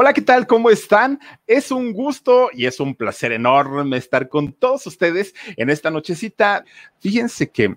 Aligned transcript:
Hola, 0.00 0.12
¿qué 0.12 0.22
tal? 0.22 0.46
¿Cómo 0.46 0.70
están? 0.70 1.18
Es 1.44 1.72
un 1.72 1.92
gusto 1.92 2.50
y 2.52 2.66
es 2.66 2.78
un 2.78 2.94
placer 2.94 3.32
enorme 3.32 3.96
estar 3.96 4.28
con 4.28 4.52
todos 4.52 4.86
ustedes 4.86 5.34
en 5.56 5.70
esta 5.70 5.90
nochecita. 5.90 6.64
Fíjense 7.00 7.50
que 7.50 7.74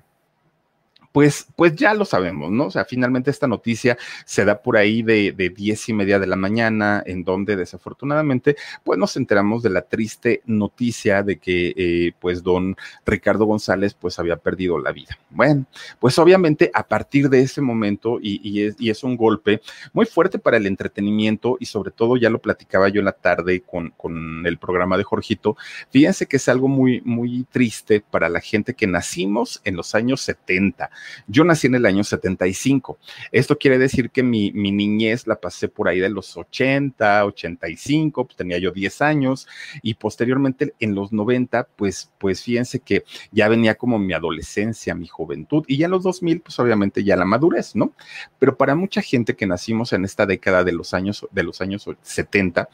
pues, 1.12 1.48
pues 1.56 1.76
ya 1.76 1.94
lo 1.94 2.06
sabemos, 2.06 2.52
¿no? 2.52 2.68
O 2.68 2.72
sea, 2.72 2.86
finalmente 2.86 3.32
esta 3.32 3.48
noticia 3.48 3.98
se 4.26 4.46
da 4.46 4.62
por 4.62 4.78
ahí 4.78 5.02
de, 5.02 5.32
de 5.32 5.50
diez 5.50 5.90
y 5.90 5.94
media 5.94 6.20
de 6.20 6.28
la 6.28 6.36
mañana, 6.36 7.04
en 7.06 7.24
donde 7.24 7.56
desafortunadamente, 7.56 8.56
pues 8.84 8.98
nos 8.98 9.18
enteramos 9.18 9.62
de 9.64 9.70
la 9.72 9.82
triste 9.82 10.42
noticia 10.46 11.24
de 11.24 11.38
que, 11.38 11.74
eh, 11.76 12.14
pues, 12.20 12.44
don 12.44 12.76
Ricardo 13.06 13.46
González, 13.46 13.94
pues, 13.94 14.20
había 14.20 14.38
perdido 14.38 14.80
la 14.80 14.92
vida. 14.92 15.18
Bueno, 15.30 15.66
pues 16.00 16.18
obviamente 16.18 16.72
a 16.74 16.88
partir 16.88 17.30
de 17.30 17.42
ese 17.42 17.62
momento, 17.62 18.20
y, 18.22 18.62
es, 18.62 18.76
y 18.80 18.90
es 18.90 19.04
un 19.04 19.18
golpe 19.18 19.62
muy 19.94 20.06
fuerte 20.06 20.40
para 20.40 20.58
el 20.58 20.66
entretenimiento, 20.66 21.58
y 21.60 21.66
sobre 21.66 21.92
todo 21.92 22.18
ya 22.18 22.30
lo 22.30 22.40
platicaba 22.40 22.90
yo 22.90 23.00
en 23.00 23.06
la 23.06 23.12
tarde 23.12 23.62
con, 23.62 23.92
con 23.98 24.46
el 24.46 24.58
programa 24.58 24.98
de 24.98 25.04
Jorgito, 25.04 25.58
fíjense 25.90 26.26
que 26.26 26.38
es 26.38 26.48
algo 26.48 26.68
muy, 26.68 27.02
muy 27.02 27.46
triste 27.52 28.02
para 28.02 28.30
la 28.30 28.40
gente 28.40 28.74
que 28.74 28.88
nacimos 28.88 29.62
en 29.66 29.76
los 29.76 29.96
años 29.96 30.22
70 30.22 30.90
yo 31.28 31.44
nací 31.44 31.68
en 31.68 31.76
el 31.76 31.86
año 31.86 32.04
75. 32.04 32.98
Esto 33.32 33.58
quiere 33.58 33.78
decir 33.78 34.10
que 34.10 34.24
mi, 34.24 34.52
mi 34.52 34.72
niñez 34.72 35.28
la 35.28 35.40
pasé 35.40 35.68
por 35.68 35.88
ahí 35.88 36.00
de 36.00 36.10
los 36.10 36.38
80, 36.38 37.26
85, 37.26 38.26
pues 38.26 38.36
tenía 38.36 38.58
yo 38.58 38.72
10 38.72 39.02
años 39.02 39.48
y 39.82 39.94
posteriormente 39.96 40.74
en 40.80 40.96
los 40.96 41.12
90, 41.12 41.68
pues, 41.76 42.12
pues 42.18 42.44
fíjense 42.44 42.80
que 42.80 43.04
ya 43.32 43.48
venía 43.48 43.76
como 43.76 44.00
mi 44.00 44.14
adolescencia, 44.14 44.96
mi 44.96 45.08
juventud 45.08 45.64
y 45.68 45.78
ya 45.78 45.86
en 45.86 45.92
los 45.92 46.04
2000, 46.04 46.42
pues 46.42 46.60
obviamente 46.60 47.04
ya 47.04 47.16
la 47.16 47.26
madurez, 47.26 47.76
¿no? 47.76 47.94
Pero 48.40 48.58
para 48.58 48.76
mucha 48.76 49.02
gente 49.02 49.36
que 49.36 49.48
nacimos 49.48 49.94
en 49.94 50.06
esta 50.06 50.26
década 50.26 50.64
de 50.64 50.72
los 50.72 50.94
años, 50.94 51.28
de 51.32 51.44
los 51.44 51.62
años 51.62 51.88
70, 52.02 52.70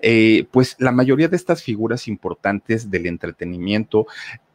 eh, 0.00 0.46
pues 0.50 0.76
la 0.78 0.92
mayoría 0.92 1.28
de 1.28 1.36
estas 1.36 1.62
figuras 1.62 2.08
importantes 2.08 2.90
del 2.90 3.06
entretenimiento 3.06 4.06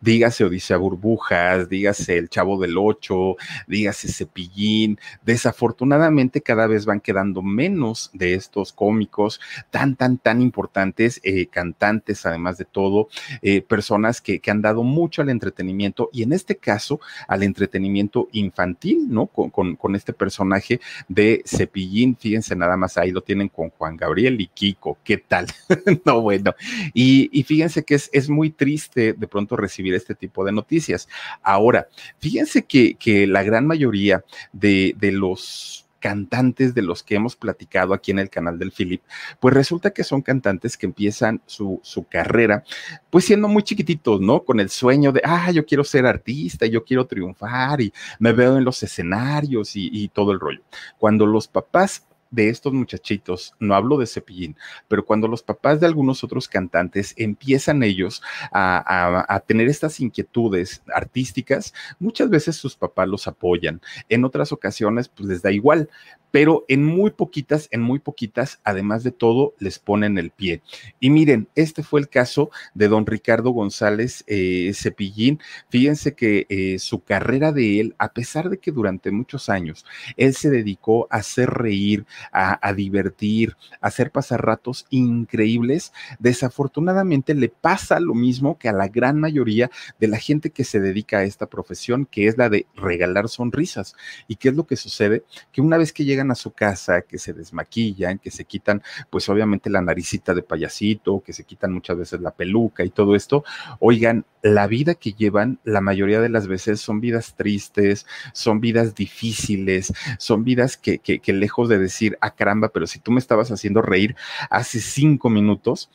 dígase 0.04 0.44
Odisea 0.44 0.78
Burbujas, 0.78 1.70
dígase 1.70 2.18
El 2.18 2.30
Chavo 2.30 2.60
del 2.60 2.78
Ocho, 2.78 3.38
dígase 3.68 4.12
Cepillín. 4.12 5.00
Desafortunadamente 5.26 6.42
cada 6.42 6.68
vez 6.68 6.86
van 6.86 7.00
quedando 7.00 7.42
menos 7.42 8.10
de 8.14 8.34
estos 8.34 8.74
cómicos 8.74 9.40
tan, 9.72 9.96
tan, 9.96 10.18
tan 10.18 10.42
importantes, 10.42 11.22
eh, 11.24 11.48
cantantes 11.48 12.26
además 12.26 12.58
de 12.58 12.66
todo, 12.66 13.08
eh, 13.42 13.62
personas 13.62 14.20
que, 14.20 14.40
que, 14.40 14.52
han 14.52 14.62
dado 14.62 14.84
mucho 14.84 15.22
al 15.22 15.30
entretenimiento 15.30 16.10
y 16.12 16.24
en 16.24 16.34
este 16.34 16.58
caso 16.58 17.00
al 17.28 17.44
entretenimiento 17.44 18.28
infantil, 18.34 19.08
¿no? 19.10 19.28
Con, 19.28 19.76
con, 19.76 19.94
este 19.96 20.12
personaje 20.12 20.82
de 21.08 21.44
Cepillín, 21.46 22.18
fíjense 22.18 22.56
nada 22.56 22.76
más, 22.76 22.98
ahí 22.98 23.12
lo 23.12 23.22
tienen 23.22 23.48
con 23.48 23.70
Juan 23.70 23.96
Gabriel 23.96 24.42
y 24.42 24.48
Kiko, 24.48 24.98
¿qué 25.04 25.18
tal? 25.18 25.46
no, 26.06 26.22
bueno, 26.22 26.56
y, 26.94 27.30
y 27.32 27.44
fíjense 27.44 27.84
que 27.84 27.96
es, 27.96 28.10
es 28.12 28.30
muy 28.30 28.50
triste 28.50 29.14
de 29.14 29.28
pronto 29.28 29.56
recibir 29.56 29.93
este 29.96 30.16
tipo 30.16 30.46
de 30.46 30.52
noticias. 30.52 31.08
Ahora, 31.42 31.88
fíjense 32.20 32.64
que, 32.64 32.96
que 32.96 33.28
la 33.28 33.44
gran 33.44 33.68
mayoría 33.68 34.24
de, 34.52 34.96
de 34.98 35.12
los 35.12 35.84
cantantes 36.04 36.76
de 36.76 36.82
los 36.82 37.02
que 37.02 37.16
hemos 37.16 37.38
platicado 37.38 37.94
aquí 37.94 38.12
en 38.12 38.20
el 38.20 38.30
canal 38.30 38.60
del 38.60 38.74
Philip, 38.74 39.02
pues 39.40 39.54
resulta 39.54 39.92
que 39.92 40.04
son 40.04 40.22
cantantes 40.22 40.76
que 40.76 40.86
empiezan 40.86 41.42
su, 41.46 41.80
su, 41.82 42.04
carrera, 42.04 42.66
pues 43.10 43.24
siendo 43.24 43.48
muy 43.48 43.64
chiquititos, 43.64 44.20
¿no? 44.20 44.44
Con 44.44 44.60
el 44.60 44.70
sueño 44.70 45.14
de, 45.14 45.22
ah, 45.24 45.50
yo 45.52 45.66
quiero 45.66 45.86
ser 45.86 46.06
artista, 46.06 46.66
yo 46.66 46.84
quiero 46.84 47.08
triunfar 47.08 47.80
y 47.80 47.94
me 48.20 48.34
veo 48.34 48.58
en 48.58 48.66
los 48.66 48.84
escenarios 48.84 49.78
y, 49.78 49.90
y 49.94 50.10
todo 50.10 50.34
el 50.34 50.42
rollo. 50.42 50.62
Cuando 50.98 51.26
los 51.26 51.48
papás 51.48 52.06
de 52.34 52.50
estos 52.50 52.74
muchachitos, 52.74 53.54
no 53.60 53.76
hablo 53.76 53.98
de 53.98 54.08
Cepillín, 54.08 54.58
pero 54.88 55.06
cuando 55.06 55.28
los 55.28 55.44
papás 55.44 55.80
de 55.80 55.86
algunos 55.86 56.24
otros 56.24 56.48
cantantes 56.48 57.14
empiezan 57.16 57.84
ellos 57.84 58.24
a, 58.52 59.26
a, 59.34 59.40
tener 59.42 59.68
estas 59.68 60.00
inquietudes 60.00 60.82
artísticas, 60.94 61.76
muchas 62.00 62.30
veces 62.30 62.56
sus 62.56 62.76
papás 62.76 63.08
los 63.08 63.28
apoyan. 63.28 63.82
En 64.10 64.26
otras 64.26 64.52
ocasiones, 64.52 65.10
pues 65.10 65.30
les 65.30 65.42
da 65.44 65.52
igual, 65.52 65.90
pero 66.34 66.66
en 66.68 66.84
muy 66.84 67.12
poquitas, 67.12 67.68
en 67.70 67.82
muy 67.82 68.00
poquitas, 68.00 68.60
además 68.64 69.04
de 69.04 69.12
todo, 69.12 69.54
les 69.60 69.78
ponen 69.78 70.18
el 70.18 70.32
pie. 70.32 70.64
Y 71.00 71.12
miren, 71.12 71.48
este 71.54 71.84
fue 71.84 72.00
el 72.00 72.10
caso 72.10 72.50
de 72.74 72.88
don 72.88 73.06
Ricardo 73.06 73.52
González 73.52 74.24
eh, 74.26 74.72
Cepillín. 74.74 75.40
Fíjense 75.70 76.16
que 76.16 76.48
eh, 76.50 76.80
su 76.80 77.04
carrera 77.04 77.52
de 77.52 77.80
él, 77.80 77.96
a 78.00 78.14
pesar 78.14 78.50
de 78.50 78.58
que 78.58 78.72
durante 78.72 79.12
muchos 79.12 79.48
años 79.48 79.86
él 80.18 80.34
se 80.34 80.50
dedicó 80.50 81.08
a 81.12 81.18
hacer 81.18 81.52
reír, 81.52 82.08
a, 82.32 82.74
divertir, 82.74 83.56
a 83.82 83.88
hacer 83.88 84.12
pasar 84.12 84.46
ratos 84.46 84.86
increíbles, 84.90 85.94
desafortunadamente 86.20 87.34
le 87.34 87.50
pasa 87.50 88.00
lo 88.00 88.14
mismo 88.14 88.58
que 88.58 88.70
a 88.70 88.74
la 88.74 88.88
gran 88.88 89.20
mayoría 89.20 89.70
de 90.00 90.08
la 90.08 90.18
gente 90.18 90.52
que 90.52 90.64
se 90.64 90.80
dedica 90.80 91.20
a 91.20 91.24
esta 91.24 91.48
profesión, 91.48 92.06
que 92.06 92.28
es 92.28 92.38
la 92.38 92.50
de 92.50 92.66
regalar 92.76 93.30
sonrisas. 93.30 93.96
¿Y 94.28 94.36
qué 94.36 94.50
es 94.50 94.56
lo 94.56 94.66
que 94.66 94.76
sucede? 94.76 95.24
Que 95.52 95.62
una 95.62 95.78
vez 95.78 95.94
que 95.94 96.06
llegan 96.06 96.32
a 96.32 96.36
su 96.36 96.52
casa, 96.52 97.02
que 97.02 97.18
se 97.18 97.34
desmaquillan, 97.34 98.20
que 98.20 98.32
se 98.32 98.46
quitan, 98.46 98.82
pues 99.10 99.30
obviamente 99.30 99.70
la 99.70 99.82
naricita 99.82 100.34
de 100.34 100.44
payasito, 100.44 101.22
que 101.22 101.34
se 101.34 101.44
quitan 101.44 101.74
muchas 101.74 101.98
veces 101.98 102.22
la 102.22 102.32
peluca 102.32 102.84
y 102.84 102.90
todo 102.90 103.16
esto, 103.16 103.44
oigan, 103.80 104.26
la 104.42 104.68
vida 104.68 104.96
que 104.96 105.14
llevan, 105.14 105.60
la 105.64 105.80
mayoría 105.80 106.20
de 106.20 106.30
las 106.30 106.48
veces 106.48 106.82
son 106.82 107.00
vidas 107.00 107.36
tristes, 107.36 108.06
son 108.34 108.60
vidas 108.60 108.94
difíciles, 108.94 109.94
son 110.20 110.44
vidas 110.44 110.76
que, 110.76 111.00
que 111.00 111.34
lejos 111.34 111.70
de 111.70 111.80
decir, 111.80 112.13
ah, 112.22 112.32
caramba, 112.32 112.70
pero 112.70 112.88
si 112.88 113.00
tú 113.00 113.12
me 113.12 113.20
estabas 113.20 113.52
haciendo 113.52 113.82
reír 113.82 114.16
hace 114.50 114.80
cinco 114.80 115.30
minutos, 115.30 115.90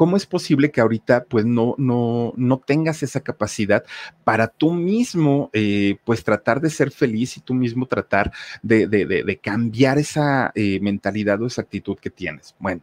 ¿cómo 0.00 0.16
es 0.16 0.24
posible 0.24 0.70
que 0.70 0.80
ahorita 0.80 1.24
pues 1.24 1.44
no, 1.44 1.74
no, 1.76 2.32
no 2.38 2.58
tengas 2.58 3.02
esa 3.02 3.20
capacidad 3.20 3.84
para 4.24 4.48
tú 4.48 4.72
mismo 4.72 5.50
eh, 5.52 5.98
pues 6.06 6.24
tratar 6.24 6.62
de 6.62 6.70
ser 6.70 6.90
feliz 6.90 7.36
y 7.36 7.42
tú 7.42 7.52
mismo 7.52 7.84
tratar 7.84 8.32
de, 8.62 9.38
cambiar 9.42 9.98
esa 9.98 10.52
eh, 10.54 10.80
mentalidad 10.80 11.42
o 11.42 11.46
esa 11.46 11.60
actitud 11.60 11.98
que 11.98 12.08
tienes? 12.08 12.54
Bueno, 12.58 12.80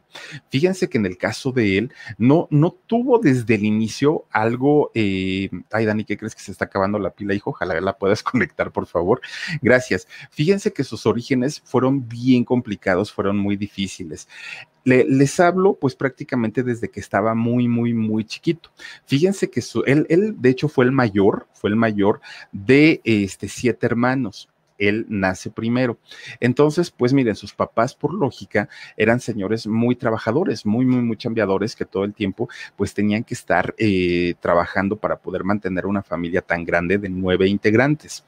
fíjense 0.52 0.90
que 0.90 1.00
en 1.00 1.08
el 1.08 1.18
caso 1.18 1.52
de 1.52 1.80
él 1.80 1.92
no, 2.20 2.48
no 2.52 2.70
tuvo 2.86 3.18
desde 3.18 3.56
el 3.56 3.66
inicio 3.66 4.26
algo, 4.30 4.92
eh, 4.94 5.50
ay 5.72 5.86
Dani, 5.86 6.06
¿qué 6.06 6.18
crees 6.18 6.36
que 6.36 6.44
se 6.44 6.52
está 6.52 6.66
acabando 6.66 7.00
la 7.00 7.10
pila, 7.10 7.34
hijo? 7.34 7.50
Ojalá 7.50 7.82
la 7.82 7.98
puedas 7.98 8.22
conectar, 8.32 8.72
por 8.72 8.86
favor. 8.86 9.22
Gracias. 9.64 10.08
Fíjense 10.30 10.72
que 10.72 10.84
sus 10.84 11.08
orígenes 11.08 11.64
fueron 11.66 12.08
bien 12.08 12.46
complicados, 12.46 13.12
fueron 13.12 13.40
muy 13.40 13.56
difíciles. 13.56 14.28
Le, 14.88 15.04
les 15.04 15.38
hablo 15.42 15.74
pues 15.74 15.96
prácticamente 15.96 16.64
desde 16.64 16.90
que 16.90 17.02
estaba 17.02 17.36
muy, 17.36 17.68
muy, 17.68 17.94
muy 17.94 18.24
chiquito. 18.24 18.72
Fíjense 19.06 19.50
que 19.50 19.62
su, 19.62 19.84
él, 19.84 20.06
él, 20.08 20.36
de 20.40 20.50
hecho, 20.50 20.70
fue 20.70 20.86
el 20.86 20.94
mayor, 20.94 21.48
fue 21.52 21.70
el 21.70 21.76
mayor 21.76 22.22
de 22.54 23.02
este, 23.04 23.50
siete 23.50 23.86
hermanos 23.86 24.48
él 24.78 25.06
nace 25.10 25.50
primero. 25.50 25.98
Entonces, 26.40 26.92
pues 26.92 27.14
miren, 27.14 27.36
sus 27.36 27.54
papás, 27.54 27.96
por 27.96 28.14
lógica, 28.14 28.70
eran 28.96 29.20
señores 29.20 29.68
muy 29.68 29.96
trabajadores, 29.96 30.66
muy, 30.66 30.86
muy, 30.86 31.02
muy 31.02 31.18
chambeadores 31.18 31.76
que 31.76 31.86
todo 31.86 32.04
el 32.04 32.14
tiempo, 32.14 32.50
pues 32.76 32.94
tenían 32.94 33.24
que 33.24 33.34
estar 33.34 33.74
eh, 33.78 34.36
trabajando 34.40 34.98
para 34.98 35.18
poder 35.18 35.44
mantener 35.44 35.86
una 35.86 36.04
familia 36.04 36.42
tan 36.42 36.64
grande 36.64 36.98
de 36.98 37.10
nueve 37.10 37.48
integrantes. 37.48 38.24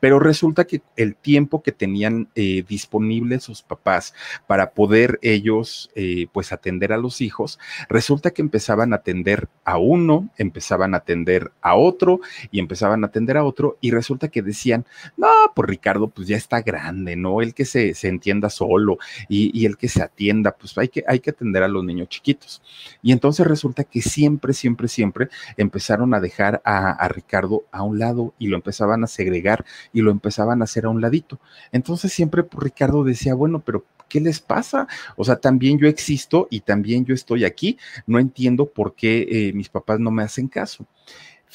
Pero 0.00 0.18
resulta 0.18 0.66
que 0.66 0.82
el 0.96 1.14
tiempo 1.16 1.62
que 1.62 1.72
tenían 1.72 2.28
eh, 2.34 2.64
disponible 2.68 3.40
sus 3.40 3.62
papás 3.62 4.14
para 4.46 4.70
poder 4.70 5.18
ellos 5.22 5.90
eh, 5.94 6.26
pues 6.32 6.52
atender 6.52 6.92
a 6.92 6.98
los 6.98 7.20
hijos, 7.20 7.58
resulta 7.88 8.30
que 8.30 8.42
empezaban 8.42 8.92
a 8.92 8.96
atender 8.96 9.48
a 9.64 9.78
uno, 9.78 10.28
empezaban 10.36 10.94
a 10.94 10.98
atender 10.98 11.52
a 11.60 11.76
otro 11.76 12.20
y 12.50 12.60
empezaban 12.60 13.04
a 13.04 13.08
atender 13.08 13.36
a 13.36 13.44
otro 13.44 13.78
y 13.80 13.90
resulta 13.90 14.28
que 14.28 14.42
decían, 14.42 14.84
no, 15.16 15.28
pues 15.54 15.68
Ricardo 15.68 16.08
pues 16.08 16.28
ya 16.28 16.36
está 16.36 16.62
grande, 16.62 17.16
¿no? 17.16 17.40
El 17.40 17.54
que 17.54 17.64
se, 17.64 17.94
se 17.94 18.08
entienda 18.08 18.50
solo 18.50 18.98
y, 19.28 19.50
y, 19.58 19.66
el 19.66 19.76
que 19.76 19.88
se 19.88 20.02
atienda, 20.02 20.56
pues 20.56 20.76
hay 20.78 20.88
que, 20.88 21.04
hay 21.06 21.20
que 21.20 21.30
atender 21.30 21.62
a 21.62 21.68
los 21.68 21.84
niños 21.84 22.08
chiquitos. 22.08 22.62
Y 23.02 23.12
entonces 23.12 23.46
resulta 23.46 23.84
que 23.84 24.02
siempre, 24.02 24.52
siempre, 24.52 24.88
siempre 24.88 25.28
empezaron 25.56 26.14
a 26.14 26.20
dejar 26.20 26.60
a, 26.64 26.90
a 26.90 27.08
Ricardo 27.08 27.64
a 27.72 27.82
un 27.82 27.98
lado 27.98 28.34
y 28.38 28.48
lo 28.48 28.56
empezaban 28.56 29.04
a 29.04 29.06
segregar 29.06 29.64
y 29.96 30.02
lo 30.02 30.10
empezaban 30.10 30.60
a 30.60 30.64
hacer 30.64 30.84
a 30.84 30.90
un 30.90 31.00
ladito. 31.00 31.40
Entonces 31.72 32.12
siempre 32.12 32.42
pues, 32.42 32.62
Ricardo 32.62 33.02
decía, 33.02 33.32
bueno, 33.32 33.62
pero 33.64 33.86
¿qué 34.10 34.20
les 34.20 34.40
pasa? 34.40 34.86
O 35.16 35.24
sea, 35.24 35.36
también 35.36 35.78
yo 35.78 35.88
existo 35.88 36.48
y 36.50 36.60
también 36.60 37.06
yo 37.06 37.14
estoy 37.14 37.46
aquí. 37.46 37.78
No 38.06 38.18
entiendo 38.18 38.66
por 38.66 38.94
qué 38.94 39.26
eh, 39.26 39.52
mis 39.54 39.70
papás 39.70 39.98
no 39.98 40.10
me 40.10 40.22
hacen 40.22 40.48
caso. 40.48 40.84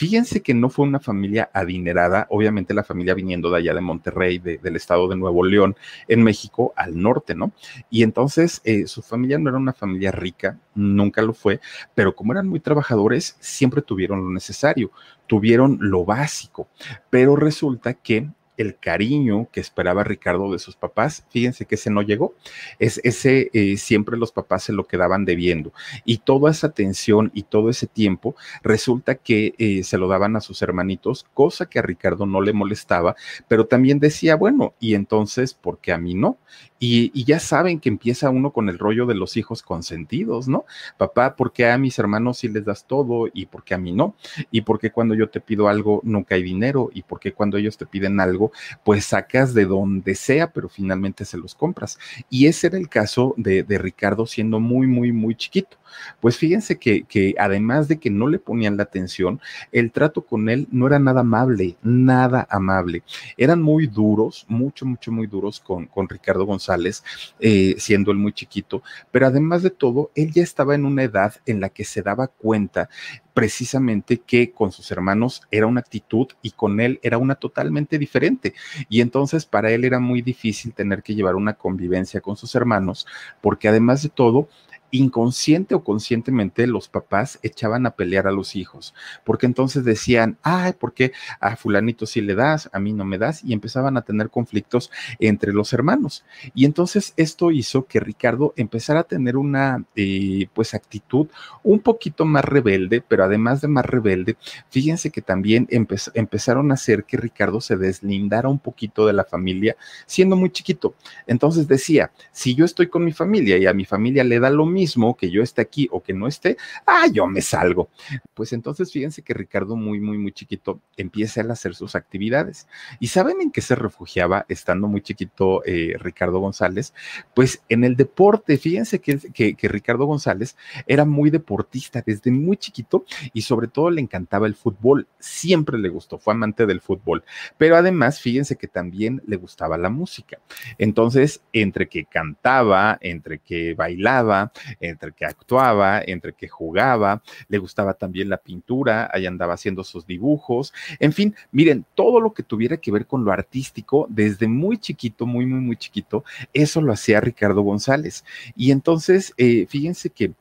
Fíjense 0.01 0.41
que 0.41 0.55
no 0.55 0.71
fue 0.71 0.87
una 0.87 0.99
familia 0.99 1.51
adinerada, 1.53 2.25
obviamente 2.31 2.73
la 2.73 2.83
familia 2.83 3.13
viniendo 3.13 3.51
de 3.51 3.59
allá 3.59 3.75
de 3.75 3.81
Monterrey, 3.81 4.39
del 4.39 4.75
estado 4.75 5.07
de 5.07 5.15
Nuevo 5.15 5.45
León, 5.45 5.75
en 6.07 6.23
México, 6.23 6.73
al 6.75 6.99
norte, 6.99 7.35
¿no? 7.35 7.51
Y 7.91 8.01
entonces 8.01 8.61
eh, 8.63 8.87
su 8.87 9.03
familia 9.03 9.37
no 9.37 9.49
era 9.49 9.59
una 9.59 9.73
familia 9.73 10.11
rica, 10.11 10.57
nunca 10.73 11.21
lo 11.21 11.35
fue, 11.35 11.59
pero 11.93 12.15
como 12.15 12.33
eran 12.33 12.47
muy 12.47 12.59
trabajadores, 12.59 13.37
siempre 13.41 13.83
tuvieron 13.83 14.23
lo 14.23 14.31
necesario, 14.31 14.89
tuvieron 15.27 15.77
lo 15.79 16.03
básico, 16.03 16.67
pero 17.11 17.35
resulta 17.35 17.93
que 17.93 18.27
el 18.57 18.77
cariño 18.77 19.47
que 19.51 19.59
esperaba 19.59 20.03
Ricardo 20.03 20.51
de 20.51 20.59
sus 20.59 20.75
papás, 20.75 21.25
fíjense 21.29 21.65
que 21.65 21.75
ese 21.75 21.89
no 21.89 22.01
llegó, 22.01 22.33
es 22.79 22.99
ese 23.03 23.49
eh, 23.53 23.77
siempre 23.77 24.17
los 24.17 24.31
papás 24.31 24.63
se 24.63 24.73
lo 24.73 24.85
quedaban 24.85 25.25
debiendo. 25.25 25.73
Y 26.05 26.19
toda 26.19 26.51
esa 26.51 26.67
atención 26.67 27.31
y 27.33 27.43
todo 27.43 27.69
ese 27.69 27.87
tiempo 27.87 28.35
resulta 28.63 29.15
que 29.15 29.55
eh, 29.57 29.83
se 29.83 29.97
lo 29.97 30.07
daban 30.07 30.35
a 30.35 30.41
sus 30.41 30.61
hermanitos, 30.61 31.25
cosa 31.33 31.67
que 31.67 31.79
a 31.79 31.83
Ricardo 31.83 32.25
no 32.25 32.41
le 32.41 32.53
molestaba, 32.53 33.15
pero 33.47 33.65
también 33.65 33.99
decía, 33.99 34.35
bueno, 34.35 34.73
y 34.79 34.95
entonces, 34.95 35.53
¿por 35.53 35.79
qué 35.79 35.91
a 35.91 35.97
mí 35.97 36.13
no? 36.13 36.37
Y, 36.83 37.11
y 37.13 37.25
ya 37.25 37.39
saben 37.39 37.79
que 37.79 37.89
empieza 37.89 38.31
uno 38.31 38.51
con 38.51 38.67
el 38.67 38.79
rollo 38.79 39.05
de 39.05 39.13
los 39.13 39.37
hijos 39.37 39.61
consentidos, 39.61 40.47
¿no? 40.47 40.65
Papá, 40.97 41.35
¿por 41.35 41.53
qué 41.53 41.69
a 41.69 41.77
mis 41.77 41.99
hermanos 41.99 42.39
sí 42.39 42.47
les 42.47 42.65
das 42.65 42.85
todo 42.87 43.27
y 43.31 43.45
por 43.45 43.63
qué 43.63 43.75
a 43.75 43.77
mí 43.77 43.91
no? 43.91 44.15
Y 44.49 44.61
por 44.61 44.79
qué 44.79 44.91
cuando 44.91 45.13
yo 45.13 45.29
te 45.29 45.41
pido 45.41 45.67
algo 45.67 46.01
nunca 46.03 46.33
hay 46.33 46.41
dinero 46.41 46.89
y 46.91 47.03
por 47.03 47.19
qué 47.19 47.33
cuando 47.33 47.57
ellos 47.57 47.77
te 47.77 47.85
piden 47.85 48.19
algo 48.19 48.51
pues 48.83 49.05
sacas 49.05 49.53
de 49.53 49.65
donde 49.65 50.15
sea, 50.15 50.51
pero 50.51 50.69
finalmente 50.69 51.23
se 51.23 51.37
los 51.37 51.53
compras. 51.53 51.99
Y 52.29 52.47
ese 52.47 52.67
era 52.67 52.77
el 52.79 52.89
caso 52.89 53.35
de, 53.37 53.61
de 53.63 53.77
Ricardo 53.77 54.25
siendo 54.25 54.59
muy, 54.59 54.87
muy, 54.87 55.11
muy 55.11 55.35
chiquito. 55.35 55.77
Pues 56.19 56.37
fíjense 56.37 56.77
que, 56.77 57.35
además 57.37 57.87
de 57.87 57.99
que 57.99 58.09
no 58.09 58.27
le 58.27 58.39
ponían 58.39 58.77
la 58.77 58.83
atención, 58.83 59.39
el 59.71 59.91
trato 59.91 60.21
con 60.23 60.49
él 60.49 60.67
no 60.71 60.87
era 60.87 60.99
nada 60.99 61.21
amable, 61.21 61.75
nada 61.83 62.47
amable. 62.49 63.03
Eran 63.37 63.61
muy 63.61 63.87
duros, 63.87 64.45
mucho, 64.47 64.85
mucho, 64.85 65.11
muy 65.11 65.27
duros 65.27 65.59
con, 65.59 65.85
con 65.85 66.09
Ricardo 66.09 66.45
González, 66.45 67.03
eh, 67.39 67.75
siendo 67.77 68.11
él 68.11 68.17
muy 68.17 68.33
chiquito, 68.33 68.83
pero 69.11 69.27
además 69.27 69.63
de 69.63 69.69
todo, 69.69 70.11
él 70.15 70.31
ya 70.31 70.43
estaba 70.43 70.75
en 70.75 70.85
una 70.85 71.03
edad 71.03 71.35
en 71.45 71.59
la 71.59 71.69
que 71.69 71.83
se 71.83 72.01
daba 72.01 72.27
cuenta 72.27 72.89
precisamente 73.33 74.19
que 74.19 74.51
con 74.51 74.71
sus 74.71 74.91
hermanos 74.91 75.41
era 75.51 75.67
una 75.67 75.79
actitud 75.79 76.27
y 76.41 76.51
con 76.51 76.79
él 76.79 76.99
era 77.01 77.17
una 77.17 77.35
totalmente 77.35 77.97
diferente. 77.97 78.53
Y 78.89 79.01
entonces 79.01 79.45
para 79.45 79.71
él 79.71 79.85
era 79.85 79.99
muy 79.99 80.21
difícil 80.21 80.73
tener 80.73 81.03
que 81.03 81.15
llevar 81.15 81.35
una 81.35 81.53
convivencia 81.53 82.21
con 82.21 82.35
sus 82.35 82.55
hermanos, 82.55 83.07
porque 83.41 83.67
además 83.67 84.03
de 84.03 84.09
todo, 84.09 84.49
inconsciente 84.91 85.73
o 85.75 85.83
conscientemente 85.83 86.67
los 86.67 86.89
papás 86.89 87.39
echaban 87.41 87.85
a 87.85 87.95
pelear 87.95 88.27
a 88.27 88.31
los 88.31 88.55
hijos, 88.55 88.93
porque 89.23 89.45
entonces 89.45 89.83
decían, 89.83 90.37
ay, 90.43 90.73
¿por 90.73 90.93
qué 90.93 91.13
a 91.39 91.55
fulanito 91.55 92.05
sí 92.05 92.21
le 92.21 92.35
das, 92.35 92.69
a 92.73 92.79
mí 92.79 92.93
no 92.93 93.05
me 93.05 93.17
das? 93.17 93.43
Y 93.43 93.53
empezaban 93.53 93.97
a 93.97 94.01
tener 94.01 94.29
conflictos 94.29 94.91
entre 95.19 95.53
los 95.53 95.73
hermanos. 95.73 96.23
Y 96.53 96.65
entonces 96.65 97.13
esto 97.17 97.51
hizo 97.51 97.85
que 97.85 97.99
Ricardo 97.99 98.53
empezara 98.57 99.01
a 99.01 99.03
tener 99.03 99.37
una, 99.37 99.83
eh, 99.95 100.47
pues, 100.53 100.73
actitud 100.73 101.27
un 101.63 101.79
poquito 101.79 102.25
más 102.25 102.43
rebelde, 102.45 103.01
pero 103.01 103.23
además 103.23 103.61
de 103.61 103.67
más 103.67 103.85
rebelde, 103.85 104.37
fíjense 104.69 105.09
que 105.09 105.21
también 105.21 105.67
empezaron 105.69 106.71
a 106.71 106.73
hacer 106.73 107.05
que 107.05 107.17
Ricardo 107.17 107.61
se 107.61 107.77
deslindara 107.77 108.49
un 108.49 108.59
poquito 108.59 109.07
de 109.07 109.13
la 109.13 109.23
familia 109.23 109.77
siendo 110.05 110.35
muy 110.35 110.49
chiquito. 110.49 110.95
Entonces 111.27 111.67
decía, 111.67 112.11
si 112.31 112.55
yo 112.55 112.65
estoy 112.65 112.87
con 112.87 113.05
mi 113.05 113.13
familia 113.13 113.57
y 113.57 113.65
a 113.65 113.73
mi 113.73 113.85
familia 113.85 114.23
le 114.23 114.39
da 114.39 114.49
lo 114.49 114.65
mismo, 114.65 114.80
mismo 114.81 115.15
que 115.15 115.29
yo 115.29 115.43
esté 115.43 115.61
aquí 115.61 115.87
o 115.91 116.01
que 116.01 116.13
no 116.13 116.27
esté, 116.27 116.57
ah, 116.87 117.05
yo 117.11 117.27
me 117.27 117.41
salgo. 117.41 117.89
Pues 118.33 118.51
entonces 118.53 118.91
fíjense 118.91 119.21
que 119.21 119.33
Ricardo 119.33 119.75
muy, 119.75 119.99
muy, 119.99 120.17
muy 120.17 120.31
chiquito 120.31 120.79
empieza 120.97 121.41
a 121.41 121.51
hacer 121.51 121.75
sus 121.75 121.95
actividades. 121.95 122.67
¿Y 122.99 123.07
saben 123.07 123.41
en 123.41 123.51
qué 123.51 123.61
se 123.61 123.75
refugiaba 123.75 124.45
estando 124.49 124.87
muy 124.87 125.01
chiquito 125.01 125.63
eh, 125.65 125.95
Ricardo 125.99 126.39
González? 126.39 126.93
Pues 127.33 127.61
en 127.69 127.83
el 127.83 127.95
deporte. 127.95 128.57
Fíjense 128.57 128.99
que, 128.99 129.19
que, 129.33 129.55
que 129.55 129.67
Ricardo 129.67 130.05
González 130.05 130.57
era 130.87 131.05
muy 131.05 131.29
deportista 131.29 132.03
desde 132.05 132.31
muy 132.31 132.57
chiquito 132.57 133.05
y 133.33 133.43
sobre 133.43 133.67
todo 133.67 133.89
le 133.89 134.01
encantaba 134.01 134.47
el 134.47 134.55
fútbol. 134.55 135.07
Siempre 135.19 135.77
le 135.77 135.89
gustó, 135.89 136.17
fue 136.17 136.33
amante 136.33 136.65
del 136.65 136.81
fútbol. 136.81 137.23
Pero 137.57 137.75
además, 137.75 138.19
fíjense 138.19 138.55
que 138.55 138.67
también 138.67 139.21
le 139.27 139.37
gustaba 139.37 139.77
la 139.77 139.89
música. 139.89 140.39
Entonces, 140.77 141.41
entre 141.53 141.87
que 141.87 142.05
cantaba, 142.05 142.97
entre 143.01 143.39
que 143.39 143.73
bailaba, 143.73 144.51
entre 144.79 145.11
que 145.11 145.25
actuaba, 145.25 146.01
entre 146.05 146.33
que 146.33 146.47
jugaba, 146.47 147.21
le 147.47 147.57
gustaba 147.57 147.93
también 147.93 148.29
la 148.29 148.37
pintura, 148.37 149.09
ahí 149.13 149.25
andaba 149.25 149.53
haciendo 149.53 149.83
sus 149.83 150.05
dibujos, 150.05 150.73
en 150.99 151.13
fin, 151.13 151.35
miren, 151.51 151.85
todo 151.95 152.19
lo 152.19 152.33
que 152.33 152.43
tuviera 152.43 152.77
que 152.77 152.91
ver 152.91 153.05
con 153.05 153.23
lo 153.23 153.31
artístico, 153.31 154.07
desde 154.09 154.47
muy 154.47 154.77
chiquito, 154.77 155.25
muy, 155.25 155.45
muy, 155.45 155.59
muy 155.59 155.75
chiquito, 155.75 156.23
eso 156.53 156.81
lo 156.81 156.93
hacía 156.93 157.21
Ricardo 157.21 157.61
González. 157.61 158.25
Y 158.55 158.71
entonces, 158.71 159.33
eh, 159.37 159.65
fíjense 159.67 160.09
que 160.09 160.33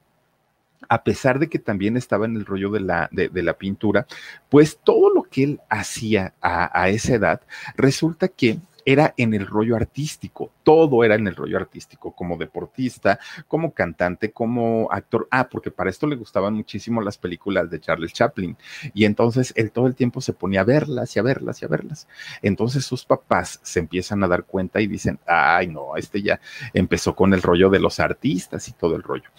a 0.89 1.05
pesar 1.05 1.39
de 1.39 1.49
que 1.49 1.61
también 1.61 1.97
estaba 1.97 2.27
en 2.27 2.35
el 2.35 2.45
rollo 2.45 2.71
de 2.71 2.81
la, 2.81 3.09
de, 3.13 3.43
la 3.43 3.55
pintura, 3.57 4.07
pues 4.49 4.81
todo 4.83 5.15
lo 5.15 5.23
que 5.23 5.45
él 5.45 5.61
hacía 5.69 6.35
a 6.41 6.89
esa 6.89 7.15
edad, 7.15 7.43
resulta 7.77 8.27
que 8.27 8.59
era 8.85 9.15
en 9.17 9.35
el 9.35 9.47
rollo 9.47 9.77
artístico, 9.77 10.51
todo 10.63 11.05
era 11.05 11.15
en 11.15 11.27
el 11.27 11.37
rollo 11.37 11.57
artístico, 11.57 12.13
como 12.13 12.37
deportista, 12.37 13.19
como 13.49 13.73
cantante, 13.73 14.33
como 14.33 14.89
actor. 14.91 15.29
Ah, 15.31 15.49
porque 15.51 15.71
para 15.71 15.91
esto 15.91 16.07
le 16.07 16.17
gustaban 16.17 16.55
muchísimo 16.55 17.01
las 17.01 17.19
películas 17.19 17.71
de 17.71 17.81
Charles 17.81 18.13
Chaplin. 18.13 18.57
Y 18.95 19.05
entonces 19.05 19.53
él 19.57 19.71
todo 19.71 19.87
el 19.87 19.95
tiempo 19.95 20.21
se 20.21 20.33
ponía 20.33 20.61
a 20.61 20.65
verlas 20.65 21.15
y 21.17 21.19
a 21.19 21.23
verlas 21.23 21.63
y 21.63 21.65
a 21.65 21.69
verlas. 21.69 22.09
Entonces 22.43 22.85
sus 22.85 23.05
papás 23.05 23.61
se 23.63 23.81
empiezan 23.81 24.23
a 24.23 24.29
dar 24.29 24.45
cuenta 24.45 24.81
y 24.81 24.87
dicen, 24.87 25.19
ay, 25.27 25.67
no, 25.67 25.97
este 25.97 26.23
ya 26.23 26.41
empezó 26.73 27.15
con 27.15 27.35
el 27.35 27.43
rollo 27.43 27.71
de 27.71 27.81
los 27.81 28.01
artistas 28.01 28.69
y 28.69 28.73
todo 28.73 28.97
el 28.97 29.03
rollo. 29.03 29.31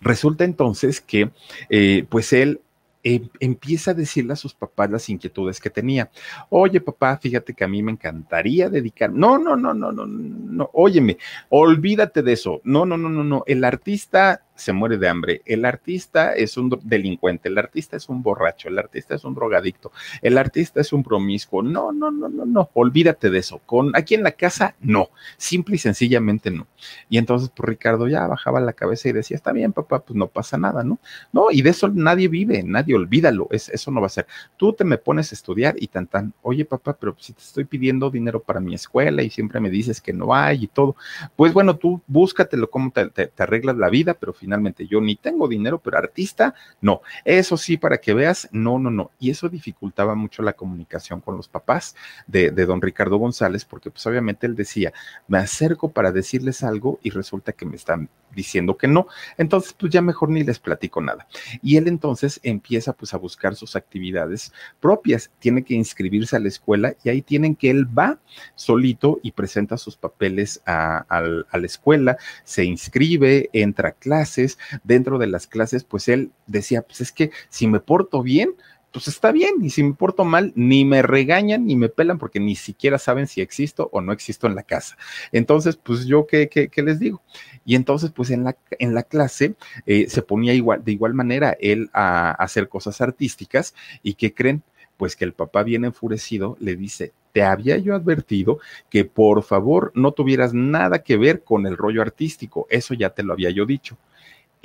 Resulta 0.00 0.44
entonces 0.44 1.00
que, 1.00 1.30
eh, 1.70 2.04
pues 2.08 2.32
él 2.32 2.60
eh, 3.04 3.22
empieza 3.38 3.90
a 3.90 3.94
decirle 3.94 4.32
a 4.32 4.36
sus 4.36 4.54
papás 4.54 4.90
las 4.90 5.08
inquietudes 5.10 5.60
que 5.60 5.68
tenía. 5.70 6.10
Oye, 6.48 6.80
papá, 6.80 7.18
fíjate 7.18 7.52
que 7.52 7.62
a 7.62 7.68
mí 7.68 7.82
me 7.82 7.92
encantaría 7.92 8.70
dedicar. 8.70 9.12
No, 9.12 9.38
no, 9.38 9.56
no, 9.56 9.74
no, 9.74 9.92
no, 9.92 10.06
no, 10.06 10.70
óyeme, 10.72 11.18
olvídate 11.50 12.22
de 12.22 12.32
eso. 12.32 12.62
No, 12.64 12.86
no, 12.86 12.96
no, 12.96 13.10
no, 13.10 13.22
no. 13.22 13.44
El 13.46 13.62
artista 13.64 14.43
se 14.54 14.72
muere 14.72 14.98
de 14.98 15.08
hambre. 15.08 15.42
El 15.44 15.64
artista 15.64 16.32
es 16.34 16.56
un 16.56 16.78
delincuente, 16.82 17.48
el 17.48 17.58
artista 17.58 17.96
es 17.96 18.08
un 18.08 18.22
borracho, 18.22 18.68
el 18.68 18.78
artista 18.78 19.14
es 19.14 19.24
un 19.24 19.34
drogadicto, 19.34 19.92
el 20.22 20.38
artista 20.38 20.80
es 20.80 20.92
un 20.92 21.02
promiscuo. 21.02 21.62
No, 21.62 21.92
no, 21.92 22.10
no, 22.10 22.28
no, 22.28 22.44
no, 22.44 22.70
olvídate 22.74 23.30
de 23.30 23.38
eso. 23.38 23.60
Con 23.66 23.94
aquí 23.96 24.14
en 24.14 24.22
la 24.22 24.32
casa, 24.32 24.74
no, 24.80 25.10
simple 25.36 25.76
y 25.76 25.78
sencillamente 25.78 26.50
no. 26.50 26.66
Y 27.08 27.18
entonces, 27.18 27.50
pues 27.54 27.68
Ricardo 27.68 28.08
ya 28.08 28.26
bajaba 28.26 28.60
la 28.60 28.72
cabeza 28.72 29.08
y 29.08 29.12
decía, 29.12 29.36
está 29.36 29.52
bien, 29.52 29.72
papá, 29.72 30.00
pues 30.00 30.16
no 30.16 30.28
pasa 30.28 30.56
nada, 30.56 30.84
¿no? 30.84 30.98
No, 31.32 31.50
y 31.50 31.62
de 31.62 31.70
eso 31.70 31.88
nadie 31.88 32.28
vive, 32.28 32.62
nadie 32.62 32.94
olvídalo, 32.94 33.48
es, 33.50 33.68
eso 33.68 33.90
no 33.90 34.00
va 34.00 34.06
a 34.06 34.10
ser. 34.10 34.26
Tú 34.56 34.72
te 34.72 34.84
me 34.84 34.98
pones 34.98 35.32
a 35.32 35.34
estudiar 35.34 35.74
y 35.78 35.88
tan 35.88 36.06
tan, 36.06 36.32
oye, 36.42 36.64
papá, 36.64 36.96
pero 36.98 37.16
si 37.18 37.32
te 37.32 37.42
estoy 37.42 37.64
pidiendo 37.64 38.10
dinero 38.10 38.40
para 38.40 38.60
mi 38.60 38.74
escuela 38.74 39.22
y 39.22 39.30
siempre 39.30 39.60
me 39.60 39.70
dices 39.70 40.00
que 40.00 40.12
no 40.12 40.34
hay 40.34 40.64
y 40.64 40.66
todo, 40.68 40.96
pues 41.36 41.52
bueno, 41.52 41.76
tú 41.76 42.00
búscatelo, 42.06 42.70
cómo 42.70 42.90
te, 42.90 43.08
te 43.08 43.42
arreglas 43.42 43.76
la 43.76 43.88
vida, 43.88 44.14
pero 44.14 44.32
finalmente 44.44 44.86
yo 44.86 45.00
ni 45.00 45.16
tengo 45.16 45.48
dinero, 45.48 45.78
pero 45.78 45.96
artista, 45.96 46.54
no. 46.82 47.00
Eso 47.24 47.56
sí, 47.56 47.78
para 47.78 47.96
que 47.96 48.12
veas, 48.12 48.46
no, 48.52 48.78
no, 48.78 48.90
no. 48.90 49.10
Y 49.18 49.30
eso 49.30 49.48
dificultaba 49.48 50.14
mucho 50.14 50.42
la 50.42 50.52
comunicación 50.52 51.22
con 51.22 51.38
los 51.38 51.48
papás 51.48 51.96
de, 52.26 52.50
de 52.50 52.66
don 52.66 52.82
Ricardo 52.82 53.16
González, 53.16 53.64
porque 53.64 53.90
pues 53.90 54.06
obviamente 54.06 54.46
él 54.46 54.54
decía, 54.54 54.92
me 55.28 55.38
acerco 55.38 55.92
para 55.92 56.12
decirles 56.12 56.62
algo 56.62 56.98
y 57.02 57.08
resulta 57.08 57.52
que 57.52 57.64
me 57.64 57.76
están 57.76 58.10
diciendo 58.34 58.76
que 58.76 58.88
no. 58.88 59.06
Entonces, 59.38 59.72
pues 59.72 59.92
ya 59.92 60.02
mejor 60.02 60.28
ni 60.28 60.42
les 60.42 60.58
platico 60.58 61.00
nada. 61.00 61.26
Y 61.62 61.76
él 61.76 61.88
entonces 61.88 62.40
empieza 62.42 62.92
pues 62.92 63.14
a 63.14 63.18
buscar 63.18 63.54
sus 63.54 63.76
actividades 63.76 64.52
propias. 64.80 65.30
Tiene 65.38 65.64
que 65.64 65.74
inscribirse 65.74 66.36
a 66.36 66.40
la 66.40 66.48
escuela 66.48 66.94
y 67.02 67.08
ahí 67.08 67.22
tienen 67.22 67.56
que 67.56 67.70
él 67.70 67.86
va 67.86 68.18
solito 68.54 69.20
y 69.22 69.32
presenta 69.32 69.78
sus 69.78 69.96
papeles 69.96 70.60
a, 70.66 70.98
a 71.08 71.58
la 71.58 71.66
escuela, 71.66 72.16
se 72.42 72.64
inscribe, 72.64 73.48
entra 73.52 73.90
a 73.90 73.92
clases. 73.92 74.33
Dentro 74.82 75.18
de 75.18 75.26
las 75.26 75.46
clases, 75.46 75.84
pues 75.84 76.08
él 76.08 76.30
decía, 76.46 76.82
pues 76.82 77.00
es 77.00 77.12
que 77.12 77.30
si 77.48 77.66
me 77.66 77.80
porto 77.80 78.22
bien, 78.22 78.54
pues 78.94 79.08
está 79.08 79.32
bien, 79.32 79.54
y 79.60 79.70
si 79.70 79.82
me 79.82 79.92
porto 79.94 80.24
mal, 80.24 80.52
ni 80.54 80.84
me 80.84 81.02
regañan 81.02 81.66
ni 81.66 81.74
me 81.74 81.88
pelan 81.88 82.16
porque 82.16 82.38
ni 82.38 82.54
siquiera 82.54 82.96
saben 82.96 83.26
si 83.26 83.40
existo 83.40 83.88
o 83.92 84.00
no 84.00 84.12
existo 84.12 84.46
en 84.46 84.54
la 84.54 84.62
casa. 84.62 84.96
Entonces, 85.32 85.76
pues 85.76 86.06
yo, 86.06 86.28
¿qué, 86.28 86.70
les 86.76 87.00
digo? 87.00 87.20
Y 87.64 87.74
entonces, 87.74 88.12
pues 88.12 88.30
en 88.30 88.44
la, 88.44 88.56
en 88.78 88.94
la 88.94 89.02
clase 89.02 89.56
eh, 89.84 90.08
se 90.08 90.22
ponía 90.22 90.54
igual, 90.54 90.84
de 90.84 90.92
igual 90.92 91.12
manera 91.12 91.56
él 91.58 91.90
a, 91.92 92.30
a 92.30 92.32
hacer 92.34 92.68
cosas 92.68 93.00
artísticas 93.00 93.74
y 94.04 94.14
¿qué 94.14 94.32
creen? 94.32 94.62
Pues 94.96 95.16
que 95.16 95.24
el 95.24 95.32
papá 95.32 95.64
bien 95.64 95.84
enfurecido 95.84 96.56
le 96.60 96.76
dice, 96.76 97.12
te 97.32 97.42
había 97.42 97.76
yo 97.78 97.96
advertido 97.96 98.60
que 98.88 99.04
por 99.04 99.42
favor 99.42 99.90
no 99.96 100.12
tuvieras 100.12 100.54
nada 100.54 101.02
que 101.02 101.16
ver 101.16 101.42
con 101.42 101.66
el 101.66 101.76
rollo 101.76 102.00
artístico, 102.00 102.68
eso 102.70 102.94
ya 102.94 103.10
te 103.10 103.24
lo 103.24 103.32
había 103.32 103.50
yo 103.50 103.66
dicho. 103.66 103.98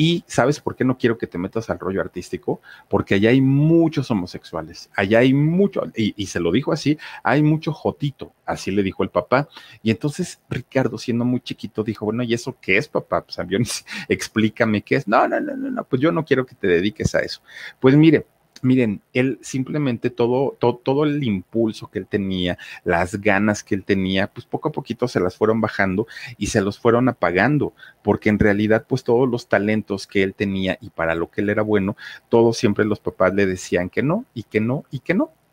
Y 0.02 0.24
¿sabes 0.28 0.62
por 0.62 0.78
qué 0.78 0.86
no 0.86 0.98
quiero 0.98 1.18
que 1.18 1.28
te 1.28 1.38
metas 1.38 1.70
al 1.70 1.78
rollo 1.78 2.00
artístico? 2.00 2.62
Porque 2.88 3.16
allá 3.16 3.32
hay 3.32 3.42
muchos 3.42 4.10
homosexuales, 4.10 4.90
allá 4.96 5.20
hay 5.20 5.34
mucho, 5.34 5.82
y, 5.94 6.26
se 6.28 6.40
lo 6.40 6.54
dijo 6.54 6.72
así, 6.72 6.98
hay 7.22 7.44
mucho 7.44 7.74
jotito, 7.74 8.32
así 8.46 8.72
le 8.72 8.82
dijo 8.82 9.04
el 9.04 9.10
papá. 9.10 9.50
Y 9.84 9.92
entonces 9.92 10.40
Ricardo, 10.50 10.98
siendo 10.98 11.26
muy 11.26 11.42
chiquito, 11.42 11.84
dijo, 11.84 12.06
bueno, 12.06 12.24
¿y 12.24 12.34
eso 12.34 12.56
qué 12.62 12.78
es, 12.78 12.88
papá? 12.88 13.26
Pues 13.26 13.38
explícame 14.08 14.84
qué 14.84 14.96
es. 14.96 15.06
No, 15.06 15.28
no, 15.28 15.38
no, 15.42 15.58
no, 15.58 15.70
no, 15.70 15.84
pues 15.84 16.02
yo 16.02 16.14
no 16.14 16.24
quiero 16.24 16.46
que 16.46 16.56
te 16.56 16.68
dediques 16.68 17.14
a 17.14 17.20
eso. 17.20 17.42
Pues 17.82 17.94
mire, 17.98 18.26
miren, 18.64 19.02
él 19.14 19.40
simplemente 19.42 20.10
todo, 20.10 20.56
todo, 20.60 20.76
todo, 20.78 21.04
el 21.04 21.24
impulso 21.24 21.90
que 21.90 22.00
él 22.00 22.08
tenía, 22.08 22.58
las 22.84 23.20
ganas 23.22 23.64
que 23.64 23.76
él 23.76 23.84
tenía, 23.84 24.28
pues 24.28 24.46
poco 24.46 24.70
a 24.70 24.72
poquito 24.72 25.08
se 25.08 25.20
las 25.20 25.36
fueron 25.36 25.62
bajando 25.62 26.08
y 26.38 26.48
se 26.48 26.62
los 26.62 26.80
fueron 26.80 27.10
apagando, 27.10 27.74
porque 28.04 28.30
en 28.30 28.40
realidad, 28.40 28.86
pues 28.88 29.04
todos 29.04 29.30
los 29.30 29.48
talentos 29.48 30.08
que 30.08 30.24
él 30.24 30.34
tenía 30.34 30.78
y 30.82 30.90
para 30.90 31.16
lo 31.16 31.30
que 31.30 31.42
él 31.42 31.50
era 31.50 31.62
bueno, 31.62 31.96
todos 32.30 32.58
siempre 32.58 32.86
los 32.86 33.00
papás 33.00 33.34
le 33.34 33.46
decían 33.46 33.90
que 33.90 34.04
no, 34.04 34.26
y 34.34 34.44
que 34.44 34.60
no, 34.60 34.86
y 34.92 35.00
que 35.00 35.14
no. 35.14 35.32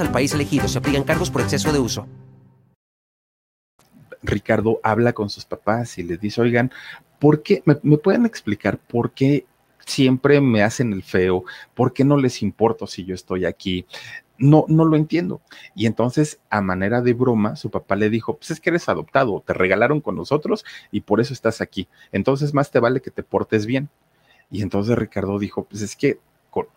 al 0.00 0.10
país 0.10 0.32
elegido. 0.32 0.68
Se 0.68 0.78
aplican 0.78 1.04
cargos 1.04 1.30
por 1.30 1.42
exceso 1.42 1.72
de 1.72 1.78
uso. 1.78 2.06
Ricardo 4.22 4.80
habla 4.82 5.12
con 5.12 5.30
sus 5.30 5.44
papás 5.44 5.98
y 5.98 6.02
les 6.02 6.20
dice, 6.20 6.40
oigan, 6.40 6.70
¿por 7.18 7.42
qué? 7.42 7.62
¿Me, 7.64 7.78
me 7.82 7.98
pueden 7.98 8.26
explicar 8.26 8.78
por 8.78 9.12
qué 9.12 9.46
siempre 9.86 10.40
me 10.40 10.62
hacen 10.62 10.92
el 10.92 11.02
feo? 11.02 11.44
¿Por 11.74 11.92
qué 11.92 12.04
no 12.04 12.16
les 12.16 12.42
importo 12.42 12.86
si 12.86 13.04
yo 13.04 13.14
estoy 13.14 13.44
aquí? 13.44 13.86
No, 14.38 14.66
no 14.68 14.84
lo 14.84 14.96
entiendo. 14.96 15.40
Y 15.74 15.86
entonces, 15.86 16.40
a 16.50 16.60
manera 16.60 17.00
de 17.00 17.14
broma, 17.14 17.56
su 17.56 17.70
papá 17.70 17.96
le 17.96 18.10
dijo, 18.10 18.36
pues 18.36 18.50
es 18.50 18.60
que 18.60 18.70
eres 18.70 18.88
adoptado, 18.88 19.42
te 19.46 19.54
regalaron 19.54 20.00
con 20.00 20.16
nosotros 20.16 20.64
y 20.90 21.00
por 21.02 21.20
eso 21.20 21.32
estás 21.32 21.60
aquí. 21.60 21.88
Entonces, 22.12 22.52
más 22.52 22.70
te 22.70 22.80
vale 22.80 23.00
que 23.00 23.10
te 23.10 23.22
portes 23.22 23.64
bien. 23.64 23.88
Y 24.50 24.62
entonces 24.62 24.96
Ricardo 24.96 25.38
dijo, 25.38 25.64
pues 25.64 25.82
es 25.82 25.96
que 25.96 26.20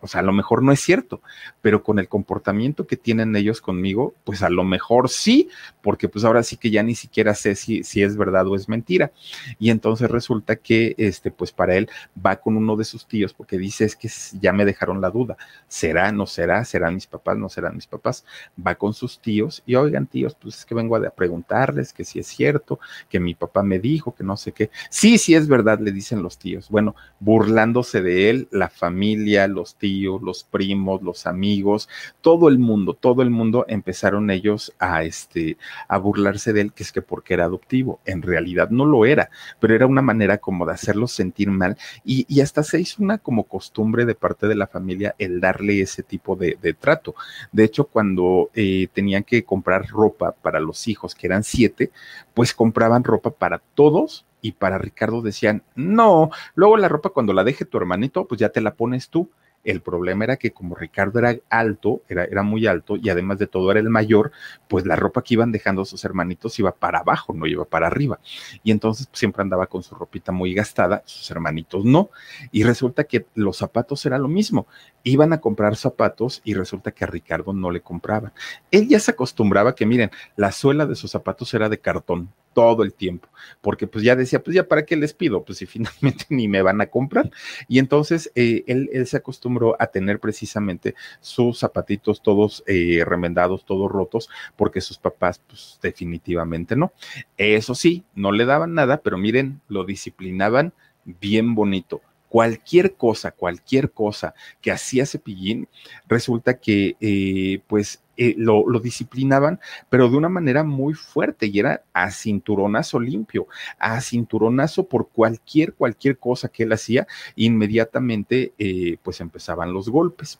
o 0.00 0.06
sea, 0.06 0.20
a 0.20 0.24
lo 0.24 0.32
mejor 0.32 0.62
no 0.62 0.72
es 0.72 0.80
cierto, 0.80 1.22
pero 1.60 1.82
con 1.82 1.98
el 1.98 2.08
comportamiento 2.08 2.86
que 2.86 2.96
tienen 2.96 3.34
ellos 3.36 3.60
conmigo, 3.60 4.14
pues 4.24 4.42
a 4.42 4.50
lo 4.50 4.64
mejor 4.64 5.08
sí, 5.08 5.48
porque 5.82 6.08
pues 6.08 6.24
ahora 6.24 6.42
sí 6.42 6.56
que 6.56 6.70
ya 6.70 6.82
ni 6.82 6.94
siquiera 6.94 7.34
sé 7.34 7.54
si, 7.54 7.82
si 7.84 8.02
es 8.02 8.16
verdad 8.16 8.46
o 8.46 8.56
es 8.56 8.68
mentira. 8.68 9.12
Y 9.58 9.70
entonces 9.70 10.10
resulta 10.10 10.56
que, 10.56 10.94
este, 10.98 11.30
pues 11.30 11.52
para 11.52 11.76
él 11.76 11.88
va 12.24 12.36
con 12.36 12.56
uno 12.56 12.76
de 12.76 12.84
sus 12.84 13.06
tíos, 13.06 13.32
porque 13.32 13.58
dice, 13.58 13.84
es 13.84 13.96
que 13.96 14.10
ya 14.40 14.52
me 14.52 14.64
dejaron 14.64 15.00
la 15.00 15.10
duda, 15.10 15.36
¿será, 15.68 16.12
no 16.12 16.26
será, 16.26 16.64
serán 16.64 16.94
mis 16.94 17.06
papás, 17.06 17.36
no 17.36 17.48
serán 17.48 17.74
mis 17.74 17.86
papás? 17.86 18.24
Va 18.64 18.74
con 18.74 18.94
sus 18.94 19.20
tíos 19.20 19.62
y 19.66 19.74
oigan 19.74 20.06
tíos, 20.06 20.36
pues 20.40 20.58
es 20.58 20.64
que 20.64 20.74
vengo 20.74 20.96
a 20.96 21.10
preguntarles 21.10 21.92
que 21.92 22.04
si 22.04 22.18
es 22.18 22.26
cierto, 22.26 22.80
que 23.08 23.20
mi 23.20 23.34
papá 23.34 23.62
me 23.62 23.78
dijo, 23.78 24.14
que 24.14 24.24
no 24.24 24.36
sé 24.36 24.52
qué. 24.52 24.70
Sí, 24.90 25.18
sí 25.18 25.34
es 25.34 25.48
verdad, 25.48 25.80
le 25.80 25.92
dicen 25.92 26.22
los 26.22 26.38
tíos. 26.38 26.68
Bueno, 26.68 26.94
burlándose 27.18 28.02
de 28.02 28.30
él, 28.30 28.48
la 28.50 28.68
familia, 28.68 29.46
los 29.48 29.69
tíos, 29.76 30.22
los 30.22 30.44
primos, 30.44 31.02
los 31.02 31.26
amigos, 31.26 31.88
todo 32.20 32.48
el 32.48 32.58
mundo, 32.58 32.94
todo 32.94 33.22
el 33.22 33.30
mundo 33.30 33.64
empezaron 33.68 34.30
ellos 34.30 34.72
a, 34.78 35.04
este, 35.04 35.56
a 35.88 35.98
burlarse 35.98 36.52
de 36.52 36.62
él, 36.62 36.72
que 36.72 36.82
es 36.82 36.92
que 36.92 37.02
porque 37.02 37.34
era 37.34 37.44
adoptivo. 37.44 38.00
En 38.04 38.22
realidad 38.22 38.70
no 38.70 38.86
lo 38.86 39.04
era, 39.04 39.30
pero 39.60 39.74
era 39.74 39.86
una 39.86 40.02
manera 40.02 40.38
como 40.38 40.66
de 40.66 40.72
hacerlos 40.72 41.12
sentir 41.12 41.50
mal 41.50 41.76
y, 42.04 42.26
y 42.28 42.40
hasta 42.40 42.62
se 42.62 42.80
hizo 42.80 43.02
una 43.02 43.18
como 43.18 43.44
costumbre 43.44 44.04
de 44.04 44.14
parte 44.14 44.46
de 44.46 44.54
la 44.54 44.66
familia 44.66 45.14
el 45.18 45.40
darle 45.40 45.80
ese 45.80 46.02
tipo 46.02 46.36
de, 46.36 46.58
de 46.60 46.74
trato. 46.74 47.14
De 47.52 47.64
hecho, 47.64 47.84
cuando 47.84 48.50
eh, 48.54 48.88
tenían 48.92 49.24
que 49.24 49.44
comprar 49.44 49.86
ropa 49.88 50.32
para 50.32 50.60
los 50.60 50.88
hijos, 50.88 51.14
que 51.14 51.26
eran 51.26 51.44
siete, 51.44 51.90
pues 52.34 52.54
compraban 52.54 53.04
ropa 53.04 53.30
para 53.30 53.58
todos 53.74 54.24
y 54.42 54.52
para 54.52 54.78
Ricardo 54.78 55.22
decían, 55.22 55.62
no, 55.74 56.30
luego 56.54 56.76
la 56.76 56.88
ropa 56.88 57.10
cuando 57.10 57.32
la 57.32 57.44
deje 57.44 57.64
tu 57.64 57.76
hermanito, 57.78 58.26
pues 58.26 58.40
ya 58.40 58.48
te 58.50 58.60
la 58.60 58.74
pones 58.74 59.08
tú. 59.08 59.30
El 59.62 59.82
problema 59.82 60.24
era 60.24 60.36
que 60.36 60.52
como 60.52 60.74
Ricardo 60.74 61.18
era 61.18 61.36
alto, 61.50 62.02
era, 62.08 62.42
muy 62.42 62.66
alto 62.66 62.96
y 62.96 63.10
además 63.10 63.38
de 63.38 63.46
todo 63.46 63.70
era 63.70 63.80
el 63.80 63.90
mayor, 63.90 64.32
pues 64.68 64.86
la 64.86 64.96
ropa 64.96 65.22
que 65.22 65.34
iban 65.34 65.52
dejando 65.52 65.84
sus 65.84 66.04
hermanitos 66.04 66.58
iba 66.58 66.72
para 66.72 67.00
abajo, 67.00 67.34
no 67.34 67.46
iba 67.46 67.64
para 67.64 67.86
arriba. 67.86 68.18
Y 68.62 68.70
entonces 68.70 69.06
pues, 69.06 69.18
siempre 69.18 69.42
andaba 69.42 69.66
con 69.66 69.82
su 69.82 69.94
ropita 69.94 70.32
muy 70.32 70.54
gastada, 70.54 71.02
sus 71.04 71.30
hermanitos 71.30 71.84
no. 71.84 72.10
Y 72.50 72.64
resulta 72.64 73.04
que 73.04 73.26
los 73.34 73.58
zapatos 73.58 74.04
era 74.06 74.18
lo 74.18 74.28
mismo. 74.28 74.66
Iban 75.02 75.32
a 75.32 75.40
comprar 75.40 75.76
zapatos 75.76 76.40
y 76.44 76.54
resulta 76.54 76.92
que 76.92 77.04
a 77.04 77.08
Ricardo 77.08 77.52
no 77.52 77.70
le 77.70 77.82
compraban. 77.82 78.32
Él 78.70 78.88
ya 78.88 78.98
se 78.98 79.10
acostumbraba 79.10 79.74
que, 79.74 79.86
miren, 79.86 80.10
la 80.36 80.52
suela 80.52 80.86
de 80.86 80.94
sus 80.94 81.10
zapatos 81.10 81.52
era 81.54 81.68
de 81.68 81.78
cartón 81.78 82.30
todo 82.52 82.82
el 82.82 82.92
tiempo, 82.92 83.28
porque 83.60 83.86
pues 83.86 84.04
ya 84.04 84.16
decía, 84.16 84.42
pues 84.42 84.54
ya 84.54 84.66
para 84.66 84.84
qué 84.84 84.96
les 84.96 85.14
pido, 85.14 85.44
pues 85.44 85.58
si 85.58 85.66
finalmente 85.66 86.26
ni 86.28 86.48
me 86.48 86.62
van 86.62 86.80
a 86.80 86.86
comprar. 86.86 87.30
Y 87.68 87.78
entonces 87.78 88.30
eh, 88.34 88.64
él, 88.66 88.90
él, 88.92 89.06
se 89.06 89.16
acostumbró 89.16 89.76
a 89.78 89.86
tener 89.86 90.20
precisamente 90.20 90.94
sus 91.20 91.58
zapatitos 91.58 92.22
todos 92.22 92.62
eh, 92.66 93.02
remendados, 93.06 93.64
todos 93.64 93.90
rotos, 93.90 94.28
porque 94.56 94.80
sus 94.80 94.98
papás 94.98 95.40
pues 95.46 95.78
definitivamente 95.82 96.76
no. 96.76 96.92
Eso 97.36 97.74
sí, 97.74 98.04
no 98.14 98.32
le 98.32 98.44
daban 98.44 98.74
nada, 98.74 98.98
pero 98.98 99.18
miren, 99.18 99.60
lo 99.68 99.84
disciplinaban 99.84 100.72
bien 101.04 101.54
bonito 101.54 102.02
cualquier 102.30 102.94
cosa, 102.94 103.32
cualquier 103.32 103.90
cosa 103.90 104.34
que 104.62 104.70
hacía 104.70 105.04
Cepillín, 105.04 105.68
resulta 106.06 106.58
que 106.58 106.96
eh, 107.00 107.60
pues 107.66 108.02
eh, 108.22 108.34
lo, 108.36 108.62
disciplinaban, 108.80 109.60
pero 109.88 110.10
de 110.10 110.16
una 110.18 110.28
manera 110.28 110.62
muy 110.62 110.92
fuerte 110.92 111.46
y 111.46 111.58
era 111.58 111.84
a 111.94 112.10
cinturonazo 112.10 113.00
limpio, 113.00 113.46
a 113.78 113.98
cinturonazo 114.02 114.86
por 114.86 115.08
cualquier, 115.08 115.72
cualquier 115.72 116.18
cosa 116.18 116.50
que 116.50 116.64
él 116.64 116.72
hacía, 116.74 117.06
inmediatamente 117.34 118.52
eh, 118.58 118.98
pues 119.02 119.22
empezaban 119.22 119.72
los 119.72 119.88
golpes. 119.88 120.38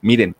Miren, 0.00 0.36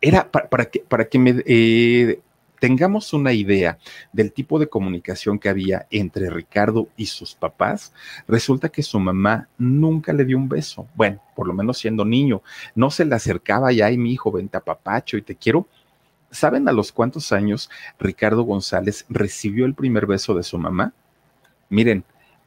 era 0.00 0.30
para, 0.30 0.48
para 0.48 0.64
que, 0.64 0.80
para 0.80 1.04
que 1.06 1.18
me... 1.18 1.42
Eh, 1.44 2.18
tengamos 2.58 3.12
una 3.12 3.34
idea 3.34 3.76
del 4.10 4.32
tipo 4.32 4.58
de 4.58 4.68
comunicación 4.68 5.38
que 5.38 5.50
había 5.50 5.86
entre 5.90 6.30
Ricardo 6.30 6.88
y 6.96 7.06
sus 7.06 7.34
papás, 7.34 7.92
resulta 8.26 8.70
que 8.70 8.82
su 8.82 8.98
mamá 8.98 9.48
nunca 9.58 10.14
le 10.14 10.24
dio 10.24 10.38
un 10.38 10.48
beso. 10.48 10.86
Bueno, 10.94 11.20
por 11.36 11.46
lo 11.46 11.52
menos 11.52 11.76
siendo 11.76 12.06
niño, 12.06 12.40
no 12.74 12.90
se 12.90 13.04
le 13.04 13.16
acercaba 13.16 13.70
ya 13.72 13.90
y 13.90 13.98
mi 13.98 14.12
hijo, 14.12 14.32
vente 14.32 14.56
a 14.56 14.60
papacho 14.60 15.18
y 15.18 15.22
te 15.22 15.34
quiero. 15.34 15.66
¿Saben 16.32 16.66
a 16.66 16.72
los 16.72 16.92
cuántos 16.92 17.30
años 17.30 17.68
Ricardo 17.98 18.42
González 18.42 19.04
recibió 19.10 19.66
el 19.66 19.74
primer 19.74 20.06
beso 20.06 20.34
de 20.34 20.42
su 20.42 20.58
mamá? 20.58 20.94
Miren, 21.68 22.04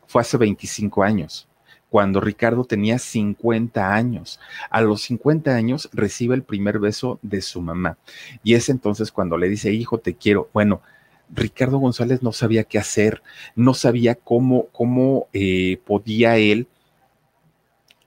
fue 0.08 0.22
hace 0.22 0.38
25 0.38 1.04
años. 1.04 1.48
cuando 1.88 2.20
Ricardo 2.20 2.66
tenía 2.66 3.00
50 3.00 3.94
años. 3.94 4.40
A 4.70 4.82
los 4.82 5.04
50 5.04 5.56
años 5.56 5.90
recibe 5.94 6.36
el 6.36 6.44
primer 6.44 6.80
beso 6.80 7.20
de 7.22 7.42
su 7.42 7.62
mamá. 7.62 7.98
Y 8.44 8.56
es 8.56 8.68
entonces 8.68 9.14
cuando 9.14 9.38
le 9.38 9.48
dice, 9.48 9.72
hijo, 9.72 10.00
te 10.00 10.16
quiero. 10.16 10.50
Bueno, 10.52 10.82
Ricardo 11.30 11.78
González 11.78 12.22
no 12.22 12.34
sabía 12.34 12.66
qué 12.66 12.80
hacer, 12.80 13.24
no 13.56 13.74
sabía 13.74 14.16
cómo, 14.16 14.66
cómo 14.74 15.28
eh, 15.32 15.80
podía 15.86 16.36
él 16.36 16.68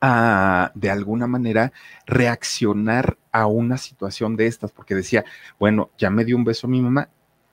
a, 0.01 0.73
de 0.75 0.91
alguna 0.91 1.27
manera 1.27 1.73
reaccionar 2.07 3.19
a 3.33 3.47
una 3.47 3.79
situación 3.79 4.37
de 4.37 4.47
estas, 4.47 4.73
porque 4.73 4.95
decía, 4.95 5.25
bueno, 5.59 5.91
ya 5.99 6.11
me 6.11 6.25
dio 6.25 6.37
un 6.37 6.45
beso 6.45 6.67
a 6.67 6.71
mi 6.71 6.81
mamá, 6.81 7.09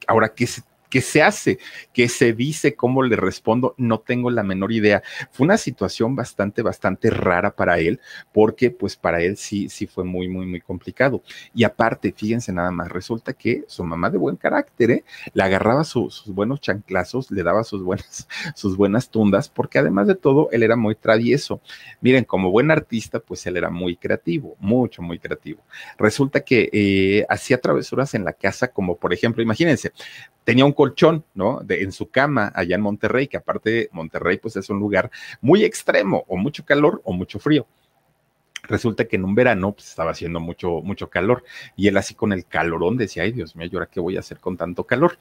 ahora 0.08 0.34
qué 0.34 0.48
se 0.48 0.62
¿Qué 0.96 1.02
se 1.02 1.22
hace? 1.22 1.60
¿Qué 1.92 2.08
se 2.08 2.32
dice? 2.32 2.74
¿Cómo 2.74 3.04
le 3.04 3.18
respondo? 3.18 3.76
No 3.78 4.00
tengo 4.00 4.32
la 4.32 4.44
menor 4.44 4.72
idea. 4.72 5.04
Fue 5.30 5.44
una 5.44 5.58
situación 5.58 6.16
bastante, 6.16 6.62
bastante 6.62 7.10
rara 7.10 7.54
para 7.54 7.80
él, 7.80 8.00
porque 8.32 8.72
pues 8.72 8.96
para 8.96 9.22
él 9.22 9.36
sí, 9.36 9.68
sí 9.68 9.88
fue 9.88 10.06
muy, 10.06 10.30
muy, 10.30 10.46
muy 10.46 10.62
complicado. 10.62 11.22
Y 11.54 11.66
aparte, 11.66 12.14
fíjense 12.16 12.54
nada 12.54 12.72
más, 12.72 12.88
resulta 12.88 13.34
que 13.34 13.66
su 13.68 13.84
mamá 13.84 14.10
de 14.10 14.18
buen 14.18 14.38
carácter, 14.38 14.90
¿eh? 14.90 15.04
Le 15.34 15.44
agarraba 15.44 15.84
sus 15.84 16.24
buenos 16.28 16.62
chanclazos, 16.62 17.30
le 17.30 17.44
daba 17.44 17.66
sus 17.66 17.84
buenas, 17.84 18.26
sus 18.56 18.78
buenas 18.78 19.10
tundas, 19.10 19.50
porque 19.50 19.80
además 19.80 20.08
de 20.08 20.16
todo, 20.16 20.48
él 20.54 20.64
era 20.64 20.78
muy 20.78 20.96
travieso. 20.96 21.60
Miren, 22.00 22.24
como 22.24 22.52
buen 22.52 22.72
artista, 22.72 23.20
pues 23.20 23.46
él 23.48 23.58
era 23.58 23.70
muy 23.70 23.98
creativo, 23.98 24.56
mucho, 24.62 25.02
muy 25.02 25.20
creativo. 25.20 25.62
Resulta 25.98 26.40
que 26.40 26.70
eh, 26.72 27.26
hacía 27.28 27.60
travesuras 27.60 28.14
en 28.14 28.24
la 28.24 28.32
casa, 28.32 28.70
como 28.70 28.96
por 28.96 29.12
ejemplo, 29.12 29.44
imagínense, 29.44 29.92
tenía 30.46 30.64
un 30.64 30.72
colchón, 30.72 31.26
¿no? 31.34 31.60
De, 31.62 31.84
en 31.84 31.92
su 31.92 32.10
cama 32.10 32.54
allá 32.56 32.76
en 32.76 32.82
Monterrey, 32.82 33.28
que 33.28 33.36
aparte 33.36 33.90
Monterrey 33.92 34.38
pues 34.38 34.56
es 34.56 34.70
un 34.70 34.80
lugar 34.80 35.12
muy 35.42 35.66
extremo, 35.66 36.24
o 36.30 36.38
mucho 36.38 36.64
calor 36.64 37.02
o 37.04 37.12
mucho 37.12 37.40
frío. 37.40 37.68
Resulta 38.64 39.06
que 39.06 39.18
en 39.18 39.26
un 39.26 39.36
verano 39.36 39.74
pues, 39.74 39.90
estaba 39.90 40.12
haciendo 40.12 40.40
mucho, 40.40 40.82
mucho 40.82 41.10
calor 41.10 41.44
y 41.76 41.88
él 41.88 41.98
así 41.98 42.16
con 42.16 42.32
el 42.32 42.46
calorón 42.46 42.96
decía, 42.98 43.24
ay 43.24 43.32
Dios 43.32 43.56
mío, 43.56 43.68
¿y 43.72 43.76
ahora 43.76 43.90
qué 43.92 44.00
voy 44.00 44.18
a 44.18 44.22
hacer 44.22 44.40
con 44.40 44.56
tanto 44.56 44.86
calor? 44.86 45.20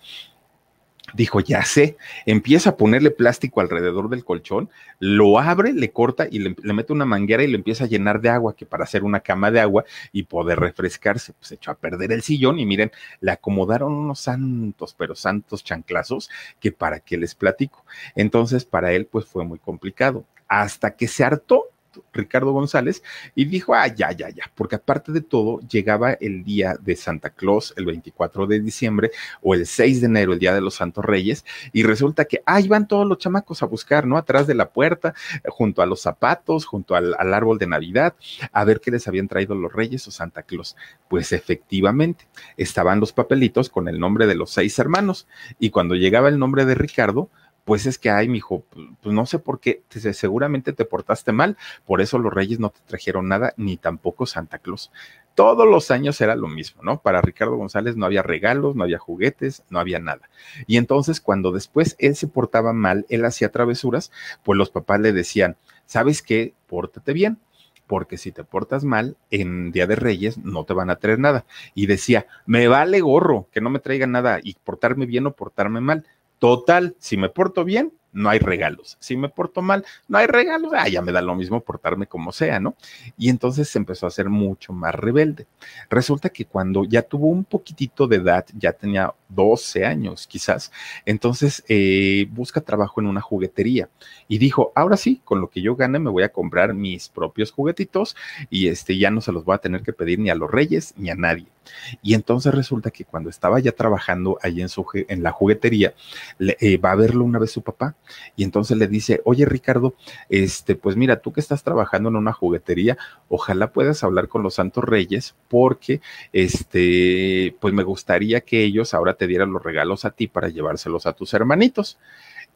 Dijo, 1.12 1.40
ya 1.40 1.64
sé, 1.64 1.96
empieza 2.25 2.70
a 2.70 2.76
ponerle 2.76 3.11
plástico 3.11 3.61
alrededor 3.61 4.08
del 4.08 4.25
colchón, 4.25 4.70
lo 4.99 5.38
abre, 5.38 5.75
le 5.75 5.92
corta 5.92 6.26
y 6.30 6.38
le, 6.38 6.56
mete 6.73 6.92
una 6.94 7.04
manguera 7.04 7.44
y 7.44 7.46
le 7.46 7.56
empieza 7.56 7.84
a 7.84 7.87
llenar 7.87 8.23
de 8.23 8.30
agua, 8.30 8.56
que 8.56 8.64
para 8.64 8.84
hacer 8.84 9.04
una 9.04 9.20
cama 9.20 9.50
de 9.50 9.61
agua 9.61 9.84
y 10.12 10.23
poder 10.23 10.58
refrescarse, 10.61 11.34
pues 11.34 11.52
echó 11.52 11.70
a 11.70 11.76
perder 11.76 12.11
el 12.11 12.23
sillón 12.23 12.58
y 12.58 12.64
miren, 12.64 12.90
le 13.20 13.32
acomodaron 13.32 13.92
unos 13.92 14.20
santos, 14.20 14.94
pero 14.99 15.14
santos 15.14 15.62
chanclazos, 15.62 16.30
que 16.58 16.73
para 16.73 17.00
qué 17.00 17.18
les 17.18 17.34
platico. 17.34 17.84
Entonces, 18.16 18.64
para 18.64 18.92
él, 18.92 19.06
pues 19.06 19.26
fue 19.26 19.44
muy 19.44 19.58
complicado. 19.58 20.25
Hasta 20.49 20.96
que 20.96 21.06
se 21.06 21.23
hartó 21.23 21.68
Ricardo 22.12 22.52
González, 22.52 23.02
y 23.34 23.44
dijo, 23.44 23.74
ah, 23.74 23.86
ya, 23.88 24.12
ya, 24.12 24.28
ya, 24.30 24.50
porque 24.54 24.76
aparte 24.76 25.12
de 25.12 25.20
todo, 25.20 25.60
llegaba 25.68 26.12
el 26.12 26.44
día 26.44 26.76
de 26.80 26.96
Santa 26.96 27.30
Claus, 27.30 27.74
el 27.76 27.86
24 27.86 28.46
de 28.46 28.60
diciembre, 28.60 29.10
o 29.42 29.54
el 29.54 29.66
6 29.66 30.00
de 30.00 30.06
enero, 30.06 30.32
el 30.32 30.38
día 30.38 30.54
de 30.54 30.60
los 30.60 30.74
Santos 30.74 31.04
Reyes, 31.04 31.44
y 31.72 31.82
resulta 31.82 32.24
que 32.24 32.42
ahí 32.46 32.68
van 32.68 32.88
todos 32.88 33.06
los 33.06 33.18
chamacos 33.18 33.62
a 33.62 33.66
buscar, 33.66 34.06
¿no? 34.06 34.16
Atrás 34.16 34.46
de 34.46 34.54
la 34.54 34.70
puerta, 34.70 35.14
junto 35.46 35.82
a 35.82 35.86
los 35.86 36.00
zapatos, 36.00 36.64
junto 36.64 36.94
al 36.94 37.14
árbol 37.34 37.58
de 37.58 37.66
Navidad, 37.66 38.14
a 38.52 38.64
ver 38.64 38.80
qué 38.80 38.90
les 38.90 39.08
habían 39.08 39.28
traído 39.28 39.54
los 39.54 39.72
Reyes 39.72 40.06
o 40.08 40.10
Santa 40.10 40.42
Claus. 40.42 40.76
Pues 41.08 41.32
efectivamente, 41.32 42.26
estaban 42.56 43.00
los 43.00 43.12
papelitos 43.12 43.68
con 43.68 43.88
el 43.88 43.98
nombre 43.98 44.26
de 44.26 44.34
los 44.34 44.50
seis 44.50 44.78
hermanos, 44.78 45.26
y 45.58 45.70
cuando 45.70 45.94
llegaba 45.94 46.28
el 46.28 46.38
nombre 46.38 46.64
de 46.64 46.74
Ricardo, 46.74 47.30
pues 47.64 47.87
es 47.87 47.99
que, 47.99 48.11
ay, 48.11 48.28
mijo, 48.28 48.64
pues 49.02 49.14
no 49.14 49.26
sé 49.26 49.38
por 49.38 49.61
qué, 49.61 49.83
seguramente 50.12 50.73
te 50.73 50.85
portaste 50.85 51.33
mal, 51.33 51.56
por 51.87 52.00
eso 52.00 52.18
los 52.18 52.33
reyes 52.33 52.61
no 52.61 52.71
te 52.71 52.80
trajeron 52.87 53.28
nada, 53.28 53.54
ni 53.56 53.76
tampoco 53.76 54.26
Santa 54.26 54.59
Claus. 54.59 54.90
Todos 55.35 55.66
los 55.66 55.90
años 55.90 56.21
era 56.21 56.37
lo 56.37 56.47
mismo, 56.47 56.83
¿no? 56.83 57.00
Para 57.00 57.21
Ricardo 57.21 57.56
González 57.56 57.97
no 57.97 58.06
había 58.06 58.23
regalos, 58.23 58.76
no 58.76 58.85
había 58.85 58.99
juguetes, 58.99 59.64
no 59.68 59.80
había 59.80 59.99
nada. 59.99 60.28
Y 60.66 60.76
entonces 60.76 61.21
cuando 61.21 61.50
después 61.50 61.97
él 61.99 62.14
se 62.14 62.28
portaba 62.28 62.73
mal, 62.73 63.04
él 63.09 63.25
hacía 63.25 63.50
travesuras, 63.50 64.12
pues 64.44 64.56
los 64.56 64.71
papás 64.71 65.00
le 65.00 65.12
decían, 65.12 65.56
¿sabes 65.87 66.23
qué? 66.23 66.54
Pórtate 66.68 67.12
bien 67.12 67.38
porque 67.87 68.16
si 68.16 68.33
te 68.33 68.44
portas 68.44 68.85
mal, 68.85 69.16
en 69.30 69.71
Día 69.71 69.87
de 69.87 69.97
Reyes 69.97 70.38
no 70.38 70.64
te 70.64 70.73
van 70.73 70.90
a 70.90 70.97
traer 70.97 71.18
nada. 71.18 71.44
Y 71.75 71.87
decía, 71.87 72.26
me 72.47 72.68
vale 72.68 73.00
gorro 73.00 73.49
que 73.52 73.61
no 73.61 73.71
me 73.71 73.78
traigan 73.78 74.12
nada 74.12 74.40
y 74.42 74.54
portarme 74.64 75.06
bien 75.06 75.26
o 75.26 75.33
portarme 75.33 75.80
mal. 75.80 76.06
Total, 76.44 76.94
si 76.98 77.16
me 77.16 77.30
porto 77.30 77.64
bien, 77.64 77.94
no 78.12 78.28
hay 78.28 78.38
regalos. 78.38 78.98
Si 79.00 79.16
me 79.16 79.30
porto 79.30 79.62
mal, 79.62 79.82
no 80.08 80.18
hay 80.18 80.26
regalos. 80.26 80.72
Ah, 80.76 80.86
ya 80.90 81.00
me 81.00 81.10
da 81.10 81.22
lo 81.22 81.34
mismo 81.34 81.62
portarme 81.62 82.06
como 82.06 82.32
sea, 82.32 82.60
¿no? 82.60 82.76
Y 83.16 83.30
entonces 83.30 83.66
se 83.70 83.78
empezó 83.78 84.07
a 84.07 84.11
ser 84.11 84.28
mucho 84.28 84.74
más 84.74 84.94
rebelde. 84.94 85.46
Resulta 85.88 86.28
que 86.28 86.44
cuando 86.44 86.85
ya 86.85 87.00
tuvo 87.00 87.28
un 87.28 87.44
poquitito 87.44 88.07
de 88.07 88.16
edad, 88.16 88.44
ya 88.59 88.74
tenía 88.74 89.14
12 89.30 89.87
años 89.87 90.26
quizás, 90.26 90.70
entonces 91.07 91.64
eh, 91.66 92.26
busca 92.30 92.61
trabajo 92.61 93.00
en 93.00 93.07
una 93.07 93.22
juguetería 93.22 93.88
y 94.28 94.37
dijo, 94.37 94.70
ahora 94.74 94.98
sí, 94.98 95.22
con 95.24 95.40
lo 95.40 95.48
que 95.48 95.62
yo 95.62 95.76
gane 95.76 95.98
me 95.98 96.11
voy 96.11 96.24
a 96.24 96.28
comprar 96.28 96.74
mis 96.74 97.09
propios 97.09 97.52
juguetitos 97.52 98.16
y 98.50 98.68
este 98.68 98.98
ya 98.98 99.11
no 99.11 99.22
se 99.22 99.33
los 99.33 99.46
voy 99.46 99.54
a 99.54 99.59
tener 99.59 99.83
que 99.83 99.94
pedir 99.94 100.18
ni 100.18 100.28
a 100.28 100.35
los 100.35 100.50
reyes 100.50 100.92
ni 100.98 101.09
a 101.09 101.14
nadie. 101.14 101.53
Y 102.03 102.14
entonces 102.14 102.55
resulta 102.55 102.90
que 102.90 103.05
cuando 103.05 103.31
estaba 103.31 103.61
ya 103.61 103.72
trabajando 103.72 104.38
allí 104.42 104.62
en, 104.62 104.68
su, 104.68 104.85
en 104.94 105.22
la 105.22 105.33
juguetería, 105.33 105.94
le, 106.38 106.57
eh, 106.61 106.77
va 106.77 106.92
a 106.92 106.96
verlo 106.96 107.24
una 107.24 107.38
vez 107.38 107.50
su 107.50 107.62
papá 107.62 107.94
y 108.37 108.44
entonces 108.44 108.77
le 108.77 108.87
dice, 108.87 109.20
oye 109.24 109.44
Ricardo, 109.44 109.94
este, 110.29 110.74
pues 110.77 110.96
mira, 110.96 111.20
tú 111.20 111.33
que 111.33 111.40
estás 111.40 111.62
trabajando 111.62 112.09
en 112.09 112.16
una 112.16 112.33
juguetería, 112.33 112.96
ojalá 113.29 113.72
puedas 113.72 114.05
hablar 114.05 114.29
con 114.29 114.42
los 114.42 114.55
santos 114.55 114.85
reyes 114.85 115.35
porque, 115.48 116.00
este, 116.33 117.57
pues 117.61 117.74
me 117.74 117.83
gustaría 117.83 118.40
que 118.40 118.62
ellos 118.62 118.94
ahora 118.94 119.14
te 119.14 119.27
dieran 119.27 119.53
los 119.53 119.62
regalos 119.62 120.05
a 120.05 120.11
ti 120.11 120.27
para 120.27 120.48
llevárselos 120.48 121.07
a 121.07 121.12
tus 121.12 121.35
hermanitos. 121.35 121.98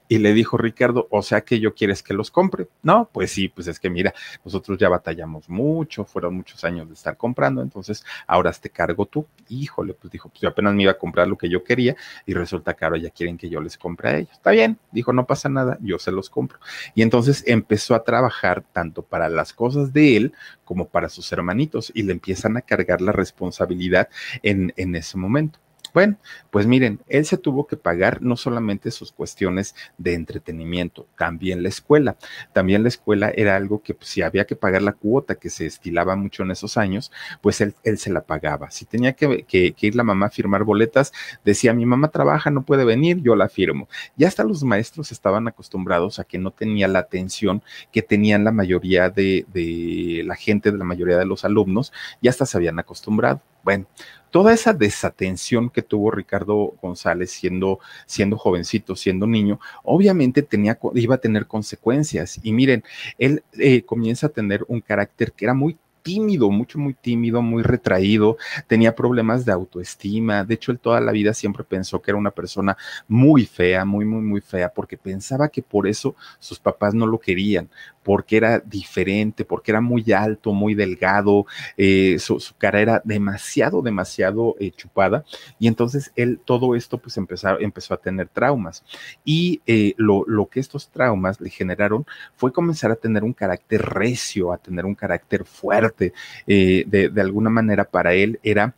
Y 0.08 0.18
le 0.18 0.32
dijo 0.32 0.56
Ricardo, 0.56 1.06
o 1.10 1.22
sea 1.22 1.42
que 1.42 1.60
yo 1.60 1.74
quieres 1.74 2.02
que 2.02 2.14
los 2.14 2.30
compre. 2.30 2.68
No, 2.82 3.08
pues 3.12 3.30
sí, 3.30 3.48
pues 3.48 3.68
es 3.68 3.78
que 3.78 3.90
mira, 3.90 4.14
nosotros 4.44 4.78
ya 4.78 4.88
batallamos 4.88 5.48
mucho, 5.48 6.04
fueron 6.04 6.34
muchos 6.34 6.64
años 6.64 6.88
de 6.88 6.94
estar 6.94 7.16
comprando, 7.16 7.62
entonces 7.62 8.04
ahora 8.26 8.52
te 8.52 8.70
cargo 8.70 9.06
tú. 9.06 9.26
Híjole, 9.48 9.94
pues 9.94 10.10
dijo, 10.10 10.28
pues 10.28 10.40
yo 10.40 10.48
apenas 10.48 10.74
me 10.74 10.82
iba 10.82 10.92
a 10.92 10.98
comprar 10.98 11.28
lo 11.28 11.36
que 11.36 11.48
yo 11.48 11.62
quería 11.62 11.96
y 12.26 12.34
resulta 12.34 12.74
que 12.74 12.84
ahora 12.84 12.98
ya 12.98 13.10
quieren 13.10 13.36
que 13.36 13.48
yo 13.48 13.60
les 13.60 13.76
compre 13.76 14.08
a 14.08 14.18
ellos. 14.18 14.32
Está 14.32 14.50
bien, 14.50 14.78
dijo, 14.92 15.12
no 15.12 15.26
pasa 15.26 15.48
nada, 15.48 15.78
yo 15.80 15.98
se 15.98 16.12
los 16.12 16.30
compro. 16.30 16.58
Y 16.94 17.02
entonces 17.02 17.44
empezó 17.46 17.94
a 17.94 18.04
trabajar 18.04 18.64
tanto 18.72 19.02
para 19.02 19.28
las 19.28 19.52
cosas 19.52 19.92
de 19.92 20.16
él 20.16 20.32
como 20.64 20.88
para 20.88 21.08
sus 21.08 21.30
hermanitos 21.32 21.92
y 21.94 22.02
le 22.02 22.12
empiezan 22.12 22.56
a 22.56 22.62
cargar 22.62 23.00
la 23.00 23.12
responsabilidad 23.12 24.08
en, 24.42 24.72
en 24.76 24.94
ese 24.94 25.16
momento. 25.18 25.58
Bueno, 25.98 26.16
pues 26.52 26.64
miren, 26.64 27.00
él 27.08 27.24
se 27.24 27.36
tuvo 27.36 27.66
que 27.66 27.76
pagar 27.76 28.22
no 28.22 28.36
solamente 28.36 28.92
sus 28.92 29.10
cuestiones 29.10 29.74
de 29.96 30.14
entretenimiento, 30.14 31.08
también 31.18 31.64
la 31.64 31.70
escuela. 31.70 32.16
También 32.52 32.84
la 32.84 32.88
escuela 32.88 33.32
era 33.34 33.56
algo 33.56 33.82
que 33.82 33.94
pues, 33.94 34.10
si 34.10 34.22
había 34.22 34.46
que 34.46 34.54
pagar 34.54 34.82
la 34.82 34.92
cuota 34.92 35.34
que 35.34 35.50
se 35.50 35.66
estilaba 35.66 36.14
mucho 36.14 36.44
en 36.44 36.52
esos 36.52 36.76
años, 36.76 37.10
pues 37.40 37.60
él, 37.60 37.74
él 37.82 37.98
se 37.98 38.12
la 38.12 38.20
pagaba. 38.20 38.70
Si 38.70 38.84
tenía 38.84 39.14
que, 39.14 39.42
que, 39.42 39.74
ir 39.80 39.96
la 39.96 40.04
mamá 40.04 40.26
a 40.26 40.30
firmar 40.30 40.62
boletas, 40.62 41.12
decía, 41.44 41.74
mi 41.74 41.84
mamá 41.84 42.12
trabaja, 42.12 42.48
no 42.52 42.62
puede 42.62 42.84
venir, 42.84 43.20
yo 43.20 43.34
la 43.34 43.48
firmo. 43.48 43.88
Ya 44.16 44.28
hasta 44.28 44.44
los 44.44 44.62
maestros 44.62 45.10
estaban 45.10 45.48
acostumbrados 45.48 46.20
a 46.20 46.24
que 46.24 46.38
no 46.38 46.52
tenía 46.52 46.86
la 46.86 47.00
atención 47.00 47.60
que 47.90 48.02
tenían 48.02 48.44
la 48.44 48.52
mayoría 48.52 49.10
de, 49.10 49.46
de 49.52 50.22
la 50.24 50.36
gente, 50.36 50.70
de 50.70 50.78
la 50.78 50.84
mayoría 50.84 51.18
de 51.18 51.26
los 51.26 51.44
alumnos, 51.44 51.92
ya 52.22 52.30
hasta 52.30 52.46
se 52.46 52.56
habían 52.56 52.78
acostumbrado. 52.78 53.42
Bueno, 53.64 53.86
toda 54.30 54.52
esa 54.52 54.72
desatención 54.72 55.70
que 55.70 55.82
tuvo 55.82 56.10
Ricardo 56.10 56.74
González 56.80 57.30
siendo, 57.30 57.80
siendo 58.06 58.36
jovencito, 58.36 58.96
siendo 58.96 59.26
niño, 59.26 59.60
obviamente 59.82 60.42
tenía, 60.42 60.78
iba 60.94 61.14
a 61.16 61.18
tener 61.18 61.46
consecuencias. 61.46 62.38
Y 62.42 62.52
miren, 62.52 62.84
él 63.18 63.42
eh, 63.58 63.82
comienza 63.82 64.28
a 64.28 64.30
tener 64.30 64.64
un 64.68 64.80
carácter 64.80 65.32
que 65.32 65.44
era 65.44 65.54
muy 65.54 65.76
tímido, 66.08 66.50
mucho, 66.50 66.78
muy 66.78 66.94
tímido, 66.94 67.42
muy 67.42 67.62
retraído, 67.62 68.38
tenía 68.66 68.94
problemas 68.94 69.44
de 69.44 69.52
autoestima. 69.52 70.42
De 70.42 70.54
hecho, 70.54 70.72
él 70.72 70.78
toda 70.78 71.02
la 71.02 71.12
vida 71.12 71.34
siempre 71.34 71.64
pensó 71.64 72.00
que 72.00 72.10
era 72.10 72.18
una 72.18 72.30
persona 72.30 72.78
muy 73.06 73.44
fea, 73.44 73.84
muy, 73.84 74.06
muy, 74.06 74.22
muy 74.22 74.40
fea, 74.40 74.70
porque 74.70 74.96
pensaba 74.96 75.50
que 75.50 75.62
por 75.62 75.86
eso 75.86 76.16
sus 76.38 76.58
papás 76.58 76.94
no 76.94 77.06
lo 77.06 77.18
querían, 77.18 77.68
porque 78.02 78.38
era 78.38 78.58
diferente, 78.58 79.44
porque 79.44 79.70
era 79.70 79.82
muy 79.82 80.10
alto, 80.12 80.54
muy 80.54 80.74
delgado, 80.74 81.44
eh, 81.76 82.18
su, 82.18 82.40
cara 82.56 82.80
era 82.80 83.02
demasiado, 83.04 83.82
demasiado 83.82 84.56
eh, 84.58 84.70
chupada. 84.70 85.26
Y 85.58 85.66
entonces 85.66 86.10
él 86.16 86.40
todo 86.42 86.74
esto 86.74 86.96
pues 86.96 87.18
empezó, 87.18 87.58
empezó 87.60 87.92
a 87.92 87.98
tener 87.98 88.28
traumas. 88.28 88.82
Y 89.26 89.60
eh, 89.66 89.92
lo, 89.98 90.24
lo 90.26 90.46
que 90.46 90.60
estos 90.60 90.88
traumas 90.88 91.38
le 91.38 91.50
generaron 91.50 92.06
fue 92.34 92.50
comenzar 92.50 92.90
a 92.90 92.96
tener 92.96 93.24
un 93.24 93.34
carácter 93.34 93.82
recio, 93.82 94.54
a 94.54 94.56
tener 94.56 94.86
un 94.86 94.94
carácter 94.94 95.44
fuerte. 95.44 95.97
De, 95.98 96.82
de 96.86 97.20
alguna 97.20 97.50
manera 97.50 97.84
para 97.84 98.14
él 98.14 98.40
era 98.42 98.74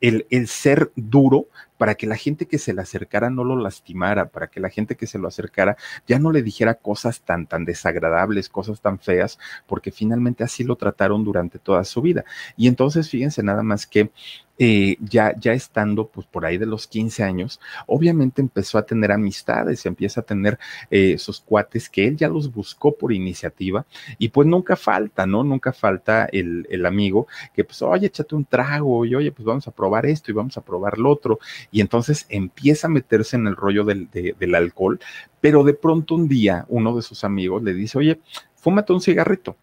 el, 0.00 0.26
el 0.30 0.48
ser 0.48 0.90
duro 0.96 1.46
para 1.82 1.96
que 1.96 2.06
la 2.06 2.16
gente 2.16 2.46
que 2.46 2.58
se 2.58 2.72
le 2.72 2.80
acercara 2.80 3.28
no 3.28 3.42
lo 3.42 3.56
lastimara, 3.56 4.28
para 4.28 4.46
que 4.46 4.60
la 4.60 4.68
gente 4.68 4.94
que 4.96 5.08
se 5.08 5.18
lo 5.18 5.26
acercara 5.26 5.76
ya 6.06 6.20
no 6.20 6.30
le 6.30 6.42
dijera 6.42 6.74
cosas 6.74 7.22
tan, 7.22 7.48
tan 7.48 7.64
desagradables, 7.64 8.48
cosas 8.48 8.80
tan 8.80 9.00
feas, 9.00 9.38
porque 9.66 9.90
finalmente 9.90 10.44
así 10.44 10.62
lo 10.62 10.76
trataron 10.76 11.24
durante 11.24 11.58
toda 11.58 11.82
su 11.82 12.00
vida. 12.00 12.24
Y 12.56 12.68
entonces, 12.68 13.10
fíjense 13.10 13.42
nada 13.42 13.64
más 13.64 13.86
que 13.86 14.12
eh, 14.64 14.96
ya, 15.00 15.34
ya 15.40 15.54
estando 15.54 16.06
pues 16.06 16.24
por 16.24 16.46
ahí 16.46 16.56
de 16.56 16.66
los 16.66 16.86
15 16.86 17.24
años, 17.24 17.58
obviamente 17.88 18.40
empezó 18.40 18.78
a 18.78 18.86
tener 18.86 19.10
amistades, 19.10 19.84
empieza 19.86 20.20
a 20.20 20.24
tener 20.24 20.56
eh, 20.88 21.18
sus 21.18 21.40
cuates 21.40 21.90
que 21.90 22.06
él 22.06 22.16
ya 22.16 22.28
los 22.28 22.52
buscó 22.52 22.94
por 22.94 23.12
iniciativa 23.12 23.84
y 24.18 24.28
pues 24.28 24.46
nunca 24.46 24.76
falta, 24.76 25.26
¿no? 25.26 25.42
Nunca 25.42 25.72
falta 25.72 26.26
el, 26.26 26.64
el 26.70 26.86
amigo 26.86 27.26
que 27.52 27.64
pues, 27.64 27.82
oye, 27.82 28.06
échate 28.06 28.36
un 28.36 28.44
trago 28.44 29.04
y 29.04 29.16
oye, 29.16 29.32
pues 29.32 29.44
vamos 29.44 29.66
a 29.66 29.72
probar 29.72 30.06
esto 30.06 30.30
y 30.30 30.34
vamos 30.34 30.56
a 30.56 30.60
probar 30.60 30.96
lo 30.96 31.10
otro 31.10 31.40
y 31.72 31.80
entonces 31.80 32.26
empieza 32.28 32.86
a 32.86 32.90
meterse 32.90 33.34
en 33.34 33.48
el 33.48 33.56
rollo 33.56 33.82
del, 33.82 34.08
del 34.12 34.54
alcohol, 34.54 35.00
pero 35.40 35.64
de 35.64 35.74
pronto 35.74 36.14
un 36.14 36.28
día 36.28 36.66
uno 36.68 36.94
de 36.94 37.02
sus 37.02 37.24
amigos 37.24 37.64
le 37.64 37.74
dice, 37.74 37.98
oye, 37.98 38.20
fúmate 38.54 38.92
un 38.92 39.00
cigarrito. 39.00 39.56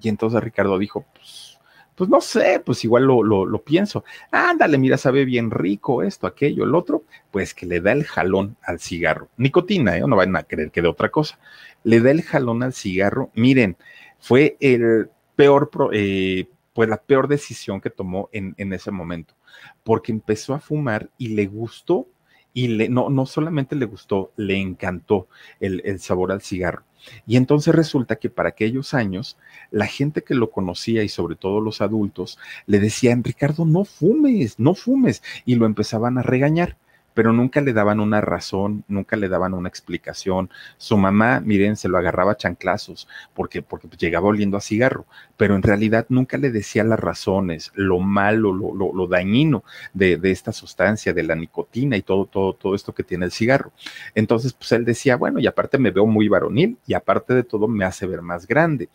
Y 0.00 0.08
entonces 0.08 0.40
Ricardo 0.44 0.78
dijo, 0.78 1.04
pues, 1.12 1.53
pues 1.94 2.10
no 2.10 2.20
sé, 2.20 2.60
pues 2.64 2.84
igual 2.84 3.04
lo, 3.04 3.22
lo, 3.22 3.62
pienso. 3.62 4.04
Ándale, 4.30 4.78
mira, 4.78 4.96
sabe 4.98 5.24
bien 5.24 5.50
rico 5.50 6.02
esto, 6.02 6.26
aquello, 6.26 6.64
el 6.64 6.74
otro, 6.74 7.04
pues 7.30 7.54
que 7.54 7.66
le 7.66 7.80
da 7.80 7.92
el 7.92 8.04
jalón 8.04 8.56
al 8.62 8.80
cigarro. 8.80 9.28
Nicotina, 9.36 9.96
¿eh? 9.96 10.00
No 10.06 10.16
van 10.16 10.36
a 10.36 10.42
creer 10.42 10.70
que 10.70 10.82
de 10.82 10.88
otra 10.88 11.10
cosa. 11.10 11.38
Le 11.84 12.00
da 12.00 12.10
el 12.10 12.22
jalón 12.22 12.62
al 12.62 12.72
cigarro. 12.72 13.30
Miren, 13.34 13.76
fue 14.18 14.56
el 14.60 15.10
peor, 15.36 15.70
pues 15.70 16.88
la 16.88 16.96
peor 16.96 17.28
decisión 17.28 17.80
que 17.80 17.90
tomó 17.90 18.28
en, 18.32 18.54
en 18.58 18.72
ese 18.72 18.90
momento 18.90 19.34
porque 19.82 20.12
empezó 20.12 20.54
a 20.54 20.60
fumar 20.60 21.10
y 21.18 21.28
le 21.28 21.46
gustó, 21.46 22.08
y 22.52 22.68
le, 22.68 22.88
no, 22.88 23.10
no 23.10 23.26
solamente 23.26 23.74
le 23.74 23.84
gustó, 23.84 24.32
le 24.36 24.56
encantó 24.56 25.28
el, 25.60 25.82
el 25.84 25.98
sabor 25.98 26.30
al 26.30 26.40
cigarro. 26.40 26.84
Y 27.26 27.36
entonces 27.36 27.74
resulta 27.74 28.16
que 28.16 28.30
para 28.30 28.50
aquellos 28.50 28.94
años, 28.94 29.36
la 29.70 29.86
gente 29.86 30.22
que 30.22 30.34
lo 30.34 30.50
conocía 30.50 31.02
y 31.02 31.08
sobre 31.08 31.36
todo 31.36 31.60
los 31.60 31.80
adultos 31.80 32.38
le 32.66 32.78
decían, 32.78 33.24
Ricardo, 33.24 33.64
no 33.64 33.84
fumes, 33.84 34.58
no 34.58 34.74
fumes, 34.74 35.22
y 35.44 35.54
lo 35.56 35.66
empezaban 35.66 36.18
a 36.18 36.22
regañar 36.22 36.76
pero 37.14 37.32
nunca 37.32 37.60
le 37.60 37.72
daban 37.72 38.00
una 38.00 38.20
razón, 38.20 38.84
nunca 38.88 39.16
le 39.16 39.28
daban 39.28 39.54
una 39.54 39.68
explicación. 39.68 40.50
Su 40.76 40.96
mamá, 40.96 41.40
miren, 41.40 41.76
se 41.76 41.88
lo 41.88 41.96
agarraba 41.96 42.32
a 42.32 42.36
chanclazos 42.36 43.08
porque, 43.34 43.62
porque 43.62 43.88
llegaba 43.96 44.28
oliendo 44.28 44.56
a 44.56 44.60
cigarro, 44.60 45.06
pero 45.36 45.54
en 45.54 45.62
realidad 45.62 46.06
nunca 46.08 46.36
le 46.36 46.50
decía 46.50 46.82
las 46.84 46.98
razones, 46.98 47.70
lo 47.74 48.00
malo, 48.00 48.52
lo, 48.52 48.74
lo, 48.74 48.92
lo 48.92 49.06
dañino 49.06 49.64
de, 49.92 50.16
de, 50.16 50.32
esta 50.32 50.52
sustancia, 50.52 51.12
de 51.12 51.22
la 51.22 51.36
nicotina 51.36 51.96
y 51.96 52.02
todo, 52.02 52.26
todo, 52.26 52.52
todo 52.52 52.74
esto 52.74 52.92
que 52.92 53.04
tiene 53.04 53.26
el 53.26 53.32
cigarro. 53.32 53.72
Entonces, 54.14 54.52
pues 54.52 54.72
él 54.72 54.84
decía, 54.84 55.16
bueno, 55.16 55.38
y 55.38 55.46
aparte 55.46 55.78
me 55.78 55.92
veo 55.92 56.06
muy 56.06 56.28
varonil 56.28 56.78
y 56.86 56.94
aparte 56.94 57.32
de 57.34 57.44
todo 57.44 57.68
me 57.68 57.84
hace 57.84 58.06
ver 58.06 58.22
más 58.22 58.46
grande. 58.46 58.88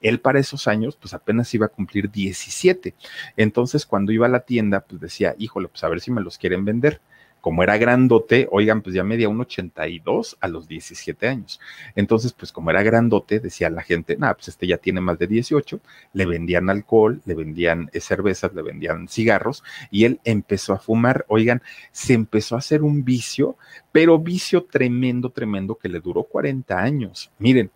Él 0.00 0.20
para 0.20 0.38
esos 0.38 0.66
años, 0.66 0.96
pues 0.96 1.14
apenas 1.14 1.52
iba 1.54 1.66
a 1.66 1.70
cumplir 1.70 2.10
17. 2.10 2.94
Entonces, 3.36 3.84
cuando 3.84 4.12
iba 4.12 4.26
a 4.26 4.30
la 4.30 4.40
tienda, 4.40 4.80
pues 4.80 5.00
decía, 5.00 5.34
híjole, 5.38 5.68
pues 5.68 5.84
a 5.84 5.88
ver 5.88 6.00
si 6.00 6.10
me 6.10 6.22
los 6.22 6.38
quieren 6.38 6.64
vender 6.64 7.00
como 7.40 7.62
era 7.62 7.78
grandote, 7.78 8.48
oigan, 8.50 8.82
pues 8.82 8.94
ya 8.94 9.04
medía 9.04 9.28
un 9.28 9.40
82 9.40 10.36
a 10.40 10.48
los 10.48 10.66
17 10.66 11.28
años. 11.28 11.60
Entonces, 11.94 12.32
pues 12.32 12.52
como 12.52 12.70
era 12.70 12.82
grandote, 12.82 13.38
decía 13.38 13.70
la 13.70 13.82
gente, 13.82 14.16
nada, 14.16 14.34
pues 14.34 14.48
este 14.48 14.66
ya 14.66 14.78
tiene 14.78 15.00
más 15.00 15.18
de 15.18 15.26
18, 15.26 15.80
le 16.12 16.26
vendían 16.26 16.68
alcohol, 16.70 17.20
le 17.24 17.34
vendían 17.34 17.88
eh, 17.92 18.00
cervezas, 18.00 18.52
le 18.54 18.62
vendían 18.62 19.08
cigarros 19.08 19.62
y 19.90 20.04
él 20.04 20.20
empezó 20.24 20.72
a 20.72 20.78
fumar, 20.78 21.24
oigan, 21.28 21.62
se 21.92 22.14
empezó 22.14 22.56
a 22.56 22.58
hacer 22.58 22.82
un 22.82 23.04
vicio, 23.04 23.56
pero 23.92 24.18
vicio 24.18 24.64
tremendo, 24.64 25.30
tremendo 25.30 25.76
que 25.76 25.88
le 25.88 26.00
duró 26.00 26.24
40 26.24 26.78
años. 26.78 27.30
Miren, 27.38 27.70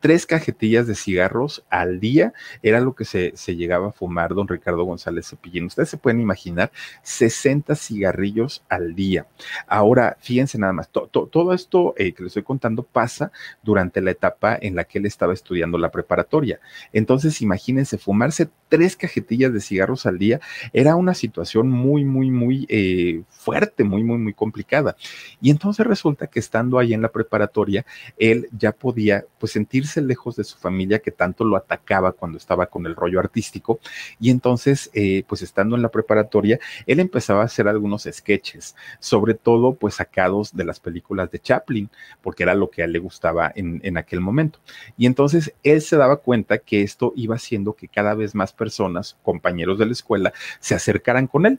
tres 0.00 0.26
cajetillas 0.26 0.86
de 0.86 0.94
cigarros 0.94 1.64
al 1.70 2.00
día 2.00 2.32
era 2.62 2.80
lo 2.80 2.94
que 2.94 3.04
se, 3.04 3.32
se, 3.34 3.56
llegaba 3.56 3.88
a 3.88 3.92
fumar 3.92 4.34
don 4.34 4.48
Ricardo 4.48 4.84
González 4.84 5.28
Cepillín. 5.28 5.66
Ustedes 5.66 5.88
se 5.88 5.96
pueden 5.96 6.20
imaginar 6.20 6.70
60 7.02 7.74
cigarrillos 7.74 8.62
al 8.68 8.94
día. 8.94 9.26
Ahora, 9.66 10.16
fíjense 10.20 10.58
nada 10.58 10.72
más, 10.72 10.88
to, 10.90 11.08
to, 11.08 11.26
todo 11.26 11.52
esto 11.52 11.94
eh, 11.96 12.12
que 12.12 12.22
les 12.22 12.30
estoy 12.30 12.42
contando 12.42 12.82
pasa 12.82 13.32
durante 13.62 14.00
la 14.00 14.10
etapa 14.10 14.56
en 14.60 14.76
la 14.76 14.84
que 14.84 14.98
él 14.98 15.06
estaba 15.06 15.32
estudiando 15.32 15.78
la 15.78 15.90
preparatoria. 15.90 16.60
Entonces, 16.92 17.40
imagínense, 17.42 17.98
fumarse 17.98 18.48
tres 18.68 18.96
cajetillas 18.96 19.52
de 19.52 19.60
cigarros 19.60 20.06
al 20.06 20.18
día 20.18 20.40
era 20.72 20.96
una 20.96 21.14
situación 21.14 21.68
muy, 21.70 22.04
muy, 22.04 22.30
muy 22.30 22.66
eh, 22.68 23.22
fuerte, 23.28 23.84
muy, 23.84 24.02
muy, 24.02 24.18
muy 24.18 24.34
complicada. 24.34 24.96
Y 25.40 25.50
entonces 25.50 25.86
resulta 25.86 26.26
que 26.26 26.40
estando 26.40 26.78
ahí 26.78 26.94
en 26.94 27.02
la 27.02 27.12
preparatoria, 27.12 27.86
él 28.18 28.48
ya 28.56 28.72
podía 28.72 29.24
pues 29.38 29.56
sentirse 29.86 30.02
lejos 30.02 30.36
de 30.36 30.44
su 30.44 30.58
familia 30.58 30.98
que 30.98 31.10
tanto 31.10 31.44
lo 31.44 31.56
atacaba 31.56 32.12
cuando 32.12 32.38
estaba 32.38 32.66
con 32.66 32.86
el 32.86 32.94
rollo 32.94 33.20
artístico. 33.20 33.80
Y 34.20 34.30
entonces, 34.30 34.90
eh, 34.92 35.24
pues 35.26 35.42
estando 35.42 35.76
en 35.76 35.82
la 35.82 35.90
preparatoria, 35.90 36.58
él 36.86 37.00
empezaba 37.00 37.42
a 37.42 37.46
hacer 37.46 37.68
algunos 37.68 38.08
sketches, 38.10 38.74
sobre 38.98 39.34
todo 39.34 39.74
pues 39.74 39.94
sacados 39.94 40.54
de 40.54 40.64
las 40.64 40.80
películas 40.80 41.30
de 41.30 41.38
Chaplin, 41.38 41.88
porque 42.22 42.42
era 42.42 42.54
lo 42.54 42.70
que 42.70 42.82
a 42.82 42.84
él 42.86 42.92
le 42.92 42.98
gustaba 42.98 43.52
en, 43.54 43.80
en 43.82 43.96
aquel 43.96 44.20
momento. 44.20 44.58
Y 44.96 45.06
entonces 45.06 45.54
él 45.62 45.80
se 45.82 45.96
daba 45.96 46.16
cuenta 46.16 46.58
que 46.58 46.82
esto 46.82 47.12
iba 47.16 47.36
haciendo 47.36 47.74
que 47.74 47.88
cada 47.88 48.14
vez 48.14 48.34
más 48.34 48.52
personas, 48.52 49.16
compañeros 49.22 49.78
de 49.78 49.86
la 49.86 49.92
escuela, 49.92 50.32
se 50.60 50.74
acercaran 50.74 51.26
con 51.26 51.46
él. 51.46 51.58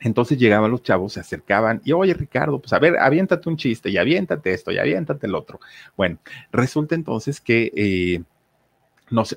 Entonces 0.00 0.38
llegaban 0.38 0.70
los 0.70 0.82
chavos, 0.82 1.12
se 1.12 1.20
acercaban 1.20 1.82
y, 1.84 1.92
oye, 1.92 2.14
Ricardo, 2.14 2.58
pues 2.58 2.72
a 2.72 2.78
ver, 2.78 2.98
aviéntate 2.98 3.48
un 3.48 3.56
chiste 3.56 3.90
y 3.90 3.98
aviéntate 3.98 4.52
esto 4.52 4.72
y 4.72 4.78
aviéntate 4.78 5.26
el 5.26 5.34
otro. 5.34 5.60
Bueno, 5.96 6.18
resulta 6.50 6.94
entonces 6.94 7.40
que 7.40 7.70
eh, 7.76 8.22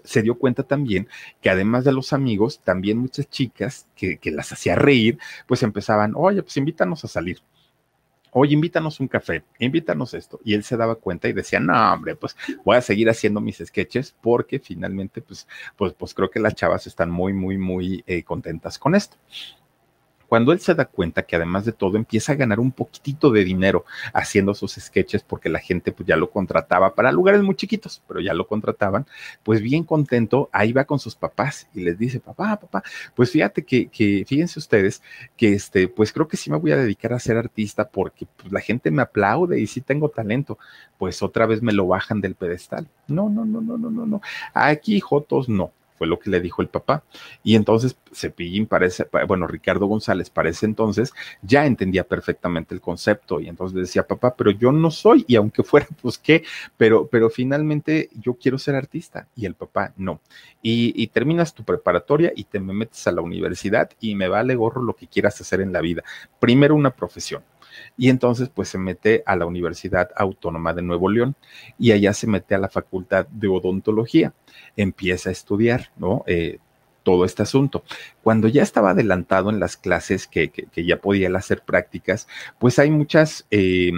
se 0.03 0.21
dio 0.21 0.35
cuenta 0.35 0.63
también 0.63 1.07
que 1.41 1.49
además 1.49 1.83
de 1.83 1.91
los 1.91 2.13
amigos, 2.13 2.61
también 2.63 2.97
muchas 2.97 3.29
chicas 3.29 3.87
que, 3.95 4.17
que 4.17 4.31
las 4.31 4.53
hacía 4.53 4.75
reír, 4.75 5.17
pues 5.47 5.63
empezaban, 5.63 6.13
oye, 6.15 6.41
pues 6.41 6.55
invítanos 6.55 7.03
a 7.03 7.09
salir. 7.09 7.39
Oye, 8.35 8.53
invítanos 8.53 8.99
un 8.99 9.07
café, 9.07 9.43
invítanos 9.59 10.13
esto. 10.15 10.39
Y 10.43 10.55
él 10.55 10.63
se 10.63 10.75
daba 10.75 10.95
cuenta 10.95 11.27
y 11.27 11.33
decía, 11.33 11.59
no, 11.59 11.93
hombre, 11.93 12.15
pues 12.15 12.35
voy 12.65 12.77
a 12.77 12.81
seguir 12.81 13.07
haciendo 13.09 13.39
mis 13.41 13.57
sketches 13.57 14.15
porque 14.21 14.59
finalmente, 14.59 15.21
pues, 15.21 15.47
pues, 15.75 15.93
pues 15.93 16.15
creo 16.15 16.31
que 16.31 16.39
las 16.39 16.55
chavas 16.55 16.87
están 16.87 17.11
muy, 17.11 17.31
muy, 17.33 17.59
muy 17.59 18.03
eh, 18.07 18.23
contentas 18.23 18.79
con 18.79 18.95
esto 18.95 19.17
cuando 20.33 20.51
él 20.51 20.59
se 20.59 20.73
da 20.73 20.85
cuenta 20.85 21.21
que 21.21 21.35
además 21.35 21.63
de 21.63 21.73
todo 21.73 21.95
empieza 21.95 22.31
a 22.31 22.35
ganar 22.35 22.59
un 22.59 22.71
poquitito 22.71 23.29
de 23.29 23.43
dinero 23.43 23.85
haciendo 24.15 24.55
sus 24.55 24.71
sketches 24.73 25.21
porque 25.21 25.47
la 25.47 25.59
gente 25.59 25.91
pues 25.91 26.07
ya 26.07 26.17
lo 26.17 26.31
contrataba 26.31 26.95
para 26.95 27.11
lugares 27.11 27.43
muy 27.43 27.53
chiquitos, 27.53 28.01
pero 28.07 28.19
ya 28.19 28.33
lo 28.33 28.47
contrataban, 28.47 29.05
pues 29.43 29.61
bien 29.61 29.83
contento, 29.83 30.49
ahí 30.51 30.73
va 30.73 30.85
con 30.85 30.97
sus 30.97 31.15
papás 31.15 31.67
y 31.75 31.81
les 31.81 31.99
dice, 31.99 32.19
papá, 32.19 32.59
papá, 32.59 32.81
pues 33.13 33.29
fíjate 33.29 33.63
que, 33.63 33.89
que 33.89 34.25
fíjense 34.27 34.57
ustedes 34.57 35.03
que 35.37 35.53
este, 35.53 35.87
pues 35.87 36.11
creo 36.11 36.27
que 36.27 36.35
sí 36.35 36.49
me 36.49 36.57
voy 36.57 36.71
a 36.71 36.77
dedicar 36.77 37.13
a 37.13 37.19
ser 37.19 37.37
artista 37.37 37.87
porque 37.87 38.25
pues, 38.35 38.51
la 38.51 38.59
gente 38.59 38.89
me 38.89 39.03
aplaude 39.03 39.59
y 39.59 39.67
sí 39.67 39.81
tengo 39.81 40.09
talento, 40.09 40.57
pues 40.97 41.21
otra 41.21 41.45
vez 41.45 41.61
me 41.61 41.73
lo 41.73 41.85
bajan 41.85 42.21
del 42.21 42.33
pedestal. 42.33 42.87
No, 43.07 43.29
no, 43.29 43.45
no, 43.45 43.61
no, 43.61 43.77
no, 43.77 43.91
no, 43.91 44.07
no. 44.07 44.21
Aquí 44.55 44.99
Jotos 44.99 45.47
no 45.47 45.73
fue 45.97 46.07
lo 46.07 46.19
que 46.19 46.29
le 46.29 46.39
dijo 46.41 46.61
el 46.61 46.67
papá. 46.67 47.03
Y 47.43 47.55
entonces 47.55 47.97
Cepillín 48.13 48.65
parece, 48.65 49.07
bueno, 49.27 49.47
Ricardo 49.47 49.87
González 49.87 50.29
parece 50.29 50.65
entonces 50.65 51.13
ya 51.41 51.65
entendía 51.65 52.03
perfectamente 52.03 52.73
el 52.73 52.81
concepto 52.81 53.39
y 53.39 53.47
entonces 53.47 53.77
decía, 53.77 54.05
papá, 54.05 54.35
pero 54.35 54.51
yo 54.51 54.71
no 54.71 54.91
soy 54.91 55.25
y 55.27 55.35
aunque 55.35 55.63
fuera, 55.63 55.87
pues 56.01 56.17
qué, 56.17 56.43
pero, 56.77 57.07
pero 57.07 57.29
finalmente 57.29 58.09
yo 58.13 58.35
quiero 58.35 58.57
ser 58.57 58.75
artista 58.75 59.27
y 59.35 59.45
el 59.45 59.55
papá 59.55 59.93
no. 59.97 60.21
Y, 60.61 60.93
y 61.01 61.07
terminas 61.07 61.53
tu 61.53 61.63
preparatoria 61.63 62.31
y 62.35 62.45
te 62.45 62.59
me 62.59 62.73
metes 62.73 63.05
a 63.07 63.11
la 63.11 63.21
universidad 63.21 63.89
y 63.99 64.15
me 64.15 64.27
vale 64.27 64.55
gorro 64.55 64.81
lo 64.81 64.95
que 64.95 65.07
quieras 65.07 65.39
hacer 65.41 65.61
en 65.61 65.73
la 65.73 65.81
vida. 65.81 66.03
Primero 66.39 66.75
una 66.75 66.91
profesión 66.91 67.43
y 67.97 68.09
entonces 68.09 68.49
pues 68.49 68.69
se 68.69 68.77
mete 68.77 69.23
a 69.25 69.35
la 69.35 69.45
Universidad 69.45 70.09
Autónoma 70.15 70.73
de 70.73 70.81
Nuevo 70.81 71.09
León 71.09 71.35
y 71.77 71.91
allá 71.91 72.13
se 72.13 72.27
mete 72.27 72.55
a 72.55 72.59
la 72.59 72.69
Facultad 72.69 73.27
de 73.27 73.47
Odontología, 73.47 74.33
empieza 74.75 75.29
a 75.29 75.31
estudiar, 75.31 75.91
¿no? 75.97 76.23
Eh, 76.27 76.59
todo 77.03 77.25
este 77.25 77.43
asunto. 77.43 77.83
Cuando 78.23 78.47
ya 78.47 78.63
estaba 78.63 78.91
adelantado 78.91 79.49
en 79.49 79.59
las 79.59 79.77
clases, 79.77 80.27
que, 80.27 80.51
ya 80.75 80.97
podía 80.97 81.29
hacer 81.35 81.61
prácticas, 81.61 82.27
pues 82.59 82.79
hay 82.79 82.89
muchas 82.89 83.45
eh, 83.51 83.91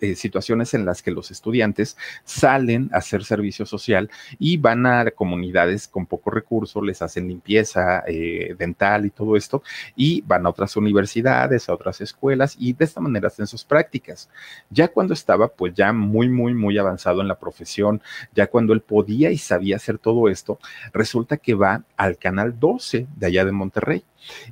eh, 0.00 0.14
situaciones 0.14 0.74
en 0.74 0.84
las 0.84 1.02
que 1.02 1.10
los 1.10 1.30
estudiantes 1.30 1.96
salen 2.24 2.90
a 2.92 2.98
hacer 2.98 3.24
servicio 3.24 3.66
social 3.66 4.10
y 4.38 4.56
van 4.56 4.86
a 4.86 5.10
comunidades 5.10 5.88
con 5.88 6.06
poco 6.06 6.30
recurso, 6.30 6.82
les 6.82 7.02
hacen 7.02 7.28
limpieza 7.28 8.02
eh, 8.06 8.54
dental 8.58 9.06
y 9.06 9.10
todo 9.10 9.36
esto, 9.36 9.62
y 9.96 10.22
van 10.22 10.46
a 10.46 10.50
otras 10.50 10.76
universidades, 10.76 11.68
a 11.68 11.74
otras 11.74 12.00
escuelas, 12.00 12.56
y 12.58 12.72
de 12.72 12.84
esta 12.84 13.00
manera 13.00 13.28
hacen 13.28 13.46
sus 13.46 13.64
prácticas. 13.64 14.28
Ya 14.70 14.88
cuando 14.88 15.14
estaba, 15.14 15.48
pues 15.48 15.74
ya 15.74 15.92
muy, 15.92 16.28
muy, 16.28 16.54
muy 16.54 16.78
avanzado 16.78 17.20
en 17.20 17.28
la 17.28 17.38
profesión, 17.38 18.02
ya 18.34 18.46
cuando 18.48 18.72
él 18.72 18.80
podía 18.80 19.30
y 19.30 19.38
sabía 19.38 19.76
hacer 19.76 19.98
todo 19.98 20.28
esto, 20.28 20.58
resulta 20.92 21.36
que 21.36 21.54
va 21.54 21.84
al 21.96 22.18
canal 22.18 22.47
12 22.52 23.06
de 23.16 23.26
allá 23.26 23.44
de 23.44 23.52
Monterrey. 23.52 24.04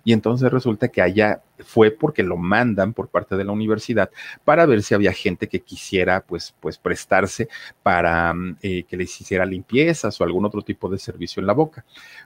Y 0.05 0.13
entonces 0.13 0.51
resulta 0.51 0.89
que 0.89 1.03
allá 1.03 1.43
fue 1.65 1.91
porque 1.91 2.23
lo 2.23 2.37
mandan 2.37 2.93
por 2.93 3.09
parte 3.09 3.37
de 3.37 3.45
la 3.45 3.53
universidad 3.53 4.11
para 4.45 4.67
ver 4.67 4.83
si 4.83 4.95
había 4.95 5.13
gente 5.13 5.49
que 5.49 5.61
quisiera 5.61 6.21
pues, 6.21 6.55
pues 6.61 6.79
prestarse 6.79 7.49
para 7.83 8.33
mm, 8.35 8.57
eh, 8.63 8.83
que 8.85 8.97
les 8.97 9.21
hiciera 9.21 9.47
limpiezas 9.47 10.21
o 10.21 10.25
algún 10.25 10.45
otro 10.45 10.63
tipo 10.63 10.89
de 10.89 10.99
servicio 10.99 11.41
en 11.41 11.47
la 11.47 11.53
boca. 11.53 11.85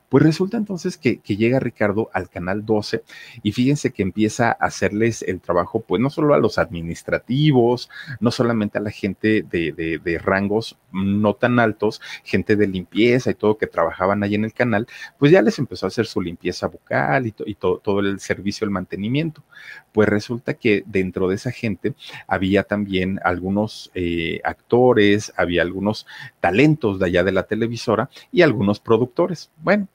Pues 0.08 0.24
resulta 0.24 0.56
entonces 0.56 0.96
que, 0.96 1.18
que, 1.20 1.36
llega 1.36 1.60
Ricardo 1.60 2.10
al 2.12 2.28
canal 2.28 2.66
12 2.66 3.04
y 3.42 3.52
fíjense 3.52 3.92
que 3.92 4.02
empieza 4.02 4.50
a 4.50 4.66
hacerles 4.66 5.22
el 5.22 5.40
trabajo 5.40 5.80
pues 5.80 6.00
no 6.02 6.10
solo 6.10 6.34
a 6.34 6.38
los 6.38 6.58
administrativos, 6.58 7.88
no 8.18 8.30
solamente 8.30 8.78
a 8.78 8.80
la 8.80 8.90
gente 8.90 9.42
de, 9.48 10.00
de, 10.02 10.18
rangos 10.18 10.76
no 10.92 11.34
tan 11.34 11.58
altos, 11.60 12.00
gente 12.24 12.56
de 12.56 12.66
limpieza 12.66 13.30
y 13.30 13.34
todo 13.34 13.56
que 13.56 13.66
trabajaban 13.66 14.22
ahí 14.22 14.34
en 14.34 14.44
el 14.44 14.52
canal, 14.52 14.86
pues 15.18 15.30
ya 15.30 15.40
les 15.40 15.58
empezó 15.58 15.86
a 15.86 15.88
hacer 15.88 16.06
su 16.06 16.20
limpieza 16.20 16.66
bucal 16.66 17.26
y, 17.46 17.54
todo 17.54 18.00
el 18.00 18.20
servicio, 18.20 18.64
el 18.64 18.70
mantenimiento. 18.70 19.42
Pues 19.92 20.08
resulta 20.08 20.54
que 20.54 20.82
dentro 20.86 21.28
de 21.28 21.36
esa 21.36 21.50
gente 21.50 21.94
había 22.26 22.62
también 22.62 23.20
algunos 23.24 23.90
eh, 23.94 24.40
actores, 24.44 25.32
había 25.36 25.62
algunos 25.62 26.06
talentos 26.40 26.98
de 26.98 27.06
allá 27.06 27.24
de 27.24 27.32
la 27.32 27.44
televisora 27.44 28.10
y 28.32 28.42
algunos 28.42 28.80
productores. 28.80 29.50
Bueno, 29.62 29.88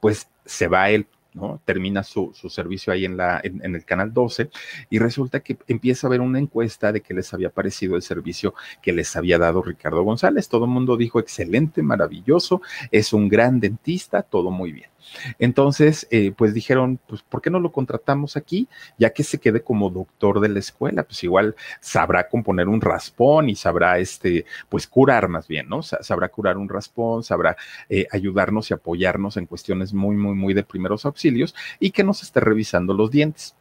pues 0.00 0.28
se 0.44 0.68
va 0.68 0.90
él 0.90 1.06
¿no? 1.34 1.60
Termina 1.64 2.02
su, 2.02 2.32
servicio 2.48 2.92
ahí 2.92 3.04
en, 3.04 3.16
la, 3.16 3.40
en, 3.42 3.74
el 3.74 3.84
canal 3.84 4.12
12 4.12 4.50
y 4.90 4.98
resulta 4.98 5.40
que 5.40 5.56
empieza 5.68 6.06
a 6.06 6.10
ver 6.10 6.20
una 6.20 6.38
encuesta 6.38 6.92
de 6.92 7.00
que 7.00 7.14
les 7.14 7.32
había 7.34 7.50
parecido 7.50 7.96
el 7.96 8.02
servicio 8.02 8.54
que 8.82 8.92
les 8.92 9.14
había 9.16 9.38
dado 9.38 9.62
Ricardo 9.62 10.02
González. 10.02 10.48
Todo 10.48 10.64
el 10.64 10.70
mundo 10.70 10.96
dijo 10.96 11.20
excelente, 11.20 11.82
maravilloso, 11.82 12.62
es 12.90 13.12
un 13.12 13.28
gran 13.28 13.60
dentista, 13.60 14.22
todo 14.22 14.50
muy 14.50 14.72
bien. 14.72 14.90
Entonces, 15.38 16.06
eh, 16.10 16.32
pues 16.36 16.54
dijeron, 16.54 16.98
pues, 17.06 17.22
¿por 17.22 17.42
qué 17.42 17.50
no 17.50 17.60
lo 17.60 17.72
contratamos 17.72 18.36
aquí? 18.36 18.68
Ya 18.98 19.10
que 19.10 19.24
se 19.24 19.38
quede 19.38 19.62
como 19.62 19.90
doctor 19.90 20.40
de 20.40 20.48
la 20.48 20.58
escuela, 20.58 21.02
pues 21.04 21.22
igual 21.24 21.56
sabrá 21.80 22.28
componer 22.28 22.68
un 22.68 22.80
raspón 22.80 23.48
y 23.48 23.54
sabrá, 23.56 23.98
este, 23.98 24.44
pues 24.68 24.86
curar 24.86 25.28
más 25.28 25.48
bien, 25.48 25.68
¿no? 25.68 25.82
Sabrá 25.82 26.28
curar 26.28 26.56
un 26.58 26.68
raspón, 26.68 27.22
sabrá 27.22 27.56
eh, 27.88 28.06
ayudarnos 28.10 28.70
y 28.70 28.74
apoyarnos 28.74 29.36
en 29.36 29.46
cuestiones 29.46 29.92
muy, 29.92 30.16
muy, 30.16 30.34
muy 30.34 30.54
de 30.54 30.62
primeros 30.62 31.04
auxilios 31.06 31.54
y 31.80 31.90
que 31.90 32.04
nos 32.04 32.22
esté 32.22 32.40
revisando 32.40 32.94
los 32.94 33.10
dientes. 33.10 33.54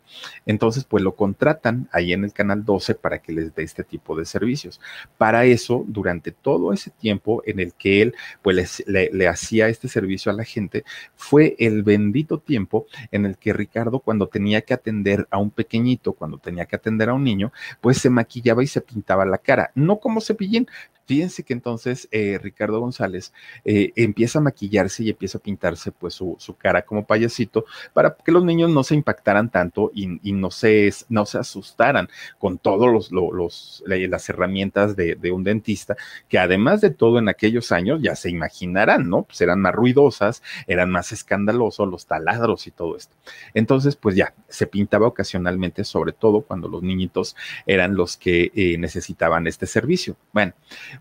Entonces, 0.46 0.84
pues 0.84 1.04
lo 1.04 1.16
contratan 1.16 1.90
ahí 1.92 2.14
en 2.14 2.24
el 2.24 2.34
canal 2.34 2.64
12 2.64 2.96
para 2.96 3.20
que 3.20 3.34
les 3.34 3.54
dé 3.56 3.64
este 3.64 3.84
tipo 3.84 4.16
de 4.16 4.26
servicios. 4.26 4.80
Para 5.18 5.46
eso, 5.46 5.84
durante 5.88 6.32
todo 6.32 6.74
ese 6.74 6.92
tiempo 6.92 7.42
en 7.46 7.60
el 7.60 7.74
que 7.74 8.02
él 8.02 8.16
pues 8.42 8.84
le, 8.88 9.28
hacía 9.28 9.68
este 9.70 9.88
servicio 9.88 10.32
a 10.32 10.36
la 10.36 10.44
gente, 10.44 10.84
fue 11.16 11.56
el 11.60 11.84
bendito 11.84 12.40
tiempo 12.40 12.88
en 13.12 13.26
el 13.26 13.38
que 13.38 13.54
Ricardo 13.54 14.00
cuando 14.00 14.28
tenía 14.28 14.62
que 14.62 14.74
atender 14.74 15.28
a 15.32 15.38
un 15.38 15.52
pequeñito, 15.52 16.14
cuando 16.14 16.38
tenía 16.38 16.66
que 16.66 16.76
atender 16.76 17.10
a 17.10 17.14
un 17.14 17.24
niño, 17.24 17.52
pues 17.82 17.98
se 17.98 18.10
maquillaba 18.10 18.64
y 18.64 18.68
se 18.68 18.82
pintaba 18.82 19.26
la 19.26 19.38
cara, 19.38 19.72
no 19.76 20.00
como 20.00 20.22
cepillín, 20.22 20.68
Fíjense 21.08 21.44
que 21.44 21.54
entonces 21.54 22.10
eh, 22.12 22.38
Ricardo 22.38 22.82
González 22.82 23.32
eh, 23.64 23.94
empieza 23.96 24.40
a 24.40 24.42
maquillarse 24.42 25.06
y 25.06 25.10
empieza 25.10 25.38
a 25.38 25.42
pintarse 25.42 25.94
pues 25.94 26.16
su, 26.16 26.38
cara 26.58 26.82
como 26.82 27.06
payasito 27.06 27.64
para 27.94 28.14
que 28.14 28.32
los 28.32 28.44
niños 28.44 28.70
no 28.72 28.84
se 28.84 28.96
impactaran 28.96 29.50
tanto 29.50 29.90
y, 29.94 30.08
no, 30.34 30.52
se, 30.52 30.94
no 31.08 31.26
se 31.26 31.38
asustaran 31.38 32.10
con 32.40 32.58
todas 32.58 33.10
los, 33.10 33.84
las 33.88 34.30
herramientas 34.30 34.98
de, 34.98 35.16
de, 35.16 35.32
un 35.32 35.46
dentista, 35.46 35.96
que 36.28 36.40
además 36.40 36.82
de 36.82 36.90
todo 36.90 37.20
en 37.20 37.30
aquellos 37.30 37.72
años 37.72 38.02
ya 38.02 38.16
se 38.16 38.30
imaginarán, 38.30 39.10
¿no? 39.10 39.24
Pues 39.24 39.40
eran 39.40 39.62
más 39.62 39.74
ruidosas, 39.74 40.44
eran 40.68 40.90
más 40.90 41.14
escandalosos 41.14 41.88
los 41.88 42.06
taladros 42.06 42.68
y 42.68 42.72
todo 42.72 42.98
esto. 42.98 43.16
Entonces, 43.54 43.96
pues 43.96 44.18
ya, 44.18 44.34
se 44.50 44.68
pintaba 44.68 45.08
ocasionalmente, 45.08 45.86
sobre 45.86 46.12
todo 46.12 46.42
cuando 46.42 46.68
los 46.68 46.84
niñitos 46.84 47.38
eran 47.66 47.96
los 47.96 48.18
que 48.18 48.52
eh, 48.54 48.78
necesitaban 48.78 49.48
este 49.48 49.68
servicio. 49.68 50.18
Bueno, 50.34 50.54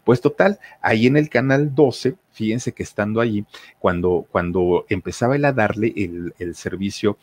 pues 0.04 0.20
total, 0.20 0.59
ahí 0.80 1.06
en 1.06 1.16
el 1.16 1.28
canal 1.28 1.74
12, 1.74 2.16
fíjense 2.32 2.72
que 2.72 2.82
estando 2.82 3.20
allí, 3.20 3.44
cuando, 3.78 4.26
cuando 4.30 4.87
empezaba 4.88 5.37
él 5.37 5.44
a 5.44 5.52
darle 5.52 5.92
el, 5.96 6.35
el 6.38 6.54
servicio 6.54 7.18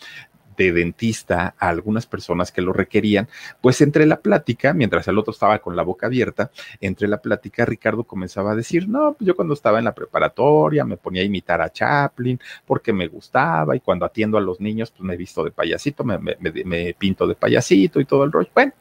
de 0.58 0.72
dentista 0.72 1.56
a 1.58 1.70
algunas 1.70 2.06
personas 2.06 2.52
que 2.52 2.62
lo 2.62 2.74
requerían, 2.74 3.28
pues 3.62 3.82
entre 3.82 4.06
la 4.06 4.20
plática, 4.20 4.74
mientras 4.74 5.08
el 5.08 5.18
otro 5.18 5.32
estaba 5.32 5.60
con 5.60 5.76
la 5.76 5.84
boca 5.84 6.08
abierta, 6.08 6.52
entre 6.82 7.08
la 7.08 7.22
plática 7.22 7.66
Ricardo 7.66 8.04
comenzaba 8.04 8.52
a 8.52 8.56
decir, 8.56 8.88
no, 8.88 9.14
pues 9.14 9.28
yo 9.28 9.36
cuando 9.36 9.54
estaba 9.54 9.80
en 9.80 9.86
la 9.86 9.96
preparatoria 9.96 10.86
me 10.86 10.98
ponía 10.98 11.22
a 11.22 11.26
imitar 11.26 11.62
a 11.62 11.72
Chaplin 11.72 12.40
porque 12.66 12.94
me 12.94 13.08
gustaba 13.08 13.76
y 13.76 13.80
cuando 13.80 14.06
atiendo 14.06 14.38
a 14.38 14.42
los 14.42 14.60
niños 14.60 14.92
pues 14.92 15.02
me 15.02 15.18
visto 15.18 15.44
de 15.44 15.52
payasito, 15.52 16.04
me, 16.04 16.18
me 16.18 16.94
pinto 16.94 17.28
de 17.28 17.36
payasito 17.36 18.00
y 18.00 18.06
todo 18.06 18.24
el 18.24 18.32
rollo. 18.32 18.50
Bueno, 18.54 18.74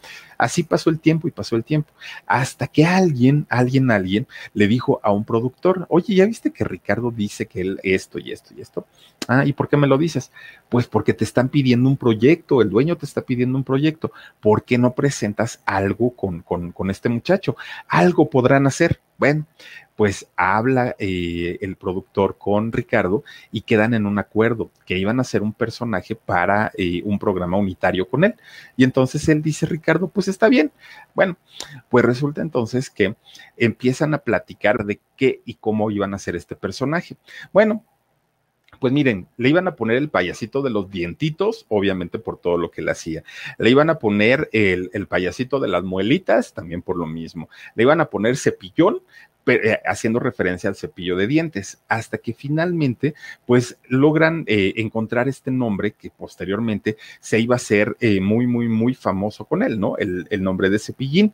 así 0.42 0.64
pasó 0.64 0.90
el 0.90 0.98
tiempo 0.98 1.28
y 1.28 1.30
pasó 1.30 1.56
el 1.56 1.64
tiempo, 1.64 1.92
hasta 2.26 2.66
que 2.66 2.84
alguien, 2.84 3.46
alguien, 3.48 3.90
alguien 3.90 4.26
le 4.54 4.66
dijo 4.66 5.00
a 5.02 5.12
un 5.12 5.24
productor, 5.24 5.86
oye, 5.88 6.14
¿ya 6.14 6.26
viste 6.26 6.50
que 6.50 6.64
Ricardo 6.64 7.10
dice 7.10 7.46
que 7.46 7.60
él 7.60 7.80
esto 7.82 8.18
y 8.18 8.32
esto 8.32 8.52
y 8.56 8.60
esto? 8.60 8.86
Ah, 9.28 9.44
¿y 9.44 9.52
por 9.52 9.68
qué 9.68 9.76
me 9.76 9.86
lo 9.86 9.98
dices? 9.98 10.32
Pues 10.72 10.86
porque 10.86 11.12
te 11.12 11.22
están 11.22 11.50
pidiendo 11.50 11.86
un 11.86 11.98
proyecto, 11.98 12.62
el 12.62 12.70
dueño 12.70 12.96
te 12.96 13.04
está 13.04 13.20
pidiendo 13.20 13.58
un 13.58 13.62
proyecto. 13.62 14.10
¿Por 14.40 14.64
qué 14.64 14.78
no 14.78 14.94
presentas 14.94 15.62
algo 15.66 16.16
con, 16.16 16.40
con, 16.40 16.72
con 16.72 16.88
este 16.88 17.10
muchacho? 17.10 17.56
Algo 17.88 18.30
podrán 18.30 18.66
hacer. 18.66 18.98
Bueno, 19.18 19.46
pues 19.96 20.26
habla 20.34 20.96
eh, 20.98 21.58
el 21.60 21.76
productor 21.76 22.38
con 22.38 22.72
Ricardo 22.72 23.22
y 23.50 23.60
quedan 23.60 23.92
en 23.92 24.06
un 24.06 24.18
acuerdo 24.18 24.70
que 24.86 24.96
iban 24.96 25.18
a 25.18 25.20
hacer 25.20 25.42
un 25.42 25.52
personaje 25.52 26.14
para 26.16 26.72
eh, 26.78 27.02
un 27.04 27.18
programa 27.18 27.58
unitario 27.58 28.08
con 28.08 28.24
él. 28.24 28.34
Y 28.74 28.84
entonces 28.84 29.28
él 29.28 29.42
dice, 29.42 29.66
Ricardo, 29.66 30.08
pues 30.08 30.26
está 30.26 30.48
bien. 30.48 30.72
Bueno, 31.14 31.36
pues 31.90 32.02
resulta 32.02 32.40
entonces 32.40 32.88
que 32.88 33.14
empiezan 33.58 34.14
a 34.14 34.18
platicar 34.18 34.86
de 34.86 35.00
qué 35.18 35.42
y 35.44 35.56
cómo 35.56 35.90
iban 35.90 36.14
a 36.14 36.16
hacer 36.16 36.34
este 36.34 36.56
personaje. 36.56 37.18
Bueno, 37.52 37.84
pues 38.82 38.92
miren, 38.92 39.28
le 39.36 39.48
iban 39.48 39.68
a 39.68 39.76
poner 39.76 39.96
el 39.96 40.08
payasito 40.08 40.60
de 40.60 40.70
los 40.70 40.90
dientitos, 40.90 41.66
obviamente 41.68 42.18
por 42.18 42.40
todo 42.40 42.58
lo 42.58 42.72
que 42.72 42.82
le 42.82 42.90
hacía. 42.90 43.22
Le 43.56 43.70
iban 43.70 43.90
a 43.90 44.00
poner 44.00 44.50
el, 44.52 45.06
payasito 45.06 45.60
de 45.60 45.68
las 45.68 45.84
muelitas, 45.84 46.52
también 46.52 46.82
por 46.82 46.96
lo 46.96 47.06
mismo. 47.06 47.48
Le 47.76 47.84
iban 47.84 48.00
a 48.00 48.06
poner 48.06 48.36
cepillón, 48.36 49.02
eh, 49.46 49.78
haciendo 49.84 50.18
referencia 50.18 50.68
al 50.68 50.74
cepillo 50.74 51.14
de 51.14 51.28
dientes, 51.28 51.80
hasta 51.86 52.18
que 52.18 52.34
finalmente, 52.34 53.14
pues 53.46 53.78
logran 53.86 54.42
eh, 54.48 54.72
encontrar 54.78 55.28
este 55.28 55.52
nombre 55.52 55.92
que 55.92 56.10
posteriormente 56.10 56.96
se 57.20 57.38
iba 57.38 57.54
a 57.54 57.60
ser 57.60 57.96
eh, 58.00 58.20
muy, 58.20 58.48
muy, 58.48 58.66
muy 58.66 58.94
famoso 58.94 59.44
con 59.44 59.62
él, 59.62 59.78
¿no? 59.78 59.96
El, 59.96 60.26
el 60.30 60.42
nombre 60.42 60.70
de 60.70 60.80
cepillín. 60.80 61.32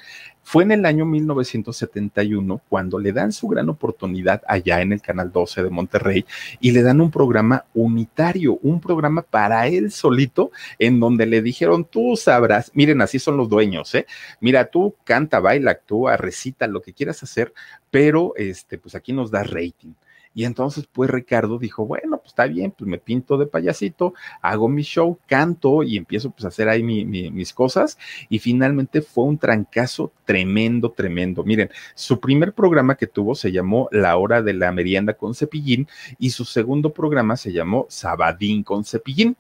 Fue 0.49 0.63
en 0.63 0.73
el 0.73 0.87
año 0.87 1.05
1971 1.05 2.63
cuando 2.71 2.99
le 2.99 3.13
dan 3.13 3.33
su 3.33 3.49
gran 3.49 3.69
oportunidad 3.69 4.41
allá 4.49 4.81
en 4.81 4.95
el 4.95 5.03
Canal 5.03 5.31
12 5.31 5.65
de 5.65 5.69
Monterrey 5.69 6.25
y 6.59 6.71
le 6.71 6.81
dan 6.81 7.03
un 7.03 7.11
programa 7.11 7.67
unitario, 7.75 8.59
un 8.63 8.81
programa 8.81 9.21
para 9.21 9.67
él 9.67 9.91
solito, 9.91 10.51
en 10.79 11.01
donde 11.01 11.27
le 11.27 11.43
dijeron, 11.43 11.85
tú 11.85 12.17
sabrás, 12.17 12.71
miren, 12.73 13.03
así 13.03 13.19
son 13.19 13.37
los 13.37 13.51
dueños, 13.51 13.95
¿eh? 13.95 14.07
Mira, 14.41 14.71
tú 14.71 14.95
canta, 15.05 15.39
baila, 15.39 15.73
actúa, 15.73 16.17
recita, 16.17 16.67
lo 16.67 16.81
que 16.81 16.95
quieras 16.95 17.23
hacer, 17.23 17.53
pero 17.91 18.33
este, 18.35 18.79
pues 18.79 18.95
aquí 18.95 19.13
nos 19.13 19.31
da 19.31 19.43
rating. 19.43 19.93
Y 20.39 20.45
entonces, 20.45 20.87
pues 20.93 21.11
Ricardo 21.11 21.59
dijo, 21.59 21.85
bueno, 21.85 22.19
pues 22.19 22.29
está 22.29 22.47
bien, 22.47 22.71
pues 22.71 22.89
me 22.89 22.99
pinto 22.99 23.39
de 23.39 23.47
payasito, 23.47 24.15
hago 24.41 24.69
mi 24.69 24.83
show, 24.83 25.19
canto 25.27 25.83
y 25.83 25.97
empiezo 25.97 26.31
pues 26.31 26.45
a 26.45 26.49
hacer 26.49 26.69
ahí 26.69 26.85
mis 26.85 27.53
cosas. 27.53 27.99
Y 28.29 28.39
finalmente 28.39 29.03
fue 29.03 29.25
un 29.25 29.37
trancazo 29.37 30.13
tremendo, 30.25 30.93
tremendo. 30.93 31.43
Miren, 31.43 31.71
su 31.97 32.21
primer 32.21 32.53
programa 32.53 32.95
que 32.95 33.09
tuvo 33.09 33.35
se 33.35 33.51
llamó 33.51 33.89
La 33.91 34.17
Hora 34.17 34.41
de 34.41 34.55
la 34.55 34.71
Merienda 34.71 35.15
con 35.15 35.35
Cepillín 35.35 35.89
y 36.21 36.31
su 36.31 36.45
segundo 36.45 36.93
programa 36.93 37.37
se 37.37 37.53
llamó 37.53 37.87
Sabadín 37.89 38.63
con 38.63 38.85
Cepillín. 38.85 39.37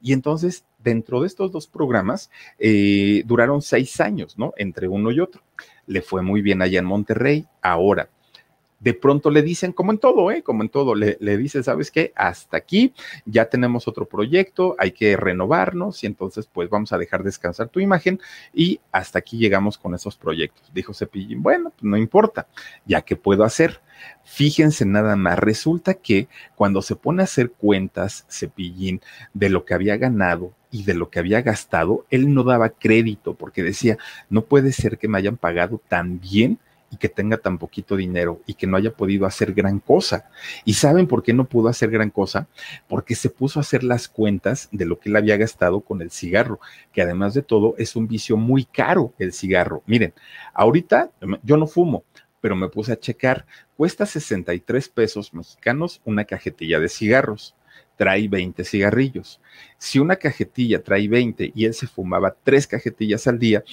Y 0.00 0.14
entonces, 0.14 0.64
dentro 0.82 1.20
de 1.20 1.26
estos 1.26 1.52
dos 1.52 1.66
programas, 1.66 2.30
eh, 2.58 3.22
duraron 3.26 3.60
seis 3.60 4.00
años, 4.00 4.38
¿no? 4.38 4.54
Entre 4.56 4.88
uno 4.88 5.12
y 5.12 5.20
otro. 5.20 5.42
Le 5.86 6.00
fue 6.00 6.22
muy 6.22 6.40
bien 6.40 6.62
allá 6.62 6.78
en 6.78 6.86
Monterrey. 6.86 7.46
Ahora, 7.60 8.08
de 8.80 8.94
pronto 8.94 9.30
le 9.30 9.42
dicen, 9.42 9.72
como 9.72 9.92
en 9.92 9.98
todo, 9.98 10.30
¿eh? 10.30 10.42
Como 10.42 10.62
en 10.62 10.68
todo, 10.68 10.94
le, 10.94 11.16
le 11.20 11.36
dicen, 11.36 11.64
¿sabes 11.64 11.90
qué? 11.90 12.12
Hasta 12.14 12.56
aquí, 12.56 12.94
ya 13.26 13.46
tenemos 13.46 13.88
otro 13.88 14.06
proyecto, 14.06 14.76
hay 14.78 14.92
que 14.92 15.16
renovarnos 15.16 16.04
y 16.04 16.06
entonces 16.06 16.48
pues 16.52 16.70
vamos 16.70 16.92
a 16.92 16.98
dejar 16.98 17.22
descansar 17.22 17.68
tu 17.68 17.80
imagen 17.80 18.20
y 18.54 18.80
hasta 18.92 19.18
aquí 19.18 19.38
llegamos 19.38 19.78
con 19.78 19.94
esos 19.94 20.16
proyectos. 20.16 20.70
Dijo 20.72 20.94
Cepillín, 20.94 21.42
bueno, 21.42 21.70
pues 21.70 21.82
no 21.82 21.96
importa, 21.96 22.46
ya 22.86 23.02
que 23.02 23.16
puedo 23.16 23.44
hacer. 23.44 23.80
Fíjense 24.22 24.84
nada 24.84 25.16
más, 25.16 25.38
resulta 25.38 25.94
que 25.94 26.28
cuando 26.54 26.82
se 26.82 26.94
pone 26.94 27.22
a 27.22 27.24
hacer 27.24 27.50
cuentas 27.50 28.26
Cepillín 28.30 29.00
de 29.34 29.48
lo 29.48 29.64
que 29.64 29.74
había 29.74 29.96
ganado 29.96 30.52
y 30.70 30.84
de 30.84 30.94
lo 30.94 31.10
que 31.10 31.18
había 31.18 31.42
gastado, 31.42 32.06
él 32.10 32.32
no 32.32 32.44
daba 32.44 32.68
crédito 32.68 33.34
porque 33.34 33.62
decía, 33.62 33.98
no 34.28 34.42
puede 34.42 34.70
ser 34.72 34.98
que 34.98 35.08
me 35.08 35.18
hayan 35.18 35.36
pagado 35.36 35.80
tan 35.88 36.20
bien 36.20 36.58
y 36.90 36.96
que 36.96 37.08
tenga 37.08 37.36
tan 37.36 37.58
poquito 37.58 37.96
dinero 37.96 38.40
y 38.46 38.54
que 38.54 38.66
no 38.66 38.76
haya 38.76 38.92
podido 38.92 39.26
hacer 39.26 39.52
gran 39.52 39.78
cosa. 39.78 40.30
¿Y 40.64 40.74
saben 40.74 41.06
por 41.06 41.22
qué 41.22 41.32
no 41.32 41.44
pudo 41.44 41.68
hacer 41.68 41.90
gran 41.90 42.10
cosa? 42.10 42.48
Porque 42.88 43.14
se 43.14 43.30
puso 43.30 43.58
a 43.58 43.62
hacer 43.62 43.84
las 43.84 44.08
cuentas 44.08 44.68
de 44.72 44.84
lo 44.84 44.98
que 44.98 45.08
él 45.08 45.16
había 45.16 45.36
gastado 45.36 45.80
con 45.80 46.02
el 46.02 46.10
cigarro, 46.10 46.60
que 46.92 47.02
además 47.02 47.34
de 47.34 47.42
todo 47.42 47.74
es 47.78 47.96
un 47.96 48.08
vicio 48.08 48.36
muy 48.36 48.64
caro 48.64 49.12
el 49.18 49.32
cigarro. 49.32 49.82
Miren, 49.86 50.14
ahorita 50.54 51.10
yo 51.42 51.56
no 51.56 51.66
fumo, 51.66 52.04
pero 52.40 52.56
me 52.56 52.68
puse 52.68 52.92
a 52.92 53.00
checar, 53.00 53.46
cuesta 53.76 54.06
63 54.06 54.88
pesos 54.88 55.34
mexicanos 55.34 56.00
una 56.04 56.24
cajetilla 56.24 56.78
de 56.80 56.88
cigarros 56.88 57.54
trae 57.98 58.28
20 58.28 58.64
cigarrillos. 58.64 59.40
Si 59.76 59.98
una 59.98 60.16
cajetilla 60.16 60.82
trae 60.82 61.08
20 61.08 61.52
y 61.54 61.64
él 61.66 61.74
se 61.74 61.86
fumaba 61.86 62.34
tres 62.44 62.66
cajetillas 62.66 63.26
al 63.26 63.38
día, 63.38 63.64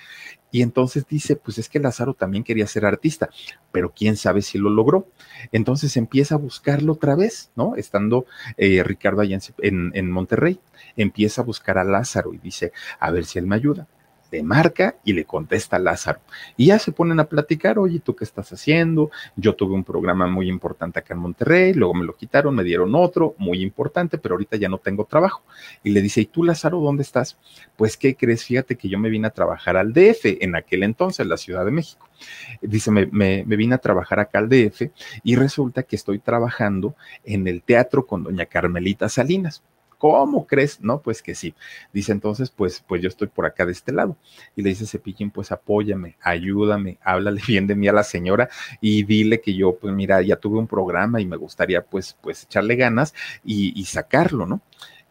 Y 0.54 0.62
entonces 0.62 1.04
dice, 1.08 1.34
pues 1.34 1.58
es 1.58 1.68
que 1.68 1.80
Lázaro 1.80 2.14
también 2.14 2.44
quería 2.44 2.68
ser 2.68 2.86
artista, 2.86 3.28
pero 3.72 3.92
quién 3.92 4.16
sabe 4.16 4.40
si 4.40 4.56
lo 4.56 4.70
logró. 4.70 5.08
Entonces 5.50 5.96
empieza 5.96 6.36
a 6.36 6.38
buscarlo 6.38 6.92
otra 6.92 7.16
vez, 7.16 7.50
¿no? 7.56 7.74
Estando 7.74 8.24
eh, 8.56 8.84
Ricardo 8.84 9.22
allá 9.22 9.36
en, 9.58 9.90
en 9.94 10.10
Monterrey, 10.12 10.60
empieza 10.96 11.42
a 11.42 11.44
buscar 11.44 11.76
a 11.76 11.82
Lázaro 11.82 12.32
y 12.32 12.38
dice, 12.38 12.70
a 13.00 13.10
ver 13.10 13.24
si 13.24 13.40
él 13.40 13.48
me 13.48 13.56
ayuda 13.56 13.88
le 14.34 14.42
marca 14.42 14.96
y 15.04 15.12
le 15.12 15.24
contesta 15.24 15.78
Lázaro. 15.78 16.20
Y 16.56 16.66
ya 16.66 16.80
se 16.80 16.90
ponen 16.90 17.20
a 17.20 17.24
platicar, 17.24 17.78
oye, 17.78 18.00
¿tú 18.00 18.16
qué 18.16 18.24
estás 18.24 18.52
haciendo? 18.52 19.12
Yo 19.36 19.54
tuve 19.54 19.74
un 19.74 19.84
programa 19.84 20.26
muy 20.26 20.48
importante 20.48 20.98
acá 20.98 21.14
en 21.14 21.20
Monterrey, 21.20 21.72
luego 21.72 21.94
me 21.94 22.04
lo 22.04 22.16
quitaron, 22.16 22.52
me 22.54 22.64
dieron 22.64 22.96
otro, 22.96 23.36
muy 23.38 23.62
importante, 23.62 24.18
pero 24.18 24.34
ahorita 24.34 24.56
ya 24.56 24.68
no 24.68 24.78
tengo 24.78 25.04
trabajo. 25.04 25.44
Y 25.84 25.90
le 25.90 26.02
dice, 26.02 26.22
¿y 26.22 26.26
tú, 26.26 26.42
Lázaro, 26.42 26.80
dónde 26.80 27.04
estás? 27.04 27.38
Pues, 27.76 27.96
¿qué 27.96 28.16
crees? 28.16 28.44
Fíjate 28.44 28.76
que 28.76 28.88
yo 28.88 28.98
me 28.98 29.08
vine 29.08 29.28
a 29.28 29.30
trabajar 29.30 29.76
al 29.76 29.92
DF 29.92 30.42
en 30.42 30.56
aquel 30.56 30.82
entonces, 30.82 31.24
la 31.26 31.36
Ciudad 31.36 31.64
de 31.64 31.70
México. 31.70 32.08
Dice, 32.60 32.90
me, 32.90 33.06
me 33.06 33.56
vine 33.56 33.76
a 33.76 33.78
trabajar 33.78 34.18
acá 34.18 34.40
al 34.40 34.48
DF 34.48 34.90
y 35.22 35.36
resulta 35.36 35.84
que 35.84 35.94
estoy 35.94 36.18
trabajando 36.18 36.96
en 37.24 37.46
el 37.46 37.62
teatro 37.62 38.04
con 38.04 38.24
doña 38.24 38.46
Carmelita 38.46 39.08
Salinas. 39.08 39.62
¿Cómo 39.98 40.46
crees? 40.46 40.80
No, 40.80 41.00
pues 41.00 41.22
que 41.22 41.34
sí. 41.34 41.54
Dice 41.92 42.12
entonces, 42.12 42.50
pues, 42.50 42.84
pues 42.86 43.02
yo 43.02 43.08
estoy 43.08 43.28
por 43.28 43.46
acá 43.46 43.66
de 43.66 43.72
este 43.72 43.92
lado. 43.92 44.16
Y 44.56 44.62
le 44.62 44.70
dice 44.70 44.86
Cepillín, 44.86 45.30
pues 45.30 45.52
apóyame, 45.52 46.16
ayúdame, 46.20 46.98
háblale 47.02 47.40
bien 47.46 47.66
de 47.66 47.74
mí 47.74 47.88
a 47.88 47.92
la 47.92 48.04
señora 48.04 48.48
y 48.80 49.04
dile 49.04 49.40
que 49.40 49.54
yo, 49.54 49.76
pues 49.76 49.94
mira, 49.94 50.22
ya 50.22 50.36
tuve 50.36 50.58
un 50.58 50.66
programa 50.66 51.20
y 51.20 51.26
me 51.26 51.36
gustaría 51.36 51.84
pues, 51.84 52.16
pues 52.20 52.44
echarle 52.44 52.76
ganas 52.76 53.14
y, 53.44 53.78
y 53.78 53.84
sacarlo, 53.84 54.46
¿no? 54.46 54.60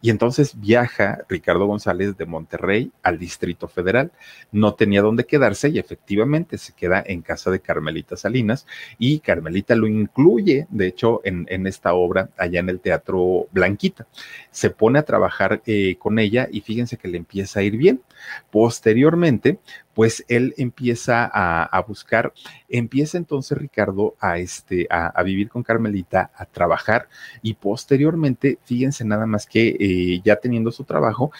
Y 0.04 0.10
entonces 0.10 0.60
viaja 0.60 1.24
Ricardo 1.30 1.64
González 1.64 2.18
de 2.18 2.26
Monterrey 2.26 2.92
al 3.02 3.18
Distrito 3.18 3.68
Federal. 3.68 4.12
No 4.52 4.74
tenía 4.74 5.00
dónde 5.00 5.24
quedarse 5.24 5.70
y 5.70 5.78
efectivamente 5.78 6.58
se 6.58 6.74
queda 6.74 7.02
en 7.06 7.22
casa 7.22 7.50
de 7.50 7.60
Carmelita 7.60 8.14
Salinas 8.14 8.66
y 8.98 9.20
Carmelita 9.20 9.74
lo 9.74 9.86
incluye, 9.86 10.66
de 10.68 10.88
hecho, 10.88 11.22
en, 11.24 11.66
esta 11.66 11.94
obra 11.94 12.28
allá 12.36 12.60
en 12.60 12.68
el 12.68 12.80
Teatro 12.80 13.46
Blanquita. 13.50 14.06
Se 14.50 14.68
pone 14.68 14.98
a 14.98 15.04
trabajar 15.04 15.62
eh, 15.64 15.96
con 15.98 16.18
ella 16.18 16.48
y 16.52 16.60
fíjense 16.60 16.98
que 16.98 17.08
le 17.08 17.16
empieza 17.16 17.60
a 17.60 17.62
ir 17.62 17.78
bien. 17.78 18.02
Posteriormente, 18.50 19.58
pues 19.94 20.24
él 20.28 20.54
empieza 20.56 21.30
a, 21.32 21.80
buscar, 21.86 22.32
empieza 22.68 23.16
entonces 23.16 23.56
Ricardo 23.56 24.14
a, 24.20 24.38
este, 24.38 24.86
a, 24.90 25.06
a, 25.06 25.22
vivir 25.22 25.48
con 25.48 25.62
Carmelita, 25.62 26.30
a 26.34 26.46
trabajar 26.46 27.08
y 27.42 27.54
posteriormente, 27.54 28.58
fíjense 28.64 29.04
nada 29.04 29.26
más 29.26 29.46
que 29.46 29.76
eh, 29.78 30.20
ya 30.24 30.36
teniendo 30.36 30.72
su 30.72 30.84
trabajo, 30.84 31.30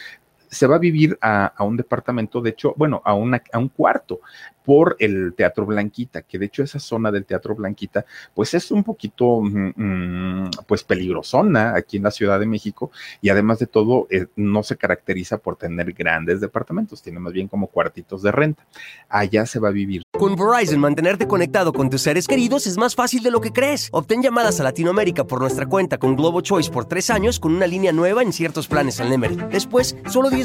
se 0.55 0.67
va 0.67 0.75
a 0.75 0.79
vivir 0.79 1.17
a, 1.21 1.53
un 1.59 1.77
departamento, 1.77 2.41
de 2.41 2.51
hecho, 2.51 2.73
bueno, 2.77 3.01
a, 3.05 3.13
una, 3.13 3.41
a 3.51 3.59
un 3.59 3.69
cuarto, 3.69 4.21
por 4.65 4.95
el 4.99 5.33
Teatro 5.35 5.65
Blanquita, 5.65 6.23
que 6.23 6.39
de 6.39 6.47
hecho 6.47 6.63
esa 6.63 6.79
zona 6.79 7.11
del 7.11 7.25
Teatro 7.25 7.55
Blanquita, 7.55 8.05
pues 8.33 8.53
es 8.55 8.71
un 8.71 8.83
poquito, 8.83 9.41
mmm, 9.41 10.49
pues 10.65 10.83
peligrosona 10.83 11.75
aquí 11.75 11.97
en 11.97 12.03
la 12.03 12.11
Ciudad 12.11 12.39
de 12.39 12.47
México 12.47 12.91
y 13.21 13.29
además 13.29 13.59
de 13.59 13.67
todo 13.67 14.07
eh, 14.09 14.25
no 14.35 14.63
se 14.63 14.75
caracteriza 14.75 15.37
por 15.37 15.55
tener 15.55 15.93
grandes 15.93 16.41
departamentos, 16.41 17.01
tiene 17.01 17.19
más 17.19 17.31
bien 17.31 17.47
como 17.47 17.67
cuartitos 17.67 18.23
de 18.23 18.31
renta. 18.31 18.65
Allá 19.07 19.45
se 19.45 19.59
va 19.59 19.69
a 19.69 19.71
vivir. 19.71 20.01
Con 20.17 20.35
Verizon, 20.35 20.79
mantenerte 20.79 21.27
conectado 21.27 21.71
con 21.71 21.89
tus 21.89 22.01
seres 22.01 22.27
queridos 22.27 22.65
es 22.65 22.77
más 22.77 22.95
fácil 22.95 23.21
de 23.21 23.31
lo 23.31 23.41
que 23.41 23.51
crees. 23.51 23.89
Obtén 23.91 24.23
llamadas 24.23 24.59
a 24.59 24.63
Latinoamérica 24.63 25.25
por 25.25 25.41
nuestra 25.41 25.67
cuenta 25.67 25.97
con 25.97 26.15
Globo 26.15 26.41
Choice 26.41 26.71
por 26.71 26.85
tres 26.85 27.09
años 27.09 27.39
con 27.39 27.53
una 27.53 27.67
línea 27.67 27.91
nueva 27.91 28.23
en 28.23 28.33
ciertos 28.33 28.67
planes 28.67 28.99
al 28.99 29.09
Nemery. 29.09 29.35
Después, 29.51 29.95
solo 30.09 30.29
10 30.29 30.44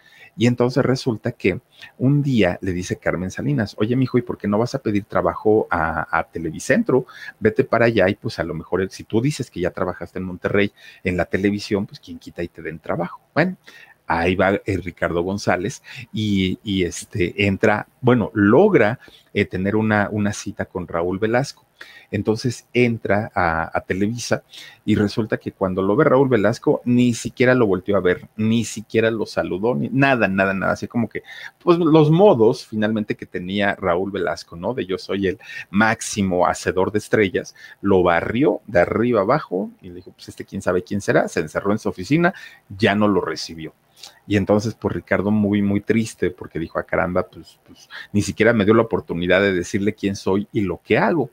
Y 0.37 0.47
entonces 0.47 0.83
resulta 0.83 1.31
que 1.31 1.61
un 1.97 2.21
día 2.23 2.57
le 2.61 2.73
dice 2.73 2.97
Carmen 2.97 3.31
Salinas, 3.31 3.75
oye, 3.77 3.95
mijo, 3.95 4.17
¿y 4.17 4.21
por 4.21 4.37
qué 4.37 4.47
no 4.47 4.57
vas 4.57 4.75
a 4.75 4.79
pedir 4.79 5.05
trabajo 5.05 5.67
a, 5.69 6.27
Televicentro? 6.31 7.05
Vete 7.39 7.63
para 7.63 7.85
allá 7.85 8.09
y 8.09 8.15
pues 8.15 8.39
a 8.39 8.43
lo 8.43 8.53
mejor 8.53 8.89
si 8.89 9.03
tú 9.03 9.21
dices 9.21 9.51
que 9.51 9.59
ya 9.59 9.71
trabajaste 9.71 10.19
en 10.19 10.25
Monterrey 10.25 10.71
en 11.03 11.17
la 11.17 11.25
televisión, 11.25 11.85
pues 11.85 11.99
quien 11.99 12.19
quita 12.19 12.43
y 12.43 12.47
te 12.47 12.61
den 12.61 12.79
trabajo. 12.79 13.21
Bueno, 13.33 13.57
ahí 14.07 14.35
va 14.35 14.53
eh, 14.65 14.77
Ricardo 14.77 15.21
González 15.21 15.83
y, 16.13 16.83
este 16.83 17.45
entra, 17.45 17.87
bueno, 18.01 18.31
logra 18.33 18.99
eh, 19.33 19.45
tener 19.45 19.75
una 19.75 20.33
cita 20.33 20.65
con 20.65 20.87
Raúl 20.87 21.19
Velasco. 21.19 21.65
Entonces 22.11 22.67
entra 22.73 23.31
a, 23.33 23.81
Televisa 23.87 24.43
y 24.85 24.95
resulta 24.95 25.37
que 25.37 25.53
cuando 25.53 25.81
lo 25.81 25.95
ve 25.95 26.05
Raúl 26.05 26.29
Velasco, 26.29 26.81
ni 26.85 27.13
siquiera 27.13 27.55
lo 27.55 27.65
volteó 27.65 27.97
a 27.97 28.01
ver, 28.01 28.27
ni 28.35 28.63
siquiera 28.63 29.09
lo 29.09 29.25
saludó, 29.25 29.73
ni 29.75 29.89
nada, 29.89 30.27
nada, 30.27 30.53
nada. 30.53 30.73
Así 30.73 30.87
como 30.87 31.09
que, 31.09 31.23
pues 31.63 31.77
los 31.77 32.11
modos 32.11 32.65
finalmente 32.65 33.15
que 33.15 33.25
tenía 33.25 33.75
Raúl 33.75 34.11
Velasco, 34.11 34.55
¿no? 34.55 34.73
De 34.73 34.85
yo 34.85 34.97
soy 34.97 35.27
el 35.27 35.39
máximo 35.69 36.45
hacedor 36.45 36.91
de 36.91 36.99
estrellas, 36.99 37.55
lo 37.81 38.03
barrió 38.03 38.61
de 38.67 38.81
arriba 38.81 39.21
abajo 39.21 39.71
y 39.81 39.89
le 39.89 39.95
dijo, 39.95 40.11
pues 40.11 40.29
este 40.29 40.45
quién 40.45 40.61
sabe 40.61 40.83
quién 40.83 41.01
será, 41.01 41.27
se 41.27 41.39
encerró 41.39 41.71
en 41.71 41.79
su 41.79 41.89
oficina, 41.89 42.33
ya 42.69 42.93
no 42.93 43.07
lo 43.07 43.21
recibió. 43.21 43.73
Y 44.27 44.37
entonces, 44.37 44.75
pues 44.75 44.95
Ricardo 44.95 45.31
muy, 45.31 45.61
muy 45.61 45.81
triste 45.81 46.31
porque 46.31 46.59
dijo, 46.59 46.77
a 46.77 46.81
ah, 46.81 46.85
caramba, 46.85 47.27
pues, 47.27 47.59
pues 47.65 47.89
ni 48.11 48.21
siquiera 48.21 48.53
me 48.53 48.65
dio 48.65 48.73
la 48.73 48.83
oportunidad 48.83 49.41
de 49.41 49.53
decirle 49.53 49.93
quién 49.93 50.15
soy 50.15 50.47
y 50.51 50.61
lo 50.61 50.81
que 50.83 50.97
hago. 50.97 51.29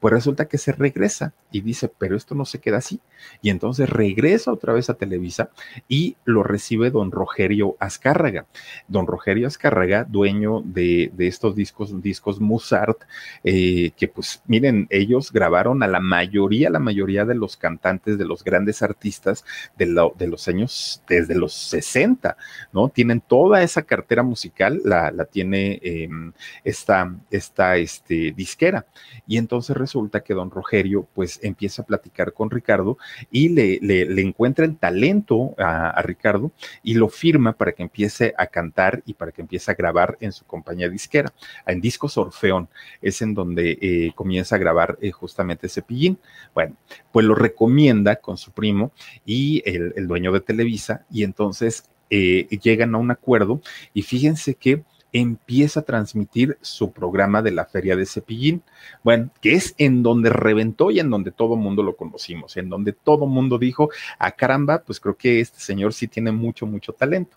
Pues 0.00 0.12
resulta 0.12 0.46
que 0.46 0.58
se 0.58 0.72
regresa 0.72 1.32
y 1.50 1.60
dice, 1.60 1.90
pero 1.98 2.16
esto 2.16 2.34
no 2.34 2.44
se 2.44 2.60
queda 2.60 2.78
así. 2.78 3.00
Y 3.42 3.50
entonces 3.50 3.88
regresa 3.88 4.52
otra 4.52 4.72
vez 4.72 4.90
a 4.90 4.94
Televisa 4.94 5.50
y 5.88 6.16
lo 6.24 6.42
recibe 6.42 6.90
don 6.90 7.10
Rogerio 7.10 7.76
Azcárraga. 7.80 8.46
Don 8.86 9.06
Rogerio 9.06 9.46
Azcárraga, 9.46 10.04
dueño 10.04 10.62
de, 10.64 11.10
estos 11.18 11.54
discos, 11.54 12.00
discos 12.02 12.40
Musart, 12.40 12.98
eh, 13.44 13.92
que 13.96 14.08
pues 14.08 14.42
miren, 14.46 14.86
ellos 14.90 15.32
grabaron 15.32 15.82
a 15.82 15.88
la 15.88 16.00
mayoría, 16.00 16.70
la 16.70 16.78
mayoría 16.78 17.24
de 17.24 17.34
los 17.34 17.56
cantantes, 17.56 18.18
de 18.18 18.24
los 18.24 18.44
grandes 18.44 18.82
artistas 18.82 19.44
de, 19.76 19.86
de 20.16 20.26
los 20.26 20.48
años, 20.48 21.02
desde 21.08 21.34
los 21.34 21.52
60, 21.52 22.36
¿no? 22.72 22.88
Tienen 22.88 23.20
toda 23.20 23.62
esa 23.62 23.82
cartera 23.82 24.22
musical, 24.22 24.80
la, 24.84 25.10
la 25.10 25.24
tiene 25.24 25.80
em, 25.82 26.32
esta, 26.64 27.14
esta 27.30 27.76
este, 27.76 28.32
disquera. 28.32 28.86
Y 29.26 29.36
entonces 29.36 29.57
resulta 29.60 30.20
que 30.20 30.34
don 30.34 30.50
Rogerio 30.50 31.06
pues 31.14 31.40
empieza 31.42 31.82
a 31.82 31.86
platicar 31.86 32.32
con 32.32 32.50
Ricardo 32.50 32.98
y 33.30 33.48
le, 33.48 33.78
le, 33.80 34.22
encuentra 34.22 34.64
el 34.64 34.76
talento 34.76 35.54
a, 35.58 36.00
Ricardo 36.02 36.52
y 36.82 36.94
lo 36.94 37.08
firma 37.08 37.52
para 37.52 37.72
que 37.72 37.82
empiece 37.82 38.34
a 38.36 38.46
cantar 38.46 39.02
y 39.06 39.14
para 39.14 39.32
que 39.32 39.42
empiece 39.42 39.70
a 39.70 39.74
grabar 39.74 40.16
en 40.20 40.32
su 40.32 40.44
compañía 40.44 40.88
disquera. 40.88 41.32
En 41.66 41.80
Discos 41.80 42.16
Orfeón 42.16 42.68
es 43.02 43.20
en 43.22 43.34
donde 43.34 43.78
eh, 43.80 44.12
comienza 44.14 44.56
a 44.56 44.58
grabar 44.58 44.98
eh, 45.00 45.10
justamente 45.10 45.68
Cepillín. 45.68 46.18
Bueno, 46.54 46.76
pues 47.12 47.26
lo 47.26 47.34
recomienda 47.34 48.16
con 48.16 48.36
su 48.36 48.52
primo 48.52 48.92
y 49.24 49.62
el, 49.64 49.92
el 49.96 50.06
dueño 50.06 50.32
de 50.32 50.40
Televisa 50.40 51.04
y 51.10 51.24
entonces 51.24 51.84
eh, 52.10 52.46
llegan 52.62 52.94
a 52.94 52.98
un 52.98 53.10
acuerdo 53.10 53.60
y 53.92 54.02
fíjense 54.02 54.54
que 54.54 54.82
empieza 55.12 55.80
a 55.80 55.84
transmitir 55.84 56.58
su 56.60 56.92
programa 56.92 57.42
de 57.42 57.50
la 57.50 57.64
Feria 57.64 57.96
de 57.96 58.06
Cepillín, 58.06 58.62
bueno, 59.02 59.30
que 59.40 59.54
es 59.54 59.74
en 59.78 60.02
donde 60.02 60.30
reventó 60.30 60.90
y 60.90 61.00
en 61.00 61.10
donde 61.10 61.30
todo 61.30 61.56
mundo 61.56 61.82
lo 61.82 61.96
conocimos, 61.96 62.56
en 62.56 62.68
donde 62.68 62.92
todo 62.92 63.26
mundo 63.26 63.58
dijo, 63.58 63.90
a 64.18 64.26
ah, 64.26 64.30
caramba, 64.32 64.82
pues 64.82 65.00
creo 65.00 65.16
que 65.16 65.40
este 65.40 65.60
señor 65.60 65.94
sí 65.94 66.08
tiene 66.08 66.32
mucho, 66.32 66.66
mucho 66.66 66.92
talento. 66.92 67.36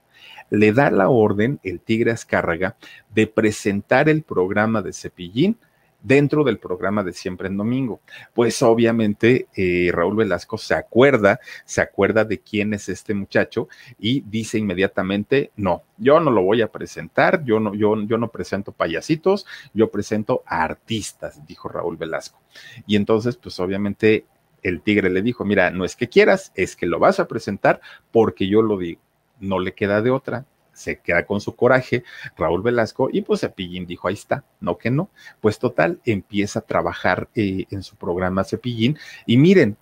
Le 0.49 0.73
da 0.73 0.91
la 0.91 1.09
orden 1.09 1.59
el 1.63 1.79
Tigre 1.79 2.11
Azcárraga 2.11 2.75
de 3.13 3.27
presentar 3.27 4.09
el 4.09 4.21
programa 4.23 4.81
de 4.81 4.93
Cepillín 4.93 5.57
dentro 6.01 6.43
del 6.43 6.57
programa 6.57 7.03
de 7.03 7.13
Siempre 7.13 7.47
en 7.47 7.57
Domingo. 7.57 8.01
Pues 8.33 8.61
obviamente 8.61 9.47
eh, 9.55 9.91
Raúl 9.93 10.15
Velasco 10.15 10.57
se 10.57 10.73
acuerda, 10.73 11.39
se 11.65 11.81
acuerda 11.81 12.25
de 12.25 12.39
quién 12.39 12.73
es 12.73 12.89
este 12.89 13.13
muchacho 13.13 13.67
y 13.99 14.21
dice 14.21 14.57
inmediatamente, 14.57 15.51
no, 15.55 15.83
yo 15.97 16.19
no 16.19 16.31
lo 16.31 16.43
voy 16.43 16.61
a 16.61 16.71
presentar, 16.71 17.43
yo 17.43 17.59
no, 17.59 17.73
yo, 17.73 17.95
yo 18.03 18.17
no 18.17 18.29
presento 18.29 18.71
payasitos, 18.71 19.45
yo 19.73 19.89
presento 19.89 20.43
artistas, 20.45 21.45
dijo 21.45 21.69
Raúl 21.69 21.97
Velasco. 21.97 22.39
Y 22.87 22.95
entonces, 22.95 23.37
pues 23.37 23.59
obviamente 23.59 24.25
el 24.63 24.81
tigre 24.81 25.09
le 25.09 25.21
dijo, 25.21 25.45
mira, 25.45 25.71
no 25.71 25.85
es 25.85 25.95
que 25.95 26.09
quieras, 26.09 26.51
es 26.55 26.75
que 26.75 26.85
lo 26.85 26.99
vas 26.99 27.19
a 27.19 27.27
presentar 27.27 27.81
porque 28.11 28.47
yo 28.47 28.61
lo 28.61 28.77
digo. 28.77 29.01
No 29.39 29.59
le 29.59 29.73
queda 29.73 30.01
de 30.03 30.11
otra, 30.11 30.45
se 30.73 30.99
queda 30.99 31.25
con 31.25 31.41
su 31.41 31.55
coraje 31.55 32.03
Raúl 32.37 32.61
Velasco 32.61 33.09
y 33.11 33.21
pues 33.21 33.41
Cepillín 33.41 33.85
dijo, 33.85 34.07
ahí 34.07 34.13
está, 34.13 34.43
no 34.59 34.77
que 34.77 34.91
no. 34.91 35.09
Pues 35.39 35.59
total, 35.59 35.99
empieza 36.05 36.59
a 36.59 36.63
trabajar 36.63 37.29
eh, 37.35 37.65
en 37.69 37.83
su 37.83 37.95
programa 37.95 38.43
Cepillín 38.43 38.97
y 39.25 39.37
miren, 39.37 39.77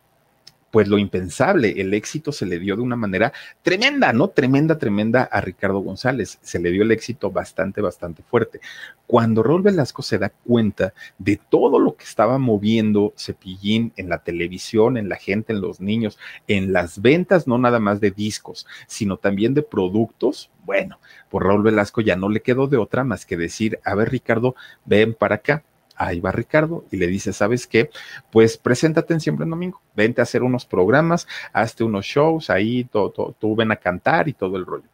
pues 0.72 0.88
lo 0.88 0.98
impensable, 0.98 1.82
el 1.82 1.94
éxito 1.94 2.32
se 2.32 2.46
le 2.46 2.60
dio 2.60 2.76
de 2.76 2.82
una 2.82 2.96
manera 2.96 3.34
tremenda, 3.62 4.14
¿no? 4.14 4.30
Tremenda, 4.30 4.78
tremenda 4.78 5.24
a 5.24 5.42
Ricardo 5.42 5.80
González. 5.80 6.38
Se 6.42 6.60
le 6.60 6.72
dio 6.72 6.84
el 6.84 6.92
éxito 6.92 7.32
bastante, 7.32 7.82
bastante 7.82 8.24
fuerte. 8.24 8.60
Cuando 9.08 9.42
Raúl 9.42 9.64
Velasco 9.64 10.02
se 10.02 10.20
da 10.20 10.30
cuenta 10.30 10.94
de 11.18 11.40
todo 11.50 11.80
lo 11.80 11.96
que 11.96 12.04
estaba 12.04 12.38
moviendo 12.38 13.14
Cepillín 13.18 13.92
en 13.96 14.10
la 14.10 14.20
televisión, 14.20 14.98
en 14.98 15.10
la 15.10 15.16
gente, 15.16 15.54
en 15.54 15.62
los 15.62 15.82
niños, 15.82 16.20
en 16.48 16.72
las 16.72 17.02
ventas, 17.02 17.48
no 17.48 17.58
nada 17.58 17.80
más 17.80 18.00
de 18.00 18.12
discos, 18.12 18.68
sino 18.88 19.18
también 19.18 19.54
de 19.54 19.64
productos, 19.64 20.52
bueno, 20.66 21.00
por 21.30 21.46
Raúl 21.46 21.64
Velasco 21.64 22.02
ya 22.02 22.16
no 22.16 22.30
le 22.30 22.42
quedó 22.42 22.68
de 22.68 22.78
otra 22.78 23.04
más 23.04 23.26
que 23.26 23.38
decir, 23.38 23.80
a 23.84 23.96
ver 23.96 24.12
Ricardo, 24.12 24.56
ven 24.86 25.16
para 25.16 25.36
acá 25.36 25.64
ahí 26.00 26.20
va 26.20 26.32
Ricardo 26.32 26.86
y 26.92 26.98
le 26.98 27.06
dice, 27.08 27.34
¿sabes 27.34 27.68
qué? 27.68 27.92
Pues 28.32 28.58
preséntate 28.58 29.14
en 29.14 29.20
Siempre 29.20 29.44
en 29.44 29.52
Domingo, 29.52 29.82
vente 29.96 30.22
a 30.22 30.24
hacer 30.24 30.42
unos 30.42 30.66
programas, 30.66 31.28
hazte 31.54 31.84
unos 31.84 32.06
shows, 32.06 32.50
ahí 32.50 32.86
todo, 32.86 33.36
tú 33.38 33.56
ven 33.56 33.72
a 33.72 33.76
cantar 33.76 34.28
y 34.30 34.34
todo 34.34 34.58
el 34.58 34.66
rollo. 34.66 34.86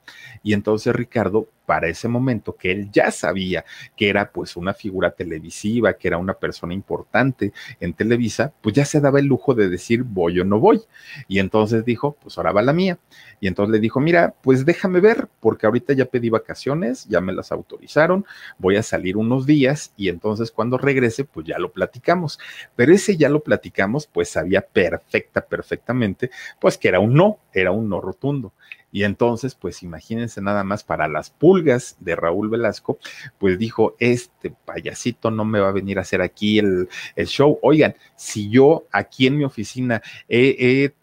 Y 0.44 0.54
entonces 0.54 0.96
Ricardo 0.96 1.48
para 1.66 1.88
ese 1.88 2.08
momento 2.08 2.56
que 2.56 2.72
él 2.72 2.90
ya 2.92 3.12
sabía 3.12 3.66
que 3.96 4.10
era 4.10 4.32
pues 4.32 4.56
una 4.56 4.74
figura 4.74 5.12
televisiva, 5.12 5.94
que 5.94 6.08
era 6.08 6.18
una 6.18 6.36
persona 6.36 6.74
importante 6.74 7.54
en 7.80 7.94
Televisa, 7.94 8.54
pues 8.62 8.76
ya 8.76 8.86
se 8.86 9.02
daba 9.02 9.20
el 9.20 9.26
lujo 9.26 9.54
de 9.54 9.70
decir 9.70 10.04
voy 10.04 10.40
o 10.40 10.46
no 10.46 10.60
voy. 10.60 10.82
Y 11.28 11.40
entonces 11.40 11.84
dijo, 11.86 12.16
pues 12.22 12.38
ahora 12.38 12.52
va 12.52 12.62
la 12.62 12.74
mía. 12.74 13.00
Y 13.40 13.48
entonces 13.48 13.72
le 13.74 13.80
dijo, 13.80 14.00
mira, 14.00 14.34
pues 14.42 14.66
déjame 14.66 15.00
ver, 15.00 15.28
porque 15.40 15.66
ahorita 15.66 15.94
ya 15.94 16.06
pedí 16.06 16.30
vacaciones, 16.30 17.06
ya 17.08 17.22
me 17.22 17.34
las 17.34 17.52
autorizaron, 17.52 18.26
voy 18.58 18.78
a 18.78 18.84
salir 18.84 19.18
unos 19.18 19.46
días 19.46 19.94
y 19.98 20.10
entonces 20.10 20.52
cuando 20.52 20.78
regrese, 20.78 21.26
pues 21.26 21.46
ya 21.46 21.60
lo 21.60 21.72
platicamos. 21.72 22.40
Pero 22.76 22.94
ese 22.94 23.18
ya 23.18 23.30
lo 23.30 23.42
platicamos, 23.42 24.08
pues 24.08 24.30
sabía 24.30 24.62
perfecta, 24.62 25.46
perfectamente, 25.46 26.30
pues 26.60 26.78
que 26.78 26.88
era 26.88 27.00
un 27.00 27.14
no, 27.14 27.40
era 27.54 27.72
un 27.72 27.90
no 27.90 28.02
rotundo. 28.02 28.54
Y 28.96 29.04
entonces, 29.04 29.56
pues 29.56 29.84
imagínense 29.84 30.40
nada 30.40 30.64
más 30.64 30.86
para 30.86 31.10
las 31.10 31.30
pulgas 31.30 31.98
de 32.00 32.16
Raúl 32.16 32.48
Velasco, 32.48 32.98
pues 33.38 33.60
dijo, 33.60 33.98
este 34.00 34.52
payasito 34.52 35.32
no 35.32 35.44
me 35.44 35.60
va 35.60 35.68
a 35.68 35.74
venir 35.74 35.98
a 35.98 36.04
hacer 36.04 36.22
aquí 36.22 36.60
el, 36.60 36.88
show. 37.26 37.60
Oigan, 37.62 37.96
si 38.16 38.50
yo 38.50 38.86
aquí 38.94 39.28
en 39.28 39.38
mi 39.38 39.44
oficina 39.44 40.02
he, 40.30 40.94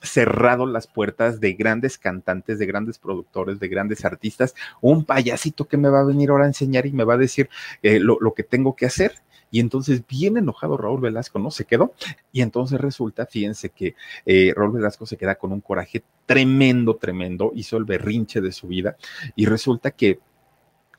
cerrado 0.00 0.64
las 0.64 0.86
puertas 0.86 1.40
de 1.40 1.54
grandes 1.54 1.98
cantantes, 1.98 2.60
de 2.60 2.66
grandes 2.66 3.00
productores, 3.00 3.58
de 3.58 3.66
grandes 3.66 4.04
artistas, 4.04 4.54
un 4.80 5.04
payasito 5.04 5.66
que 5.66 5.76
me 5.76 5.88
va 5.88 6.02
a 6.02 6.04
venir 6.04 6.30
ahora 6.30 6.44
a 6.44 6.46
enseñar 6.46 6.86
y 6.86 6.92
me 6.92 7.02
va 7.02 7.14
a 7.14 7.18
decir 7.18 7.50
eh, 7.82 7.98
lo, 7.98 8.16
lo, 8.20 8.32
que 8.32 8.44
tengo 8.44 8.76
que 8.76 8.86
hacer. 8.86 9.14
Y 9.50 9.60
entonces, 9.60 10.06
bien 10.06 10.36
enojado 10.36 10.76
Raúl 10.76 11.00
Velasco, 11.00 11.38
¿no? 11.38 11.50
Se 11.50 11.64
quedó. 11.64 11.92
Y 12.32 12.42
entonces 12.42 12.80
resulta, 12.80 13.26
fíjense 13.26 13.70
que 13.70 13.94
eh, 14.26 14.52
Raúl 14.54 14.72
Velasco 14.72 15.06
se 15.06 15.16
queda 15.16 15.34
con 15.34 15.52
un 15.52 15.60
coraje 15.60 16.02
tremendo, 16.26 16.96
tremendo, 16.96 17.52
hizo 17.54 17.76
el 17.76 17.84
berrinche 17.84 18.40
de 18.40 18.52
su 18.52 18.68
vida 18.68 18.96
y 19.34 19.46
resulta 19.46 19.90
que 19.90 20.20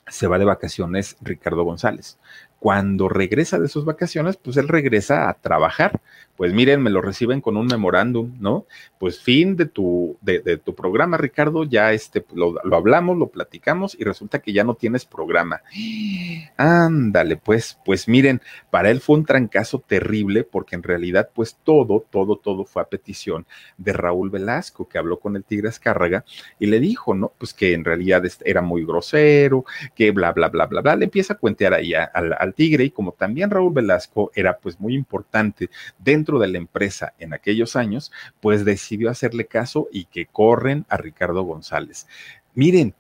se 0.08 0.28
va 0.28 0.38
de 0.38 0.46
vacaciones 0.46 1.16
Ricardo 1.22 1.64
González. 1.64 2.18
Cuando 2.60 3.10
regresa 3.10 3.58
de 3.58 3.70
sus 3.70 3.86
vacaciones, 3.86 4.38
pues 4.38 4.58
él 4.58 4.68
regresa 4.68 5.30
a 5.30 5.34
trabajar. 5.36 6.02
Pues 6.42 6.54
miren, 6.54 6.82
me 6.82 6.90
lo 6.90 7.02
reciben 7.02 7.40
con 7.40 7.56
un 7.56 7.68
memorándum, 7.68 8.34
¿no? 8.40 8.66
Pues 8.98 9.20
fin 9.20 9.56
de 9.56 9.68
tu, 9.68 10.18
de, 10.22 10.58
tu 10.58 10.74
programa, 10.74 11.16
Ricardo, 11.18 11.66
ya 11.66 11.94
este, 11.94 12.26
lo, 12.34 12.56
lo, 12.64 12.76
hablamos, 12.76 13.16
lo 13.16 13.28
platicamos 13.28 13.96
y 14.00 14.04
resulta 14.06 14.40
que 14.40 14.52
ya 14.52 14.64
no 14.64 14.74
tienes 14.74 15.06
programa. 15.06 15.62
Ándale, 16.58 17.38
pues, 17.38 17.78
pues 17.86 18.08
miren, 18.08 18.42
para 18.72 18.90
él 18.90 19.02
fue 19.02 19.18
un 19.18 19.26
trancazo 19.26 19.84
terrible 19.86 20.44
porque 20.44 20.76
en 20.76 20.82
realidad, 20.82 21.30
pues 21.32 21.60
todo, 21.64 22.08
todo, 22.10 22.38
todo 22.38 22.66
fue 22.66 22.82
a 22.82 22.86
petición 22.86 23.46
de 23.78 23.94
Raúl 23.94 24.32
Velasco, 24.32 24.90
que 24.90 24.98
habló 24.98 25.20
con 25.20 25.36
el 25.36 25.44
Tigre 25.44 25.70
Azcárraga 25.70 26.26
y 26.58 26.66
le 26.66 26.80
dijo, 26.80 27.14
¿no? 27.14 27.32
Pues 27.38 27.54
que 27.54 27.74
en 27.74 27.86
realidad 27.86 28.24
era 28.44 28.64
muy 28.64 28.84
grosero, 28.84 29.64
que 29.94 30.10
bla, 30.10 30.32
bla, 30.32 30.50
bla, 30.50 30.66
bla, 30.66 30.82
bla. 30.82 30.96
Le 30.96 31.06
empieza 31.06 31.36
a 31.36 31.38
cuentear 31.38 31.76
ahí 31.76 31.94
al 31.94 32.54
Tigre 32.56 32.86
y 32.86 32.90
como 32.90 33.12
también 33.12 33.52
Raúl 33.52 33.74
Velasco 33.74 34.32
era 34.34 34.58
pues 34.58 34.80
muy 34.80 34.96
importante 34.96 35.70
dentro 36.00 36.31
de 36.40 36.48
la 36.48 36.58
empresa 36.58 37.14
en 37.20 37.34
aquellos 37.34 37.76
años, 37.76 38.12
pues 38.40 38.66
decidió 38.66 39.10
hacerle 39.10 39.46
caso 39.46 39.88
y 39.92 40.06
que 40.06 40.26
corren 40.26 40.86
a 40.90 40.98
Ricardo 40.98 41.44
González. 41.44 42.08
Miren, 42.54 42.94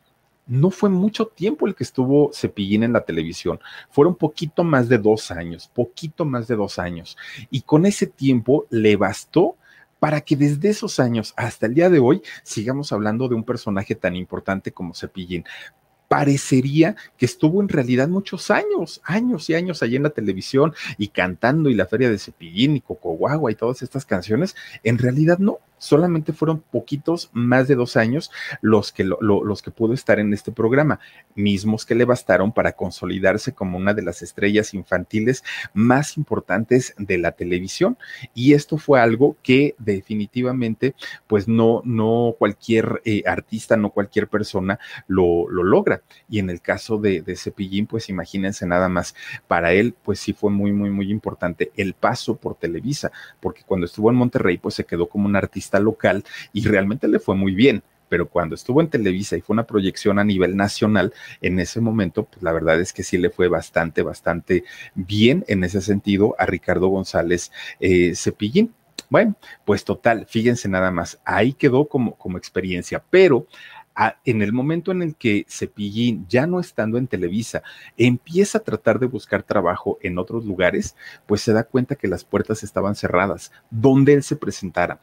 no 0.47 0.69
fue 0.69 0.89
mucho 0.89 1.27
tiempo 1.27 1.67
el 1.67 1.75
que 1.75 1.83
estuvo 1.83 2.31
Cepillín 2.33 2.83
en 2.83 2.93
la 2.93 3.05
televisión, 3.05 3.59
fueron 3.89 4.15
poquito 4.15 4.63
más 4.63 4.89
de 4.89 4.97
dos 4.97 5.31
años, 5.31 5.69
poquito 5.73 6.25
más 6.25 6.47
de 6.47 6.55
dos 6.55 6.79
años. 6.79 7.17
Y 7.49 7.61
con 7.61 7.85
ese 7.85 8.07
tiempo 8.07 8.65
le 8.69 8.95
bastó 8.95 9.55
para 9.99 10.21
que 10.21 10.35
desde 10.35 10.69
esos 10.69 10.99
años 10.99 11.33
hasta 11.37 11.67
el 11.67 11.75
día 11.75 11.89
de 11.89 11.99
hoy 11.99 12.23
sigamos 12.43 12.91
hablando 12.91 13.27
de 13.27 13.35
un 13.35 13.43
personaje 13.43 13.93
tan 13.93 14.15
importante 14.15 14.71
como 14.71 14.95
Cepillín 14.95 15.45
parecería 16.11 16.97
que 17.17 17.25
estuvo 17.25 17.61
en 17.61 17.69
realidad 17.69 18.09
muchos 18.09 18.51
años, 18.51 18.99
años 19.05 19.49
y 19.49 19.53
años 19.53 19.81
allí 19.81 19.95
en 19.95 20.03
la 20.03 20.09
televisión 20.09 20.73
y 20.97 21.07
cantando 21.07 21.69
y 21.69 21.73
la 21.73 21.85
feria 21.85 22.09
de 22.09 22.19
Cepillín 22.19 22.75
y 22.75 22.81
Cocoguagua 22.81 23.49
y 23.49 23.55
todas 23.55 23.81
estas 23.81 24.05
canciones. 24.05 24.57
En 24.83 24.97
realidad 24.97 25.37
no. 25.37 25.59
Solamente 25.81 26.31
fueron 26.31 26.59
poquitos, 26.61 27.31
más 27.33 27.67
de 27.67 27.73
dos 27.73 27.97
años, 27.97 28.31
los 28.61 28.91
que, 28.91 29.03
los 29.03 29.61
que 29.63 29.71
pudo 29.71 29.93
estar 29.93 30.19
en 30.19 30.31
este 30.31 30.51
programa, 30.51 30.99
mismos 31.33 31.87
que 31.87 31.95
le 31.95 32.05
bastaron 32.05 32.51
para 32.51 32.73
consolidarse 32.73 33.53
como 33.53 33.79
una 33.79 33.95
de 33.95 34.03
las 34.03 34.21
estrellas 34.21 34.75
infantiles 34.75 35.43
más 35.73 36.17
importantes 36.17 36.93
de 36.99 37.17
la 37.17 37.31
televisión. 37.31 37.97
Y 38.35 38.53
esto 38.53 38.77
fue 38.77 38.99
algo 38.99 39.37
que 39.41 39.73
definitivamente, 39.79 40.93
pues 41.25 41.47
no, 41.47 41.81
no 41.83 42.35
cualquier 42.37 43.01
eh, 43.03 43.23
artista, 43.25 43.75
no 43.75 43.89
cualquier 43.89 44.27
persona 44.27 44.79
lo, 45.07 45.49
lo, 45.49 45.63
logra. 45.63 46.03
Y 46.29 46.37
en 46.37 46.51
el 46.51 46.61
caso 46.61 46.99
de, 46.99 47.21
de 47.21 47.35
Cepillín, 47.35 47.87
pues 47.87 48.07
imagínense 48.07 48.67
nada 48.67 48.87
más, 48.87 49.15
para 49.47 49.73
él, 49.73 49.95
pues 50.03 50.19
sí 50.19 50.33
fue 50.33 50.51
muy, 50.51 50.73
muy, 50.73 50.91
muy 50.91 51.09
importante 51.09 51.71
el 51.75 51.95
paso 51.95 52.35
por 52.35 52.53
Televisa, 52.53 53.11
porque 53.39 53.63
cuando 53.65 53.87
estuvo 53.87 54.11
en 54.11 54.17
Monterrey, 54.17 54.59
pues 54.59 54.75
se 54.75 54.85
quedó 54.85 55.09
como 55.09 55.25
un 55.25 55.35
artista 55.35 55.70
local 55.79 56.23
y 56.53 56.65
realmente 56.65 57.07
le 57.07 57.19
fue 57.19 57.35
muy 57.35 57.53
bien 57.53 57.83
pero 58.11 58.27
cuando 58.27 58.55
estuvo 58.55 58.81
en 58.81 58.89
Televisa 58.89 59.37
y 59.37 59.41
fue 59.41 59.53
una 59.53 59.65
proyección 59.65 60.19
a 60.19 60.25
nivel 60.25 60.57
nacional, 60.57 61.13
en 61.39 61.61
ese 61.61 61.79
momento, 61.79 62.25
pues 62.25 62.43
la 62.43 62.51
verdad 62.51 62.81
es 62.81 62.91
que 62.91 63.03
sí 63.03 63.17
le 63.17 63.29
fue 63.29 63.47
bastante, 63.47 64.01
bastante 64.01 64.65
bien 64.95 65.45
en 65.47 65.63
ese 65.63 65.79
sentido 65.79 66.35
a 66.37 66.45
Ricardo 66.45 66.89
González 66.89 67.53
eh, 67.79 68.13
Cepillín. 68.13 68.73
Bueno, 69.09 69.35
pues 69.63 69.85
total, 69.85 70.25
fíjense 70.27 70.67
nada 70.67 70.91
más, 70.91 71.21
ahí 71.23 71.53
quedó 71.53 71.87
como, 71.87 72.15
como 72.15 72.37
experiencia, 72.37 73.01
pero 73.09 73.47
en 74.25 74.41
el 74.41 74.51
momento 74.51 74.91
en 74.91 75.01
el 75.01 75.15
que 75.15 75.45
Cepillín, 75.47 76.25
ya 76.27 76.47
no 76.47 76.59
estando 76.59 76.97
en 76.97 77.07
Televisa, 77.07 77.61
empieza 77.97 78.57
a 78.57 78.63
tratar 78.63 78.99
de 78.99 79.07
buscar 79.07 79.43
trabajo 79.43 79.99
en 80.01 80.17
otros 80.17 80.45
lugares, 80.45 80.95
pues 81.25 81.41
se 81.41 81.53
da 81.53 81.63
cuenta 81.63 81.95
que 81.95 82.07
las 82.07 82.25
puertas 82.25 82.63
estaban 82.63 82.95
cerradas, 82.95 83.51
donde 83.69 84.13
él 84.13 84.23
se 84.23 84.35
presentara 84.35 84.99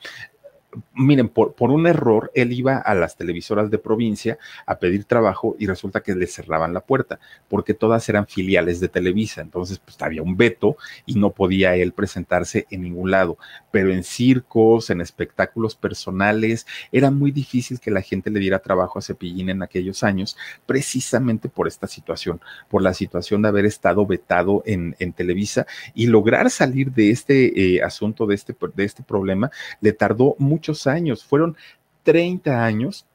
miren, 0.94 1.28
por, 1.28 1.54
por, 1.54 1.70
un 1.70 1.86
error, 1.86 2.30
él 2.34 2.52
iba 2.52 2.76
a 2.76 2.94
las 2.94 3.16
televisoras 3.16 3.70
de 3.70 3.78
provincia 3.78 4.38
a 4.66 4.78
pedir 4.78 5.04
trabajo 5.04 5.56
y 5.58 5.66
resulta 5.66 6.00
que 6.00 6.14
le 6.14 6.26
cerraban 6.26 6.74
la 6.74 6.80
puerta, 6.80 7.18
porque 7.48 7.74
todas 7.74 8.08
eran 8.08 8.26
filiales 8.26 8.80
de 8.80 8.88
Televisa. 8.88 9.40
Entonces, 9.40 9.78
pues 9.78 9.96
había 10.02 10.22
un 10.22 10.36
veto 10.36 10.76
y 11.06 11.14
no 11.14 11.30
podía 11.30 11.74
él 11.76 11.92
presentarse 11.92 12.66
en 12.70 12.82
ningún 12.82 13.10
lado. 13.10 13.38
Pero 13.70 13.92
en 13.92 14.04
circos, 14.04 14.90
en 14.90 15.00
espectáculos 15.00 15.74
personales, 15.74 16.66
era 16.92 17.10
muy 17.10 17.30
difícil 17.30 17.80
que 17.80 17.90
la 17.90 18.02
gente 18.02 18.30
le 18.30 18.40
diera 18.40 18.58
trabajo 18.58 18.98
a 18.98 19.02
Cepillín 19.02 19.50
en 19.50 19.62
aquellos 19.62 20.02
años, 20.02 20.36
precisamente 20.66 21.48
por 21.48 21.66
esta 21.66 21.86
situación, 21.86 22.40
por 22.68 22.82
la 22.82 22.94
situación 22.94 23.42
de 23.42 23.48
haber 23.48 23.64
estado 23.64 24.06
vetado 24.06 24.62
en, 24.66 24.96
en 24.98 25.12
Televisa 25.12 25.66
y 25.94 26.06
lograr 26.06 26.50
salir 26.50 26.92
de 26.92 27.10
este 27.10 27.76
eh, 27.76 27.82
asunto, 27.82 28.26
de 28.26 28.34
este, 28.34 28.54
de 28.74 28.84
este 28.84 29.02
problema, 29.02 29.50
le 29.80 29.92
tardó 29.92 30.36
mucho 30.38 30.57
muchos 30.59 30.88
años, 30.88 31.24
fueron 31.24 31.56
30 32.02 32.64
años 32.64 33.06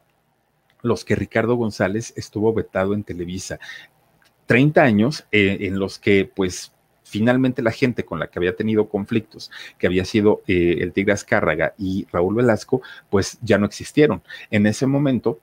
los 0.82 1.04
que 1.04 1.16
Ricardo 1.16 1.56
González 1.56 2.14
estuvo 2.16 2.54
vetado 2.54 2.94
en 2.94 3.04
Televisa. 3.04 3.60
30 4.46 4.82
años 4.82 5.26
eh, 5.32 5.58
en 5.62 5.78
los 5.78 6.00
que 6.00 6.30
pues 6.34 6.72
finalmente 7.04 7.62
la 7.62 7.72
gente 7.72 8.06
con 8.06 8.18
la 8.20 8.28
que 8.28 8.40
había 8.40 8.56
tenido 8.56 8.88
conflictos, 8.88 9.52
que 9.78 9.88
había 9.88 10.06
sido 10.06 10.42
eh, 10.48 10.78
el 10.80 10.94
Tigre 10.94 11.14
Azcárraga 11.14 11.74
y 11.78 12.08
Raúl 12.12 12.36
Velasco, 12.36 12.82
pues 13.10 13.38
ya 13.42 13.58
no 13.58 13.66
existieron. 13.66 14.24
En 14.50 14.66
ese 14.66 14.88
momento, 14.88 15.40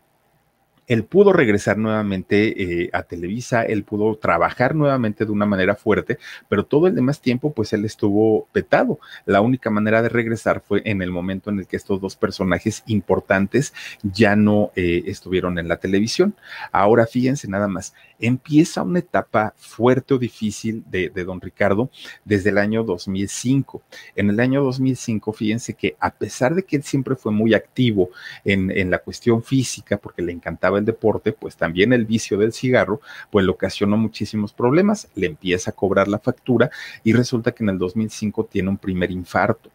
él 0.91 1.05
pudo 1.05 1.33
regresar 1.33 1.79
nuevamente 1.79 2.83
eh, 2.83 2.91
a 2.93 3.05
Televisa, 3.05 3.63
él 3.63 3.85
pudo 3.85 4.17
trabajar 4.17 4.75
nuevamente 4.75 5.25
de 5.25 5.31
una 5.31 5.47
manera 5.47 5.77
fuerte, 5.77 6.19
pero 6.49 6.67
todo 6.67 6.89
el 6.89 6.97
demás 6.97 7.21
tiempo, 7.21 7.53
pues 7.53 7.73
él 7.73 7.85
estuvo 7.85 8.49
petado. 8.51 8.99
La 9.25 9.41
única 9.41 9.71
manera 9.71 10.03
de 10.03 10.09
regresar 10.09 10.61
fue 10.67 10.83
en 10.85 11.01
el 11.01 11.13
momento 11.13 11.49
en 11.49 11.61
el 11.61 11.69
que 11.69 11.77
estos 11.77 12.01
dos 12.01 12.17
personajes 12.17 12.83
importantes 12.87 13.73
ya 14.03 14.35
no 14.35 14.73
eh, 14.75 15.05
estuvieron 15.07 15.61
en 15.61 15.69
la 15.69 15.77
televisión. 15.77 16.35
Ahora 16.73 17.07
fíjense 17.07 17.47
nada 17.47 17.69
más, 17.69 17.95
empieza 18.21 18.83
una 18.83 19.01
etapa 19.01 19.55
fuerte 19.57 20.15
o 20.15 20.19
difícil 20.19 20.85
de, 20.91 21.09
don 21.11 21.41
Ricardo 21.41 21.91
desde 22.25 22.51
el 22.51 22.59
año 22.59 22.85
2005. 22.85 23.83
En 24.17 24.31
el 24.31 24.41
año 24.41 24.63
2005, 24.63 25.33
fíjense 25.33 25.75
que 25.75 25.97
a 26.01 26.11
pesar 26.11 26.55
de 26.55 26.63
que 26.63 26.77
él 26.77 26.83
siempre 26.83 27.17
fue 27.17 27.33
muy 27.33 27.55
activo 27.55 28.11
en, 28.45 28.91
la 28.91 28.99
cuestión 28.99 29.43
física, 29.43 29.99
porque 29.99 30.23
le 30.23 30.33
encantaba 30.33 30.79
el 30.79 30.85
deporte, 30.85 31.33
pues 31.33 31.57
también 31.57 31.93
el 31.93 32.07
vicio 32.07 32.39
del 32.39 32.53
cigarro, 32.53 33.01
pues 33.31 33.45
le 33.45 33.53
ocasionó 33.53 33.97
muchísimos 33.97 34.53
problemas, 34.53 35.09
le 35.15 35.27
empieza 35.27 35.71
a 35.71 35.75
cobrar 35.75 36.09
la 36.09 36.19
factura 36.19 36.71
y 37.05 37.13
resulta 37.13 37.53
que 37.53 37.63
en 37.63 37.71
el 37.71 37.79
2005 37.79 38.47
tiene 38.47 38.69
un 38.69 38.79
primer 38.79 39.11
infarto 39.11 39.71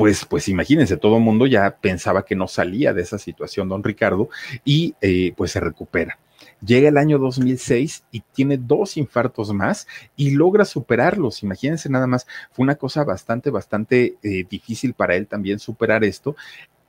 pues, 0.00 0.24
pues 0.24 0.48
imagínense, 0.48 0.96
todo 0.96 1.18
el 1.18 1.22
mundo 1.22 1.46
ya 1.46 1.76
pensaba 1.76 2.24
que 2.24 2.34
no 2.34 2.48
salía 2.48 2.94
de 2.94 3.02
esa 3.02 3.18
situación, 3.18 3.68
don 3.68 3.84
Ricardo, 3.84 4.30
y 4.64 4.94
eh, 5.02 5.34
pues 5.36 5.50
se 5.50 5.60
recupera. 5.60 6.18
Llega 6.64 6.88
el 6.88 6.98
año 6.98 7.18
2006 7.18 8.04
y 8.10 8.20
tiene 8.20 8.58
dos 8.58 8.96
infartos 8.96 9.52
más 9.52 9.86
y 10.16 10.32
logra 10.32 10.64
superarlos. 10.64 11.42
Imagínense 11.42 11.88
nada 11.88 12.06
más, 12.06 12.26
fue 12.52 12.62
una 12.64 12.74
cosa 12.74 13.04
bastante, 13.04 13.50
bastante 13.50 14.16
eh, 14.22 14.44
difícil 14.48 14.94
para 14.94 15.16
él 15.16 15.26
también 15.26 15.58
superar 15.58 16.04
esto. 16.04 16.36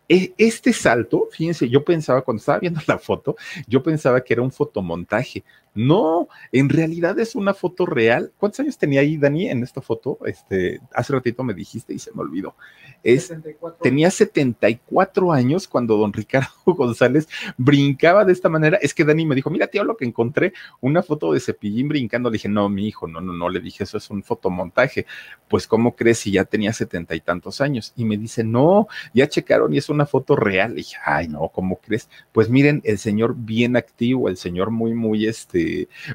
E, 0.09 0.33
este 0.37 0.73
salto, 0.73 1.29
fíjense, 1.31 1.69
yo 1.69 1.85
pensaba 1.85 2.21
cuando 2.21 2.39
estaba 2.39 2.59
viendo 2.59 2.81
la 2.87 2.97
foto, 2.97 3.37
yo 3.65 3.81
pensaba 3.81 4.21
que 4.21 4.33
era 4.33 4.41
un 4.41 4.51
fotomontaje. 4.51 5.43
No, 5.73 6.27
en 6.51 6.67
realidad 6.67 7.17
es 7.19 7.33
una 7.33 7.53
foto 7.53 7.85
real. 7.85 8.33
¿Cuántos 8.37 8.59
años 8.59 8.77
tenía 8.77 8.99
ahí 8.99 9.15
Dani 9.15 9.49
en 9.49 9.63
esta 9.63 9.79
foto? 9.81 10.19
Este, 10.25 10.81
hace 10.93 11.13
ratito 11.13 11.43
me 11.43 11.53
dijiste 11.53 11.93
y 11.93 11.99
se 11.99 12.11
me 12.13 12.21
olvidó. 12.21 12.55
Es, 13.03 13.33
tenía 13.81 14.11
74 14.11 15.31
años 15.31 15.69
cuando 15.69 15.95
don 15.95 16.11
Ricardo 16.11 16.49
González 16.65 17.29
brincaba 17.57 18.25
de 18.25 18.33
esta 18.33 18.49
manera. 18.49 18.79
Es 18.81 18.93
que 18.93 19.05
Dani 19.05 19.25
me 19.25 19.33
dijo, 19.33 19.49
mira, 19.49 19.67
tío, 19.67 19.85
lo 19.85 19.95
que 19.95 20.03
encontré, 20.03 20.51
una 20.81 21.03
foto 21.03 21.31
de 21.31 21.39
Cepillín 21.39 21.87
brincando. 21.87 22.29
Le 22.29 22.33
dije, 22.33 22.49
no, 22.49 22.67
mi 22.67 22.87
hijo, 22.87 23.07
no, 23.07 23.21
no, 23.21 23.31
no, 23.31 23.47
le 23.47 23.61
dije, 23.61 23.85
eso 23.85 23.97
es 23.97 24.09
un 24.09 24.23
fotomontaje. 24.23 25.05
Pues, 25.47 25.67
¿cómo 25.67 25.95
crees 25.95 26.19
si 26.19 26.31
ya 26.31 26.43
tenía 26.43 26.73
setenta 26.73 27.15
y 27.15 27.21
tantos 27.21 27.61
años? 27.61 27.93
Y 27.95 28.03
me 28.03 28.17
dice, 28.17 28.43
no, 28.43 28.87
ya 29.13 29.29
checaron 29.29 29.73
y 29.73 29.77
es 29.77 29.87
una 29.87 30.05
foto 30.05 30.35
real. 30.35 30.71
Le 30.71 30.77
dije, 30.77 30.97
ay, 31.05 31.29
no, 31.29 31.47
¿cómo 31.47 31.77
crees? 31.77 32.09
Pues 32.33 32.49
miren, 32.49 32.81
el 32.83 32.97
señor 32.97 33.35
bien 33.37 33.77
activo, 33.77 34.27
el 34.27 34.35
señor 34.35 34.69
muy, 34.69 34.93
muy, 34.93 35.27
este, 35.27 35.60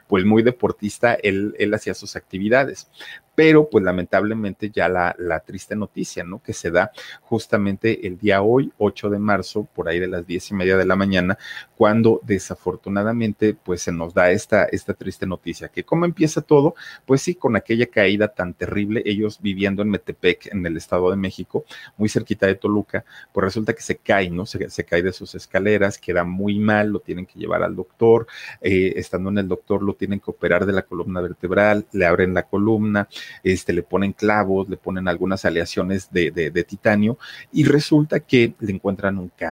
pues 0.07 0.24
muy 0.24 0.42
deportista, 0.42 1.14
él, 1.14 1.55
él 1.59 1.74
hacía 1.74 1.94
sus 1.94 2.16
actividades 2.16 2.88
pero 3.37 3.68
pues 3.68 3.84
lamentablemente 3.84 4.70
ya 4.70 4.89
la, 4.89 5.14
la, 5.18 5.41
triste 5.41 5.76
noticia, 5.76 6.24
¿no? 6.24 6.43
Que 6.43 6.55
se 6.55 6.70
da 6.70 6.91
justamente 7.20 8.07
el 8.07 8.18
día 8.18 8.41
hoy, 8.43 8.72
8 8.78 9.11
de 9.11 9.18
marzo, 9.18 9.68
por 9.74 9.89
ahí 9.89 10.01
de 10.01 10.09
las 10.09 10.26
diez 10.26 10.51
y 10.51 10.55
media 10.55 10.76
de 10.76 10.87
la 10.87 10.97
mañana, 10.97 11.39
cuando 11.76 12.20
desafortunadamente 12.24 13.55
pues 13.55 13.82
se 13.82 13.93
nos 13.93 14.14
da 14.14 14.30
esta, 14.30 14.64
esta 14.64 14.95
triste 14.95 15.26
noticia, 15.26 15.68
que 15.68 15.84
cómo 15.84 16.07
empieza 16.07 16.41
todo, 16.41 16.74
pues 17.05 17.20
sí, 17.20 17.34
con 17.34 17.57
aquella 17.57 17.87
caída 17.87 18.28
tan 18.28 18.55
terrible, 18.55 19.03
ellos 19.05 19.39
viviendo 19.43 19.82
en 19.82 19.91
Metepec, 19.91 20.47
en 20.53 20.64
el 20.64 20.78
Estado 20.78 21.11
de 21.11 21.16
México, 21.16 21.66
muy 21.99 22.09
cerquita 22.09 22.47
de 22.47 22.55
Toluca, 22.55 23.05
pues 23.32 23.45
resulta 23.45 23.74
que 23.74 23.82
se 23.82 23.97
cae, 23.99 24.30
¿no? 24.30 24.47
Se, 24.47 24.70
se 24.70 24.84
cae 24.84 25.03
de 25.03 25.12
sus 25.12 25.34
escaleras, 25.34 25.99
queda 25.99 26.24
muy 26.24 26.59
mal, 26.59 26.89
lo 26.89 27.01
tienen 27.01 27.26
que 27.26 27.39
llevar 27.39 27.62
al 27.62 27.76
doctor, 27.76 28.26
eh, 28.62 28.95
estando 28.97 29.28
en 29.28 29.39
el 29.39 29.49
doctor 29.49 29.82
lo 29.82 29.95
tienen 29.95 30.20
que 30.20 30.30
operar 30.30 30.64
de 30.64 30.72
la 30.72 30.82
columna 30.82 31.20
vertebral, 31.20 31.87
le 31.93 32.07
abren 32.07 32.32
la 32.32 32.45
columna, 32.45 33.09
este, 33.42 33.72
le 33.72 33.82
ponen 33.82 34.12
clavos, 34.12 34.68
le 34.68 34.76
ponen 34.76 35.08
algunas 35.08 35.44
aleaciones 35.44 36.10
de, 36.10 36.30
de, 36.30 36.64
titanio 36.64 37.18
y 37.52 37.64
resulta 37.64 38.20
que 38.20 38.54
le 38.60 38.72
encuentran 38.72 39.18
un. 39.18 39.30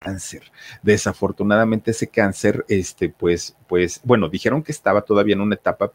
cáncer. 0.00 0.50
Desafortunadamente 0.82 1.90
ese 1.92 2.08
cáncer, 2.08 2.64
este, 2.68 3.10
pues 3.10 3.54
pues, 3.70 4.00
bueno, 4.02 4.28
dijeron 4.28 4.64
que 4.64 4.72
estaba 4.72 5.02
todavía 5.02 5.36
en 5.36 5.42
una 5.42 5.54
etapa 5.54 5.92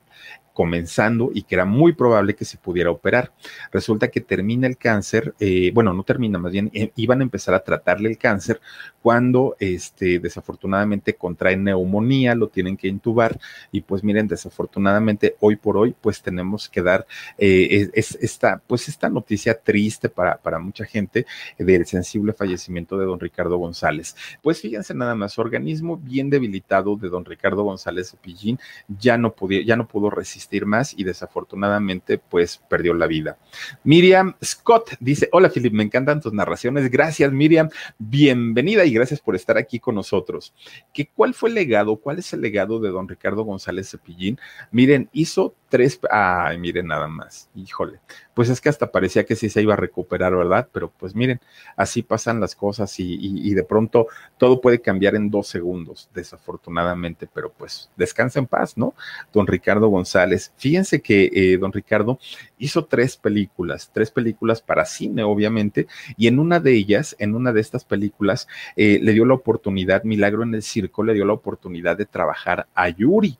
comenzando 0.55 1.29
y 1.33 1.43
que 1.43 1.55
era 1.55 1.65
muy 1.65 1.91
probable 1.91 2.33
que 2.33 2.45
se 2.45 2.57
pudiera 2.57 2.89
operar. 2.89 3.33
Resulta 3.69 4.07
que 4.07 4.21
termina 4.21 4.65
el 4.65 4.77
cáncer, 4.77 5.35
eh, 5.41 5.71
bueno, 5.73 5.93
no 5.93 6.03
termina, 6.03 6.39
más 6.39 6.53
bien 6.53 6.71
eh, 6.73 6.93
iban 6.95 7.19
a 7.19 7.23
empezar 7.23 7.53
a 7.53 7.63
tratarle 7.65 8.09
el 8.09 8.17
cáncer 8.17 8.61
cuando 9.01 9.57
este, 9.59 10.19
desafortunadamente 10.19 11.15
contrae 11.15 11.57
neumonía, 11.57 12.33
lo 12.33 12.47
tienen 12.47 12.77
que 12.77 12.87
intubar 12.87 13.37
y 13.73 13.81
pues 13.81 14.01
miren, 14.03 14.29
desafortunadamente 14.29 15.35
hoy 15.41 15.57
por 15.57 15.75
hoy 15.75 15.93
pues 15.99 16.21
tenemos 16.21 16.69
que 16.69 16.81
dar 16.81 17.05
eh, 17.37 17.89
es, 17.93 18.17
esta, 18.21 18.61
pues 18.65 18.87
esta 18.87 19.09
noticia 19.09 19.59
triste 19.59 20.07
para, 20.07 20.37
para 20.37 20.57
mucha 20.59 20.85
gente 20.85 21.25
del 21.59 21.85
sensible 21.85 22.31
fallecimiento 22.31 22.97
de 22.97 23.05
don 23.05 23.19
Ricardo 23.19 23.57
González. 23.57 24.15
Pues 24.41 24.61
fíjense 24.61 24.93
nada 24.93 25.15
más, 25.15 25.37
organismo 25.37 25.97
bien 25.97 26.29
debilitado 26.29 26.95
de 26.95 27.09
don 27.09 27.25
Ricardo 27.25 27.64
González 27.65 28.15
Pillín 28.21 28.59
ya 28.87 29.17
no, 29.17 29.33
podía, 29.33 29.63
ya 29.63 29.75
no 29.75 29.87
pudo 29.87 30.09
resistir 30.09 30.65
más 30.65 30.93
y 30.97 31.03
desafortunadamente 31.03 32.17
pues 32.17 32.61
perdió 32.69 32.93
la 32.93 33.07
vida. 33.07 33.37
Miriam 33.83 34.35
Scott 34.43 34.91
dice, 34.99 35.29
hola 35.31 35.49
Philip, 35.49 35.73
me 35.73 35.83
encantan 35.83 36.21
tus 36.21 36.33
narraciones. 36.33 36.89
Gracias 36.89 37.31
Miriam, 37.31 37.69
bienvenida 37.97 38.85
y 38.85 38.93
gracias 38.93 39.19
por 39.19 39.35
estar 39.35 39.57
aquí 39.57 39.79
con 39.79 39.95
nosotros. 39.95 40.53
¿Qué, 40.93 41.07
¿Cuál 41.07 41.33
fue 41.33 41.49
el 41.49 41.55
legado? 41.55 41.97
¿Cuál 41.97 42.19
es 42.19 42.31
el 42.33 42.41
legado 42.41 42.79
de 42.79 42.89
don 42.89 43.07
Ricardo 43.07 43.43
González 43.43 43.89
Cepillín? 43.89 44.39
Miren, 44.71 45.09
hizo 45.11 45.55
tres, 45.75 45.99
ay, 46.09 46.57
miren 46.57 46.87
nada 46.87 47.09
más, 47.09 47.49
híjole, 47.53 47.99
pues 48.33 48.47
es 48.47 48.61
que 48.61 48.69
hasta 48.69 48.93
parecía 48.93 49.25
que 49.25 49.35
sí 49.35 49.49
se 49.49 49.61
iba 49.61 49.73
a 49.73 49.77
recuperar, 49.77 50.33
¿verdad? 50.33 50.69
Pero 50.71 50.89
pues 50.89 51.13
miren, 51.13 51.41
así 51.75 52.01
pasan 52.01 52.39
las 52.39 52.55
cosas 52.55 52.97
y, 52.97 53.53
de 53.53 53.63
pronto 53.65 54.07
todo 54.37 54.61
puede 54.61 54.79
cambiar 54.79 55.15
en 55.15 55.29
dos 55.29 55.49
segundos, 55.49 56.09
desafortunadamente, 56.13 57.27
pero 57.27 57.51
pues 57.51 57.91
descansa 57.97 58.39
en 58.39 58.45
paz, 58.45 58.77
¿no? 58.77 58.93
Don 59.33 59.47
Ricardo 59.47 59.89
González, 59.89 60.53
fíjense 60.55 61.01
que 61.01 61.29
eh, 61.33 61.57
don 61.57 61.73
Ricardo 61.73 62.19
hizo 62.57 62.85
tres 62.85 63.17
películas, 63.17 63.91
tres 63.93 64.11
películas 64.11 64.61
para 64.61 64.85
cine, 64.85 65.23
obviamente, 65.23 65.87
y 66.15 66.27
en 66.27 66.39
una 66.39 66.61
de 66.61 66.71
ellas, 66.71 67.17
en 67.19 67.35
una 67.35 67.51
de 67.51 67.59
estas 67.59 67.83
películas, 67.83 68.47
eh, 68.77 68.97
le 69.01 69.11
dio 69.11 69.25
la 69.25 69.33
oportunidad, 69.33 70.05
Milagro 70.05 70.43
en 70.43 70.55
el 70.55 70.63
Circo, 70.63 71.03
le 71.03 71.13
dio 71.13 71.25
la 71.25 71.33
oportunidad 71.33 71.97
de 71.97 72.05
trabajar 72.05 72.67
a 72.73 72.87
Yuri 72.87 73.37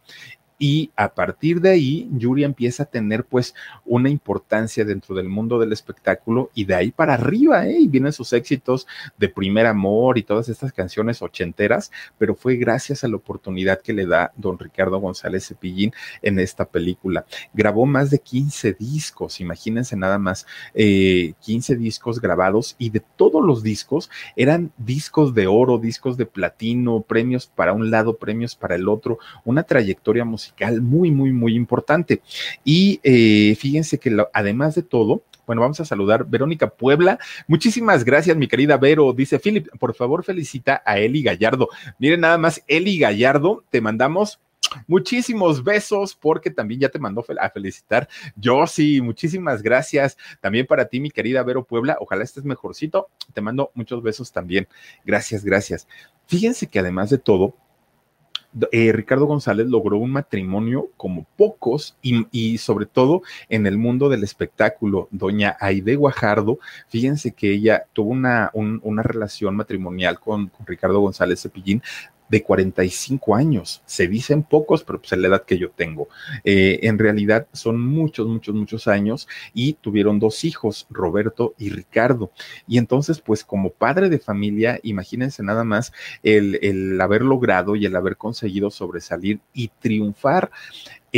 y 0.58 0.92
a 0.96 1.14
partir 1.14 1.60
de 1.60 1.72
ahí 1.72 2.10
Yuri 2.14 2.44
empieza 2.44 2.84
a 2.84 2.86
tener 2.86 3.26
pues 3.26 3.54
una 3.86 4.10
importancia 4.10 4.86
dentro 4.86 5.16
del 5.16 5.28
mundo 5.28 5.60
del 5.60 5.74
espectáculo 5.74 6.50
y 6.54 6.66
de 6.66 6.76
ahí 6.76 6.92
para 6.92 7.16
arriba, 7.16 7.68
¿eh? 7.68 7.80
y 7.80 7.88
vienen 7.88 8.14
sus 8.14 8.32
éxitos 8.32 8.88
de 9.18 9.28
primer 9.28 9.66
amor 9.66 10.18
y 10.18 10.24
todas 10.24 10.48
estas 10.48 10.72
canciones 10.72 11.22
ochenteras, 11.22 11.92
pero 12.18 12.36
fue 12.36 12.56
gracias 12.56 13.04
a 13.04 13.08
la 13.08 13.18
oportunidad 13.18 13.82
que 13.82 13.94
le 13.94 14.06
da 14.06 14.32
don 14.38 14.58
Ricardo 14.58 15.00
González 15.00 15.48
Cepillín 15.48 15.94
en 16.22 16.40
esta 16.40 16.66
película. 16.66 17.26
Grabó 17.54 17.86
más 17.86 18.10
de 18.10 18.20
15 18.20 18.74
discos, 18.74 19.42
imagínense 19.42 19.98
nada 19.98 20.18
más, 20.18 20.46
eh, 20.74 21.34
15 21.42 21.76
discos 21.76 22.22
grabados 22.22 22.76
y 22.78 22.92
de 22.92 23.02
todos 23.02 23.44
los 23.44 23.62
discos 23.62 24.10
eran 24.36 24.72
discos 24.78 25.34
de 25.34 25.48
oro, 25.48 25.78
discos 25.80 26.16
de 26.16 26.26
platino, 26.26 27.02
premios 27.02 27.48
para 27.48 27.74
un 27.74 27.92
lado, 27.92 28.18
premios 28.18 28.56
para 28.56 28.76
el 28.76 28.88
otro, 28.88 29.20
una 29.44 29.64
trayectoria 29.64 30.24
musical 30.24 30.45
muy, 30.82 31.12
muy, 31.12 31.32
muy 31.32 31.56
importante. 31.56 32.22
Y 32.64 33.00
eh, 33.04 33.56
fíjense 33.56 34.00
que 34.00 34.16
además 34.34 34.76
de 34.76 34.84
todo, 34.84 35.24
bueno, 35.46 35.62
vamos 35.62 35.80
a 35.80 35.86
saludar 35.86 36.26
Verónica 36.26 36.70
Puebla. 36.70 37.20
Muchísimas 37.48 38.04
gracias, 38.04 38.36
mi 38.36 38.48
querida 38.48 38.78
Vero. 38.78 39.14
Dice 39.14 39.40
Philip, 39.40 39.68
por 39.80 39.94
favor, 39.94 40.24
felicita 40.24 40.82
a 40.86 40.98
Eli 40.98 41.22
Gallardo. 41.22 41.70
Miren, 42.00 42.22
nada 42.22 42.38
más, 42.38 42.64
Eli 42.68 42.98
Gallardo, 42.98 43.64
te 43.70 43.82
mandamos 43.82 44.40
muchísimos 44.88 45.64
besos 45.64 46.16
porque 46.16 46.50
también 46.50 46.82
ya 46.82 46.90
te 46.90 47.00
mandó 47.00 47.24
a 47.40 47.50
felicitar. 47.50 48.08
Yo 48.36 48.66
sí, 48.68 49.02
muchísimas 49.02 49.62
gracias. 49.62 50.18
También 50.42 50.66
para 50.66 50.86
ti, 50.86 51.00
mi 51.00 51.12
querida 51.12 51.44
Vero 51.44 51.64
Puebla. 51.64 51.98
Ojalá 52.00 52.24
estés 52.24 52.44
mejorcito. 52.44 53.10
Te 53.34 53.42
mando 53.42 53.72
muchos 53.74 54.02
besos 54.02 54.32
también. 54.32 54.68
Gracias, 55.06 55.44
gracias. 55.44 55.88
Fíjense 56.28 56.68
que 56.68 56.80
además 56.80 57.10
de 57.10 57.20
todo, 57.20 57.56
eh, 58.72 58.92
Ricardo 58.92 59.26
González 59.26 59.68
logró 59.68 59.98
un 59.98 60.12
matrimonio 60.12 60.90
como 60.98 61.26
pocos 61.38 61.98
y, 62.02 62.58
sobre 62.58 62.86
todo 62.86 63.22
en 63.50 63.68
el 63.68 63.78
mundo 63.78 64.10
del 64.10 64.24
espectáculo. 64.24 65.08
Doña 65.12 65.58
Aide 65.60 65.96
Guajardo, 65.96 66.60
fíjense 66.88 67.32
que 67.32 67.52
ella 67.52 67.86
tuvo 67.94 68.12
una, 68.12 68.52
una 68.54 69.04
relación 69.04 69.56
matrimonial 69.56 70.20
con, 70.20 70.48
con 70.48 70.66
Ricardo 70.66 71.00
González 71.00 71.42
Cepillín 71.42 71.82
de 72.30 72.44
45 72.44 73.36
años. 73.36 73.82
Se 73.86 74.08
dicen 74.08 74.44
pocos, 74.44 74.84
pero 74.84 75.00
pues 75.00 75.14
es 75.14 75.20
la 75.20 75.28
edad 75.28 75.44
que 75.44 75.58
yo 75.58 75.72
tengo. 75.72 76.08
Eh, 76.44 76.80
en 76.84 76.98
realidad 76.98 77.48
son 77.54 77.80
muchos, 77.80 78.28
muchos, 78.28 78.56
muchos 78.56 78.88
años 78.88 79.28
y 79.54 79.74
tuvieron 79.74 80.20
dos 80.20 80.44
hijos, 80.44 80.88
Roberto 80.90 81.54
y 81.58 81.70
Ricardo. 81.70 82.32
Y 82.68 82.78
entonces, 82.78 83.22
pues 83.22 83.44
como 83.44 83.70
padre 83.70 84.10
de 84.10 84.20
familia, 84.20 84.80
imagínense 84.84 85.44
nada 85.44 85.64
más 85.64 85.94
el, 86.24 86.60
el 86.62 87.00
haber 87.00 87.22
logrado 87.22 87.76
y 87.76 87.86
el 87.86 87.96
haber 87.96 88.18
conseguido 88.18 88.72
sobresalir 88.72 89.40
y 89.54 89.70
triunfar 89.80 90.52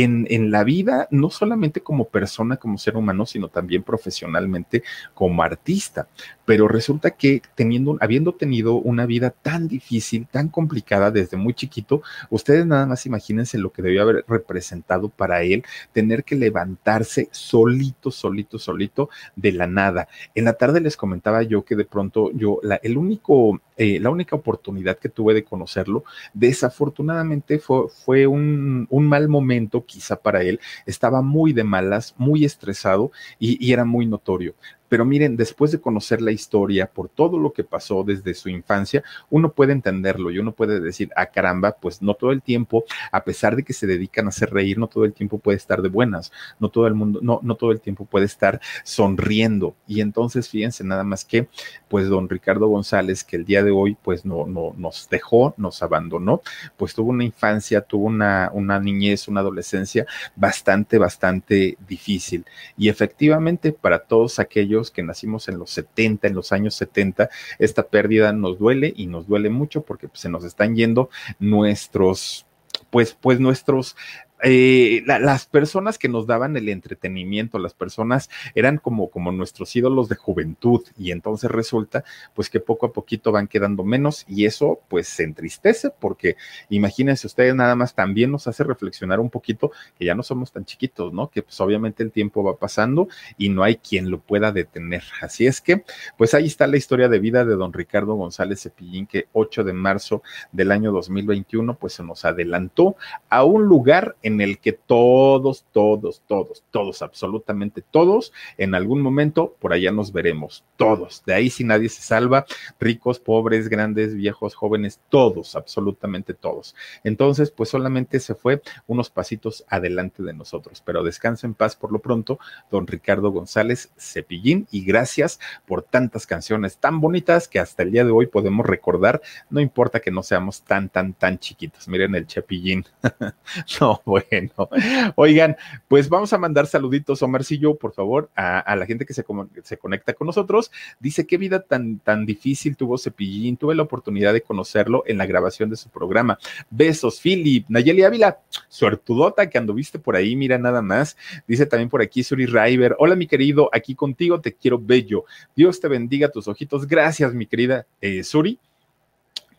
en, 0.04 0.50
la 0.52 0.62
vida, 0.62 1.08
no 1.10 1.28
solamente 1.28 1.80
como 1.80 2.04
persona, 2.04 2.56
como 2.56 2.78
ser 2.78 2.96
humano, 2.96 3.26
sino 3.26 3.48
también 3.48 3.82
profesionalmente 3.82 4.84
como 5.12 5.42
artista. 5.42 6.06
Pero 6.44 6.68
resulta 6.68 7.10
que 7.10 7.42
teniendo, 7.56 7.98
habiendo 8.00 8.32
tenido 8.32 8.76
una 8.76 9.06
vida 9.06 9.30
tan 9.30 9.66
difícil, 9.66 10.28
tan 10.30 10.48
complicada 10.48 11.10
desde 11.10 11.36
muy 11.36 11.52
chiquito, 11.52 12.02
ustedes 12.30 12.64
nada 12.64 12.86
más 12.86 13.06
imagínense 13.06 13.58
lo 13.58 13.72
que 13.72 13.82
debió 13.82 14.02
haber 14.02 14.24
representado 14.28 15.08
para 15.08 15.42
él 15.42 15.64
tener 15.92 16.22
que 16.22 16.36
levantarse 16.36 17.28
solito, 17.32 18.12
solito, 18.12 18.60
solito 18.60 19.10
de 19.34 19.50
la 19.50 19.66
nada. 19.66 20.06
En 20.36 20.44
la 20.44 20.52
tarde 20.52 20.80
les 20.80 20.96
comentaba 20.96 21.42
yo 21.42 21.64
que 21.64 21.74
de 21.74 21.84
pronto 21.84 22.30
yo, 22.32 22.60
la, 22.62 22.76
el 22.76 22.96
único, 22.96 23.60
eh, 23.78 23.98
la 24.00 24.10
única 24.10 24.36
oportunidad 24.36 24.98
que 24.98 25.08
tuve 25.08 25.34
de 25.34 25.44
conocerlo, 25.44 26.04
desafortunadamente 26.34 27.58
fue, 27.58 27.88
fue 27.88 28.26
un, 28.26 28.86
un 28.90 29.06
mal 29.08 29.28
momento 29.28 29.86
quizá 29.86 30.20
para 30.20 30.42
él, 30.42 30.60
estaba 30.84 31.22
muy 31.22 31.52
de 31.52 31.64
malas, 31.64 32.14
muy 32.18 32.44
estresado 32.44 33.10
y, 33.38 33.64
y 33.64 33.72
era 33.72 33.84
muy 33.84 34.04
notorio. 34.06 34.54
Pero 34.88 35.04
miren, 35.04 35.36
después 35.36 35.72
de 35.72 35.80
conocer 35.80 36.22
la 36.22 36.32
historia, 36.32 36.86
por 36.86 37.08
todo 37.08 37.38
lo 37.38 37.52
que 37.52 37.64
pasó 37.64 38.04
desde 38.04 38.34
su 38.34 38.48
infancia, 38.48 39.02
uno 39.30 39.52
puede 39.52 39.72
entenderlo 39.72 40.30
y 40.30 40.38
uno 40.38 40.52
puede 40.52 40.80
decir, 40.80 41.10
ah, 41.16 41.26
caramba, 41.26 41.76
pues 41.80 42.02
no 42.02 42.14
todo 42.14 42.32
el 42.32 42.42
tiempo, 42.42 42.84
a 43.12 43.24
pesar 43.24 43.56
de 43.56 43.62
que 43.62 43.72
se 43.72 43.86
dedican 43.86 44.26
a 44.26 44.28
hacer 44.30 44.50
reír, 44.50 44.78
no 44.78 44.86
todo 44.86 45.04
el 45.04 45.12
tiempo 45.12 45.38
puede 45.38 45.56
estar 45.56 45.82
de 45.82 45.88
buenas, 45.88 46.32
no 46.58 46.68
todo 46.68 46.86
el 46.86 46.94
mundo, 46.94 47.20
no, 47.22 47.40
no 47.42 47.54
todo 47.54 47.72
el 47.72 47.80
tiempo 47.80 48.04
puede 48.04 48.26
estar 48.26 48.60
sonriendo. 48.84 49.74
Y 49.86 50.00
entonces, 50.00 50.48
fíjense 50.48 50.84
nada 50.84 51.04
más 51.04 51.24
que, 51.24 51.48
pues 51.88 52.08
don 52.08 52.28
Ricardo 52.28 52.68
González, 52.68 53.24
que 53.24 53.36
el 53.36 53.44
día 53.44 53.62
de 53.62 53.70
hoy, 53.70 53.96
pues 54.02 54.24
no, 54.24 54.46
no 54.46 54.74
nos 54.76 55.08
dejó, 55.10 55.54
nos 55.56 55.82
abandonó, 55.82 56.40
pues 56.76 56.94
tuvo 56.94 57.10
una 57.10 57.24
infancia, 57.24 57.80
tuvo 57.80 58.06
una, 58.06 58.50
una 58.52 58.80
niñez, 58.80 59.28
una 59.28 59.40
adolescencia 59.40 60.06
bastante, 60.36 60.98
bastante 60.98 61.76
difícil. 61.86 62.44
Y 62.76 62.88
efectivamente, 62.88 63.72
para 63.72 64.00
todos 64.00 64.38
aquellos 64.38 64.77
que 64.90 65.02
nacimos 65.02 65.48
en 65.48 65.58
los 65.58 65.70
70, 65.70 66.28
en 66.28 66.34
los 66.34 66.52
años 66.52 66.74
70, 66.76 67.28
esta 67.58 67.84
pérdida 67.84 68.32
nos 68.32 68.58
duele 68.58 68.92
y 68.96 69.06
nos 69.06 69.26
duele 69.26 69.50
mucho 69.50 69.82
porque 69.82 70.08
pues, 70.08 70.20
se 70.20 70.28
nos 70.28 70.44
están 70.44 70.76
yendo 70.76 71.10
nuestros 71.38 72.46
pues, 72.90 73.16
pues 73.20 73.40
nuestros 73.40 73.96
eh, 74.42 75.02
las 75.06 75.46
personas 75.46 75.98
que 75.98 76.08
nos 76.08 76.26
daban 76.26 76.56
el 76.56 76.68
entretenimiento, 76.68 77.58
las 77.58 77.74
personas 77.74 78.30
eran 78.54 78.78
como, 78.78 79.10
como 79.10 79.32
nuestros 79.32 79.74
ídolos 79.74 80.08
de 80.08 80.16
juventud 80.16 80.82
y 80.96 81.10
entonces 81.10 81.50
resulta 81.50 82.04
pues 82.34 82.48
que 82.50 82.60
poco 82.60 82.86
a 82.86 82.92
poquito 82.92 83.32
van 83.32 83.48
quedando 83.48 83.84
menos 83.84 84.24
y 84.28 84.44
eso 84.44 84.80
pues 84.88 85.08
se 85.08 85.24
entristece 85.24 85.90
porque 85.90 86.36
imagínense 86.68 87.26
ustedes 87.26 87.54
nada 87.54 87.74
más 87.74 87.94
también 87.94 88.30
nos 88.30 88.46
hace 88.46 88.64
reflexionar 88.64 89.20
un 89.20 89.30
poquito 89.30 89.72
que 89.98 90.04
ya 90.04 90.14
no 90.14 90.22
somos 90.22 90.52
tan 90.52 90.64
chiquitos, 90.64 91.12
¿no? 91.12 91.30
Que 91.30 91.42
pues 91.42 91.60
obviamente 91.60 92.02
el 92.02 92.12
tiempo 92.12 92.44
va 92.44 92.56
pasando 92.56 93.08
y 93.36 93.48
no 93.48 93.62
hay 93.62 93.76
quien 93.76 94.10
lo 94.10 94.20
pueda 94.20 94.52
detener. 94.52 95.02
Así 95.20 95.46
es 95.46 95.60
que 95.60 95.84
pues 96.16 96.34
ahí 96.34 96.46
está 96.46 96.66
la 96.66 96.76
historia 96.76 97.08
de 97.08 97.18
vida 97.18 97.44
de 97.44 97.54
don 97.54 97.72
Ricardo 97.72 98.14
González 98.14 98.62
Cepillín 98.62 99.06
que 99.06 99.26
8 99.32 99.64
de 99.64 99.72
marzo 99.72 100.22
del 100.52 100.70
año 100.70 100.92
2021 100.92 101.74
pues 101.74 101.94
se 101.94 102.02
nos 102.02 102.24
adelantó 102.24 102.96
a 103.28 103.44
un 103.44 103.64
lugar 103.64 104.16
el 104.40 104.58
que 104.58 104.72
todos, 104.72 105.64
todos, 105.72 106.22
todos, 106.26 106.62
todos, 106.70 107.02
absolutamente 107.02 107.82
todos, 107.82 108.32
en 108.56 108.74
algún 108.74 109.00
momento 109.00 109.56
por 109.58 109.72
allá 109.72 109.92
nos 109.92 110.12
veremos, 110.12 110.64
todos. 110.76 111.22
De 111.26 111.34
ahí 111.34 111.50
si 111.50 111.64
nadie 111.64 111.88
se 111.88 112.02
salva, 112.02 112.46
ricos, 112.78 113.18
pobres, 113.18 113.68
grandes, 113.68 114.14
viejos, 114.14 114.54
jóvenes, 114.54 115.00
todos, 115.08 115.56
absolutamente 115.56 116.34
todos. 116.34 116.74
Entonces, 117.04 117.50
pues 117.50 117.68
solamente 117.70 118.20
se 118.20 118.34
fue 118.34 118.62
unos 118.86 119.10
pasitos 119.10 119.64
adelante 119.68 120.22
de 120.22 120.34
nosotros, 120.34 120.82
pero 120.84 121.02
descansa 121.02 121.46
en 121.46 121.54
paz 121.54 121.76
por 121.76 121.92
lo 121.92 121.98
pronto, 121.98 122.38
don 122.70 122.86
Ricardo 122.86 123.30
González 123.30 123.90
Cepillín, 123.98 124.66
y 124.70 124.84
gracias 124.84 125.40
por 125.66 125.82
tantas 125.82 126.26
canciones 126.26 126.78
tan 126.78 127.00
bonitas 127.00 127.48
que 127.48 127.58
hasta 127.58 127.82
el 127.82 127.92
día 127.92 128.04
de 128.04 128.10
hoy 128.10 128.26
podemos 128.26 128.66
recordar, 128.66 129.20
no 129.50 129.60
importa 129.60 130.00
que 130.00 130.10
no 130.10 130.22
seamos 130.22 130.62
tan, 130.62 130.88
tan, 130.88 131.14
tan 131.14 131.38
chiquitos. 131.38 131.88
Miren 131.88 132.14
el 132.14 132.26
Chapillín. 132.26 132.84
no, 133.80 134.02
bueno. 134.30 134.68
Oigan, 135.16 135.56
pues 135.88 136.08
vamos 136.08 136.32
a 136.32 136.38
mandar 136.38 136.66
saluditos, 136.66 137.22
Omarcillo, 137.22 137.76
por 137.76 137.92
favor, 137.92 138.30
a, 138.34 138.74
la 138.76 138.86
gente 138.86 139.04
que 139.04 139.14
se, 139.14 139.24
se, 139.62 139.76
conecta 139.76 140.14
con 140.14 140.26
nosotros. 140.26 140.70
Dice, 141.00 141.26
qué 141.26 141.36
vida 141.36 141.62
tan, 141.62 141.98
tan 141.98 142.26
difícil 142.26 142.76
tuvo 142.76 142.98
Cepillín. 142.98 143.56
Tuve 143.56 143.74
la 143.74 143.82
oportunidad 143.82 144.32
de 144.32 144.42
conocerlo 144.42 145.04
en 145.06 145.18
la 145.18 145.26
grabación 145.26 145.70
de 145.70 145.76
su 145.76 145.88
programa. 145.88 146.38
Besos, 146.70 147.20
Philip. 147.20 147.66
Nayeli 147.68 148.02
Ávila, 148.02 148.38
suertudota 148.68 149.48
que 149.48 149.58
anduviste 149.58 149.98
por 149.98 150.16
ahí, 150.16 150.36
mira 150.36 150.58
nada 150.58 150.82
más. 150.82 151.16
Dice 151.46 151.66
también 151.66 151.88
por 151.88 152.02
aquí 152.02 152.22
Suri 152.22 152.46
River. 152.46 152.96
Hola, 152.98 153.16
mi 153.16 153.26
querido, 153.26 153.70
aquí 153.72 153.94
contigo 153.94 154.40
te 154.40 154.54
quiero 154.54 154.78
bello. 154.78 155.24
Dios 155.54 155.80
te 155.80 155.88
bendiga 155.88 156.30
tus 156.30 156.48
ojitos. 156.48 156.86
Gracias, 156.86 157.34
mi 157.34 157.46
querida 157.46 157.86
eh, 158.00 158.22
Suri. 158.22 158.58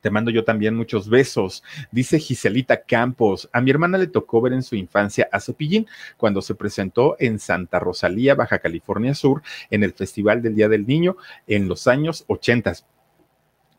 Te 0.02 0.10
mando 0.10 0.32
yo 0.32 0.44
también 0.44 0.76
muchos 0.76 1.10
besos. 1.10 1.64
Dice 1.92 2.20
Giselita 2.20 2.84
Campos, 2.84 3.50
a 3.52 3.62
mi 3.62 3.72
hermana 3.72 3.98
le 3.98 4.08
tocó 4.08 4.42
ver 4.42 4.54
en 4.54 4.64
su 4.64 4.76
infancia 4.76 5.28
a 5.32 5.40
Cepillín 5.40 5.88
cuando 6.18 6.42
se 6.42 6.56
presentó 6.56 7.16
en 7.20 7.40
Santa 7.40 7.80
Rosalía, 7.80 8.36
Baja 8.36 8.60
California 8.60 9.14
Sur, 9.14 9.42
en 9.70 9.84
el 9.84 9.94
Festival 9.94 10.42
del 10.42 10.56
Día 10.56 10.70
del 10.70 10.86
Niño 10.88 11.18
en 11.48 11.68
los 11.68 11.88
años 11.88 12.26
80. 12.28 12.74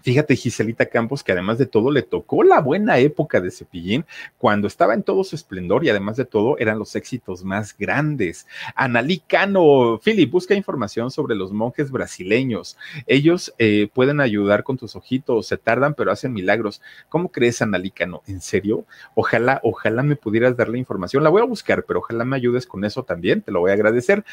Fíjate, 0.02 0.36
Giselita 0.36 0.86
Campos, 0.86 1.22
que 1.22 1.32
además 1.32 1.58
de 1.58 1.66
todo 1.66 1.90
le 1.90 2.02
tocó 2.02 2.42
la 2.42 2.60
buena 2.60 2.98
época 2.98 3.40
de 3.40 3.50
Cepillín, 3.50 4.04
cuando 4.38 4.66
estaba 4.66 4.94
en 4.94 5.02
todo 5.02 5.24
su 5.24 5.36
esplendor 5.36 5.84
y 5.84 5.90
además 5.90 6.16
de 6.16 6.24
todo 6.24 6.58
eran 6.58 6.78
los 6.78 6.96
éxitos 6.96 7.44
más 7.44 7.76
grandes. 7.76 8.46
Analí 8.74 9.18
Cano, 9.18 10.00
Philip, 10.02 10.30
busca 10.30 10.54
información 10.54 11.10
sobre 11.10 11.34
los 11.34 11.52
monjes 11.52 11.90
brasileños. 11.90 12.76
Ellos 13.06 13.54
eh, 13.58 13.88
pueden 13.92 14.20
ayudar 14.20 14.64
con 14.64 14.76
tus 14.76 14.96
ojitos, 14.96 15.46
se 15.46 15.58
tardan, 15.58 15.94
pero 15.94 16.12
hacen 16.12 16.32
milagros. 16.32 16.80
¿Cómo 17.08 17.30
crees, 17.30 17.62
Analí 17.62 17.90
Cano? 17.90 18.22
¿En 18.26 18.40
serio? 18.40 18.84
Ojalá, 19.14 19.60
ojalá 19.62 20.02
me 20.02 20.16
pudieras 20.16 20.56
dar 20.56 20.68
la 20.68 20.78
información. 20.78 21.22
La 21.22 21.30
voy 21.30 21.42
a 21.42 21.46
buscar, 21.46 21.84
pero 21.84 22.00
ojalá 22.00 22.24
me 22.24 22.36
ayudes 22.36 22.66
con 22.66 22.84
eso 22.84 23.02
también, 23.04 23.42
te 23.42 23.52
lo 23.52 23.60
voy 23.60 23.70
a 23.70 23.74
agradecer. 23.74 24.24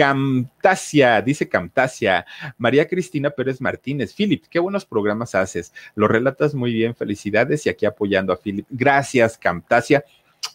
Camtasia, 0.00 1.20
dice 1.20 1.46
Camtasia, 1.46 2.24
María 2.56 2.88
Cristina 2.88 3.28
Pérez 3.28 3.60
Martínez, 3.60 4.14
Philip, 4.14 4.44
qué 4.48 4.58
buenos 4.58 4.86
programas 4.86 5.34
haces. 5.34 5.74
Lo 5.94 6.08
relatas 6.08 6.54
muy 6.54 6.72
bien, 6.72 6.94
felicidades 6.94 7.66
y 7.66 7.68
aquí 7.68 7.84
apoyando 7.84 8.32
a 8.32 8.40
Philip. 8.40 8.64
Gracias, 8.70 9.36
Camtasia. 9.36 10.02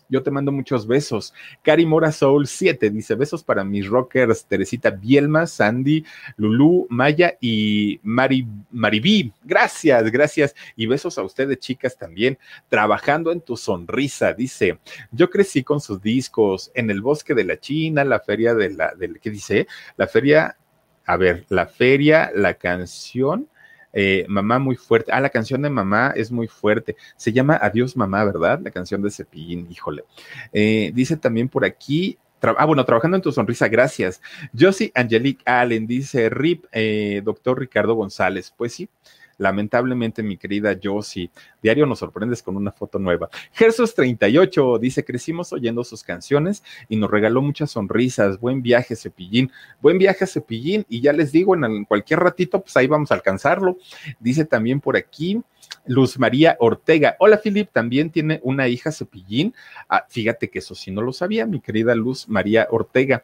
Yo 0.10 0.22
te 0.22 0.32
mando 0.32 0.52
muchos 0.52 0.86
besos. 0.88 1.34
Cari 1.64 1.86
Mora 1.86 2.12
Soul 2.12 2.48
7 2.48 2.90
dice: 2.90 3.16
Besos 3.16 3.44
para 3.44 3.64
mis 3.64 3.88
rockers, 3.88 4.46
Teresita 4.46 4.92
Bielma, 4.92 5.48
Sandy, 5.48 6.06
Lulu, 6.38 6.88
Maya 6.90 7.38
y 7.42 8.00
Mari, 8.04 8.48
Maribí. 8.72 9.32
Gracias, 9.44 10.12
gracias. 10.12 10.56
Y 10.76 10.86
besos 10.86 11.18
a 11.18 11.24
ustedes, 11.24 11.60
chicas, 11.60 11.98
también. 11.98 12.38
Trabajando 12.70 13.32
en 13.32 13.42
tu 13.42 13.58
sonrisa, 13.58 14.34
dice. 14.34 14.80
Yo 15.12 15.30
crecí 15.30 15.64
con 15.64 15.82
sus 15.82 16.02
discos 16.02 16.72
en 16.74 16.90
el 16.90 17.02
bosque 17.02 17.34
de 17.34 17.44
la 17.44 17.60
China, 17.60 18.04
la 18.04 18.20
feria 18.20 18.54
de 18.54 18.70
la, 18.70 18.94
del, 18.96 19.20
¿qué 19.20 19.30
dice? 19.30 19.68
La 19.98 20.08
feria, 20.08 20.58
a 21.06 21.18
ver, 21.18 21.46
la 21.50 21.66
feria, 21.66 22.32
la 22.34 22.56
canción 22.56 23.48
eh, 23.96 24.26
mamá 24.28 24.60
muy 24.60 24.76
fuerte. 24.76 25.12
Ah, 25.14 25.22
la 25.22 25.30
canción 25.30 25.62
de 25.62 25.70
Mamá 25.70 26.14
es 26.16 26.32
muy 26.32 26.48
fuerte. 26.48 26.98
Se 27.16 27.32
llama 27.32 27.56
Adiós 27.56 27.96
Mamá, 27.96 28.26
¿verdad? 28.26 28.60
La 28.62 28.70
canción 28.70 29.02
de 29.02 29.10
Cepillín, 29.10 29.68
híjole. 29.72 30.04
Eh, 30.52 30.92
dice 30.94 31.16
también 31.16 31.48
por 31.48 31.64
aquí, 31.64 32.20
ah, 32.42 32.66
bueno, 32.66 32.86
trabajando 32.86 33.16
en 33.16 33.24
tu 33.24 33.32
sonrisa, 33.32 33.70
gracias. 33.70 34.22
Josie 34.58 34.92
Angelique 34.94 35.44
Allen 35.46 35.88
dice, 35.88 36.30
RIP, 36.30 36.66
eh, 36.74 37.22
doctor 37.24 37.58
Ricardo 37.58 37.96
González. 37.96 38.54
Pues 38.56 38.74
sí, 38.74 38.90
Lamentablemente, 39.38 40.24
mi 40.24 40.38
querida 40.38 40.78
Josie, 40.82 41.30
diario 41.62 41.86
nos 41.86 42.00
sorprendes 42.00 42.42
con 42.42 42.56
una 42.56 42.72
foto 42.72 43.00
nueva. 43.00 43.30
Gersos38 43.58 44.80
dice: 44.80 45.04
Crecimos 45.04 45.52
oyendo 45.54 45.84
sus 45.84 46.04
canciones 46.04 46.64
y 46.90 46.96
nos 46.96 47.12
regaló 47.12 47.42
muchas 47.42 47.72
sonrisas. 47.72 48.40
Buen 48.40 48.62
viaje, 48.62 48.96
Cepillín. 48.96 49.52
Buen 49.82 49.98
viaje, 49.98 50.26
Cepillín. 50.28 50.86
Y 50.90 51.02
ya 51.02 51.14
les 51.14 51.32
digo, 51.32 51.56
en 51.56 51.86
cualquier 51.86 52.20
ratito, 52.20 52.62
pues 52.62 52.76
ahí 52.78 52.88
vamos 52.88 53.12
a 53.12 53.16
alcanzarlo. 53.16 53.78
Dice 54.20 54.46
también 54.46 54.80
por 54.80 54.96
aquí. 54.98 55.42
Luz 55.88 56.18
María 56.18 56.58
Ortega. 56.60 57.16
Hola, 57.20 57.38
Filip, 57.38 57.72
también 57.72 58.10
tiene 58.10 58.40
una 58.44 58.68
hija 58.68 58.92
Cepillín. 58.92 59.54
Ah, 59.88 60.06
fíjate 60.08 60.50
que 60.50 60.60
eso 60.60 60.76
sí 60.76 60.92
no 60.92 61.02
lo 61.02 61.14
sabía, 61.14 61.46
mi 61.46 61.60
querida 61.60 61.96
Luz 61.96 62.28
María 62.28 62.68
Ortega. 62.70 63.24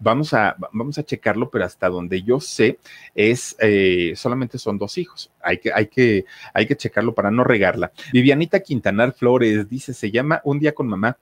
Vamos 0.00 0.32
a, 0.32 0.56
vamos 0.72 0.96
a 0.98 1.02
checarlo, 1.02 1.50
pero 1.50 1.64
hasta 1.64 1.88
donde 1.88 2.22
yo 2.22 2.40
sé 2.40 2.78
es 3.14 3.56
eh, 3.58 4.12
solamente 4.16 4.56
son 4.58 4.78
dos 4.78 4.96
hijos. 4.96 5.30
Hay 5.48 5.58
que, 5.58 5.72
hay, 5.72 5.86
que, 5.86 6.24
hay 6.52 6.66
que 6.66 6.76
checarlo 6.76 7.14
para 7.14 7.30
no 7.30 7.42
regarla. 7.42 7.92
Vivianita 8.12 8.60
Quintanar 8.60 9.12
Flores 9.12 9.68
dice, 9.68 9.94
se 9.94 10.10
llama 10.10 10.40
Un 10.44 10.58
día 10.58 10.74
con 10.74 10.88
mamá. 10.88 11.16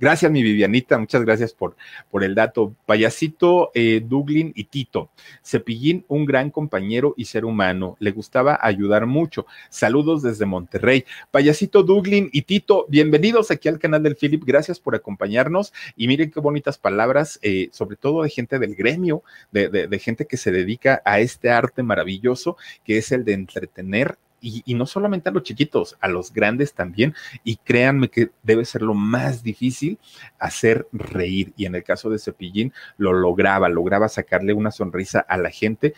Gracias, 0.00 0.30
mi 0.30 0.44
Vivianita, 0.44 0.96
muchas 0.96 1.24
gracias 1.24 1.52
por, 1.52 1.76
por 2.08 2.22
el 2.22 2.36
dato. 2.36 2.72
Payasito, 2.86 3.72
eh, 3.74 4.00
Duglin 4.04 4.52
y 4.54 4.64
Tito. 4.64 5.10
Cepillín, 5.44 6.04
un 6.06 6.24
gran 6.24 6.50
compañero 6.50 7.14
y 7.16 7.24
ser 7.24 7.44
humano. 7.44 7.96
Le 7.98 8.12
gustaba 8.12 8.60
ayudar 8.62 9.06
mucho. 9.06 9.44
Saludos 9.70 10.22
desde 10.22 10.46
Monterrey. 10.46 11.04
Payasito, 11.32 11.82
Duglin 11.82 12.30
y 12.32 12.42
Tito, 12.42 12.86
bienvenidos 12.88 13.50
aquí 13.50 13.68
al 13.68 13.80
canal 13.80 14.04
del 14.04 14.14
Philip. 14.14 14.44
Gracias 14.44 14.78
por 14.78 14.94
acompañarnos. 14.94 15.72
Y 15.96 16.06
miren 16.06 16.30
qué 16.30 16.38
bonitas 16.38 16.78
palabras, 16.78 17.40
eh, 17.42 17.68
sobre 17.72 17.96
todo 17.96 18.22
de 18.22 18.30
gente 18.30 18.60
del 18.60 18.76
gremio, 18.76 19.24
de, 19.50 19.68
de 19.68 19.98
gente 19.98 20.26
que 20.26 20.36
se 20.36 20.52
dedica 20.52 21.02
a 21.04 21.18
este 21.18 21.50
arte 21.50 21.82
maravilloso 21.82 22.56
que 22.84 22.98
es 22.98 23.10
el 23.10 23.24
de 23.24 23.32
entretener 23.32 23.67
y, 24.40 24.74
no 24.74 24.86
solamente 24.86 25.28
a 25.28 25.32
los 25.32 25.42
chiquitos, 25.42 25.96
a 26.00 26.08
los 26.08 26.32
grandes 26.32 26.72
también. 26.74 27.14
Y 27.44 27.56
créanme 27.56 28.08
que 28.08 28.30
debe 28.42 28.64
ser 28.64 28.82
lo 28.82 28.94
más 28.94 29.42
difícil 29.42 29.98
hacer 30.38 30.86
reír. 30.92 31.52
Y 31.56 31.66
en 31.66 31.74
el 31.74 31.84
caso 31.84 32.10
de 32.10 32.18
Cepillín, 32.18 32.72
lo 32.96 33.12
lograba, 33.12 33.68
lograba 33.68 34.08
sacarle 34.08 34.52
una 34.52 34.70
sonrisa 34.70 35.20
a 35.20 35.36
la 35.36 35.50
gente. 35.50 35.94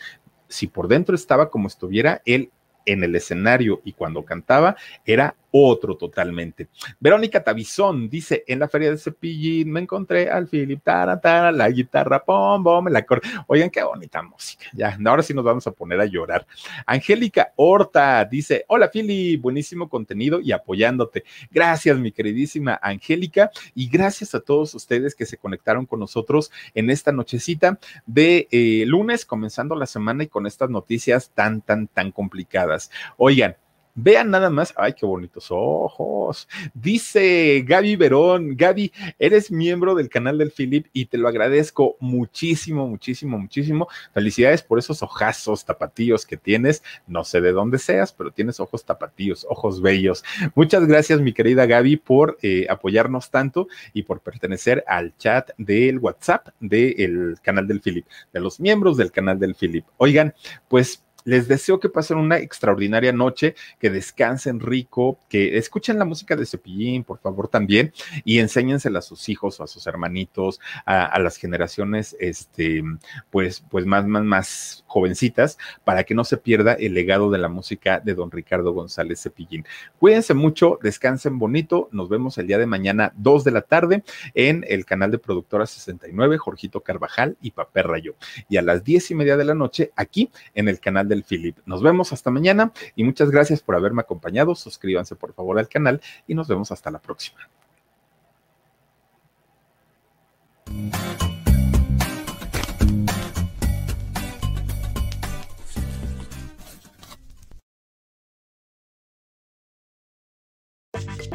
Si 0.47 0.67
por 0.67 0.87
dentro 0.87 1.15
estaba 1.15 1.49
como 1.49 1.67
estuviera, 1.67 2.21
él 2.25 2.51
en 2.85 3.03
el 3.03 3.15
escenario 3.15 3.81
y 3.83 3.93
cuando 3.93 4.25
cantaba 4.25 4.75
era 5.05 5.35
otro 5.51 5.95
totalmente. 5.95 6.69
Verónica 6.99 7.43
Tavizón 7.43 8.09
dice, 8.09 8.43
en 8.47 8.59
la 8.59 8.67
feria 8.67 8.91
de 8.91 8.97
Cepillín 8.97 9.71
me 9.71 9.81
encontré 9.81 10.29
al 10.29 10.47
Philip 10.47 10.81
Taratara, 10.81 11.51
la 11.51 11.69
guitarra, 11.69 12.23
pom, 12.23 12.63
bom, 12.63 12.87
la 12.87 13.05
cor. 13.05 13.21
Oigan, 13.47 13.69
qué 13.69 13.83
bonita 13.83 14.21
música. 14.21 14.65
Ya, 14.73 14.97
ahora 15.05 15.23
sí 15.23 15.33
nos 15.33 15.43
vamos 15.43 15.67
a 15.67 15.71
poner 15.71 15.99
a 15.99 16.05
llorar. 16.05 16.45
Angélica 16.85 17.53
Horta 17.55 18.25
dice, 18.25 18.65
hola 18.67 18.89
Philip, 18.89 19.41
buenísimo 19.41 19.89
contenido 19.89 20.39
y 20.39 20.51
apoyándote. 20.51 21.23
Gracias, 21.51 21.97
mi 21.97 22.11
queridísima 22.11 22.79
Angélica, 22.81 23.51
y 23.75 23.89
gracias 23.89 24.33
a 24.35 24.39
todos 24.39 24.73
ustedes 24.73 25.15
que 25.15 25.25
se 25.25 25.37
conectaron 25.37 25.85
con 25.85 25.99
nosotros 25.99 26.51
en 26.73 26.89
esta 26.89 27.11
nochecita 27.11 27.79
de 28.05 28.47
eh, 28.51 28.85
lunes, 28.87 29.25
comenzando 29.25 29.75
la 29.75 29.85
semana 29.85 30.23
y 30.23 30.27
con 30.27 30.47
estas 30.47 30.69
noticias 30.69 31.31
tan, 31.33 31.61
tan, 31.61 31.87
tan 31.87 32.11
complicadas. 32.11 32.91
Oigan, 33.17 33.55
Vean 33.95 34.29
nada 34.29 34.49
más, 34.49 34.73
ay, 34.77 34.93
qué 34.93 35.05
bonitos 35.05 35.47
ojos. 35.49 36.47
Dice 36.73 37.63
Gaby 37.67 37.95
Verón, 37.95 38.55
Gaby, 38.55 38.91
eres 39.19 39.51
miembro 39.51 39.95
del 39.95 40.09
canal 40.09 40.37
del 40.37 40.51
Philip 40.51 40.87
y 40.93 41.05
te 41.05 41.17
lo 41.17 41.27
agradezco 41.27 41.97
muchísimo, 41.99 42.87
muchísimo, 42.87 43.37
muchísimo. 43.37 43.87
Felicidades 44.13 44.63
por 44.63 44.79
esos 44.79 45.03
ojazos 45.03 45.65
tapatíos 45.65 46.25
que 46.25 46.37
tienes. 46.37 46.83
No 47.07 47.23
sé 47.23 47.41
de 47.41 47.51
dónde 47.51 47.79
seas, 47.79 48.13
pero 48.13 48.31
tienes 48.31 48.59
ojos 48.59 48.85
tapatíos, 48.85 49.45
ojos 49.49 49.81
bellos. 49.81 50.23
Muchas 50.55 50.85
gracias, 50.87 51.19
mi 51.21 51.33
querida 51.33 51.65
Gaby, 51.65 51.97
por 51.97 52.37
eh, 52.41 52.67
apoyarnos 52.69 53.29
tanto 53.29 53.67
y 53.93 54.03
por 54.03 54.21
pertenecer 54.21 54.83
al 54.87 55.15
chat 55.17 55.51
del 55.57 55.99
WhatsApp 55.99 56.49
del 56.59 57.37
canal 57.41 57.67
del 57.67 57.81
Philip, 57.81 58.05
de 58.33 58.39
los 58.39 58.59
miembros 58.59 58.97
del 58.97 59.11
canal 59.11 59.39
del 59.39 59.55
Philip. 59.55 59.85
Oigan, 59.97 60.33
pues 60.67 61.03
les 61.23 61.47
deseo 61.47 61.79
que 61.79 61.89
pasen 61.89 62.17
una 62.17 62.37
extraordinaria 62.37 63.11
noche, 63.11 63.55
que 63.79 63.89
descansen 63.89 64.59
rico, 64.59 65.19
que 65.29 65.57
escuchen 65.57 65.99
la 65.99 66.05
música 66.05 66.35
de 66.35 66.45
Cepillín, 66.45 67.03
por 67.03 67.19
favor, 67.19 67.47
también, 67.47 67.93
y 68.23 68.39
enséñensela 68.39 68.99
a 68.99 69.01
sus 69.01 69.29
hijos 69.29 69.59
o 69.59 69.63
a 69.63 69.67
sus 69.67 69.87
hermanitos, 69.87 70.59
a, 70.85 71.19
las 71.19 71.37
generaciones, 71.37 72.15
este, 72.19 72.83
pues, 73.29 73.63
pues 73.69 73.85
más, 73.85 74.05
más, 74.07 74.23
más 74.23 74.83
jovencitas, 74.87 75.57
para 75.83 76.03
que 76.03 76.15
no 76.15 76.23
se 76.23 76.37
pierda 76.37 76.73
el 76.73 76.93
legado 76.93 77.29
de 77.29 77.37
la 77.37 77.49
música 77.49 77.99
de 77.99 78.13
don 78.13 78.31
Ricardo 78.31 78.73
González 78.73 79.21
Cepillín. 79.21 79.65
Cuídense 79.99 80.33
mucho, 80.33 80.79
descansen 80.81 81.37
bonito, 81.37 81.89
nos 81.91 82.09
vemos 82.09 82.37
el 82.37 82.47
día 82.47 82.57
de 82.57 82.65
mañana, 82.65 83.13
2 83.17 83.43
de 83.43 83.51
la 83.51 83.61
tarde, 83.61 84.03
en 84.33 84.65
el 84.67 84.85
canal 84.85 85.11
de 85.11 85.17
Productora 85.19 85.65
69, 85.65 86.37
Jorgito 86.37 86.81
Carvajal 86.81 87.37
y 87.41 87.51
Papel 87.51 87.83
Rayo. 87.83 88.15
Y 88.49 88.57
a 88.57 88.61
las 88.61 88.83
diez 88.83 89.11
y 89.11 89.15
media 89.15 89.37
de 89.37 89.45
la 89.45 89.55
noche, 89.55 89.91
aquí 89.95 90.29
en 90.55 90.67
el 90.67 90.79
canal 90.79 91.07
del 91.11 91.23
Philip. 91.23 91.57
Nos 91.65 91.83
vemos 91.83 92.13
hasta 92.13 92.31
mañana 92.31 92.71
y 92.95 93.03
muchas 93.03 93.29
gracias 93.29 93.61
por 93.61 93.75
haberme 93.75 94.01
acompañado. 94.01 94.55
Suscríbanse 94.55 95.15
por 95.15 95.33
favor 95.33 95.59
al 95.59 95.67
canal 95.67 96.01
y 96.25 96.33
nos 96.33 96.47
vemos 96.47 96.71
hasta 96.71 96.89
la 96.89 96.99
próxima. 96.99 97.39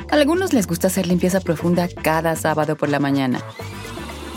A 0.09 0.14
algunos 0.14 0.53
les 0.55 0.66
gusta 0.66 0.87
hacer 0.87 1.07
limpieza 1.07 1.41
profunda 1.41 1.89
cada 2.03 2.35
sábado 2.37 2.77
por 2.77 2.89
la 2.89 2.99
mañana. 2.99 3.41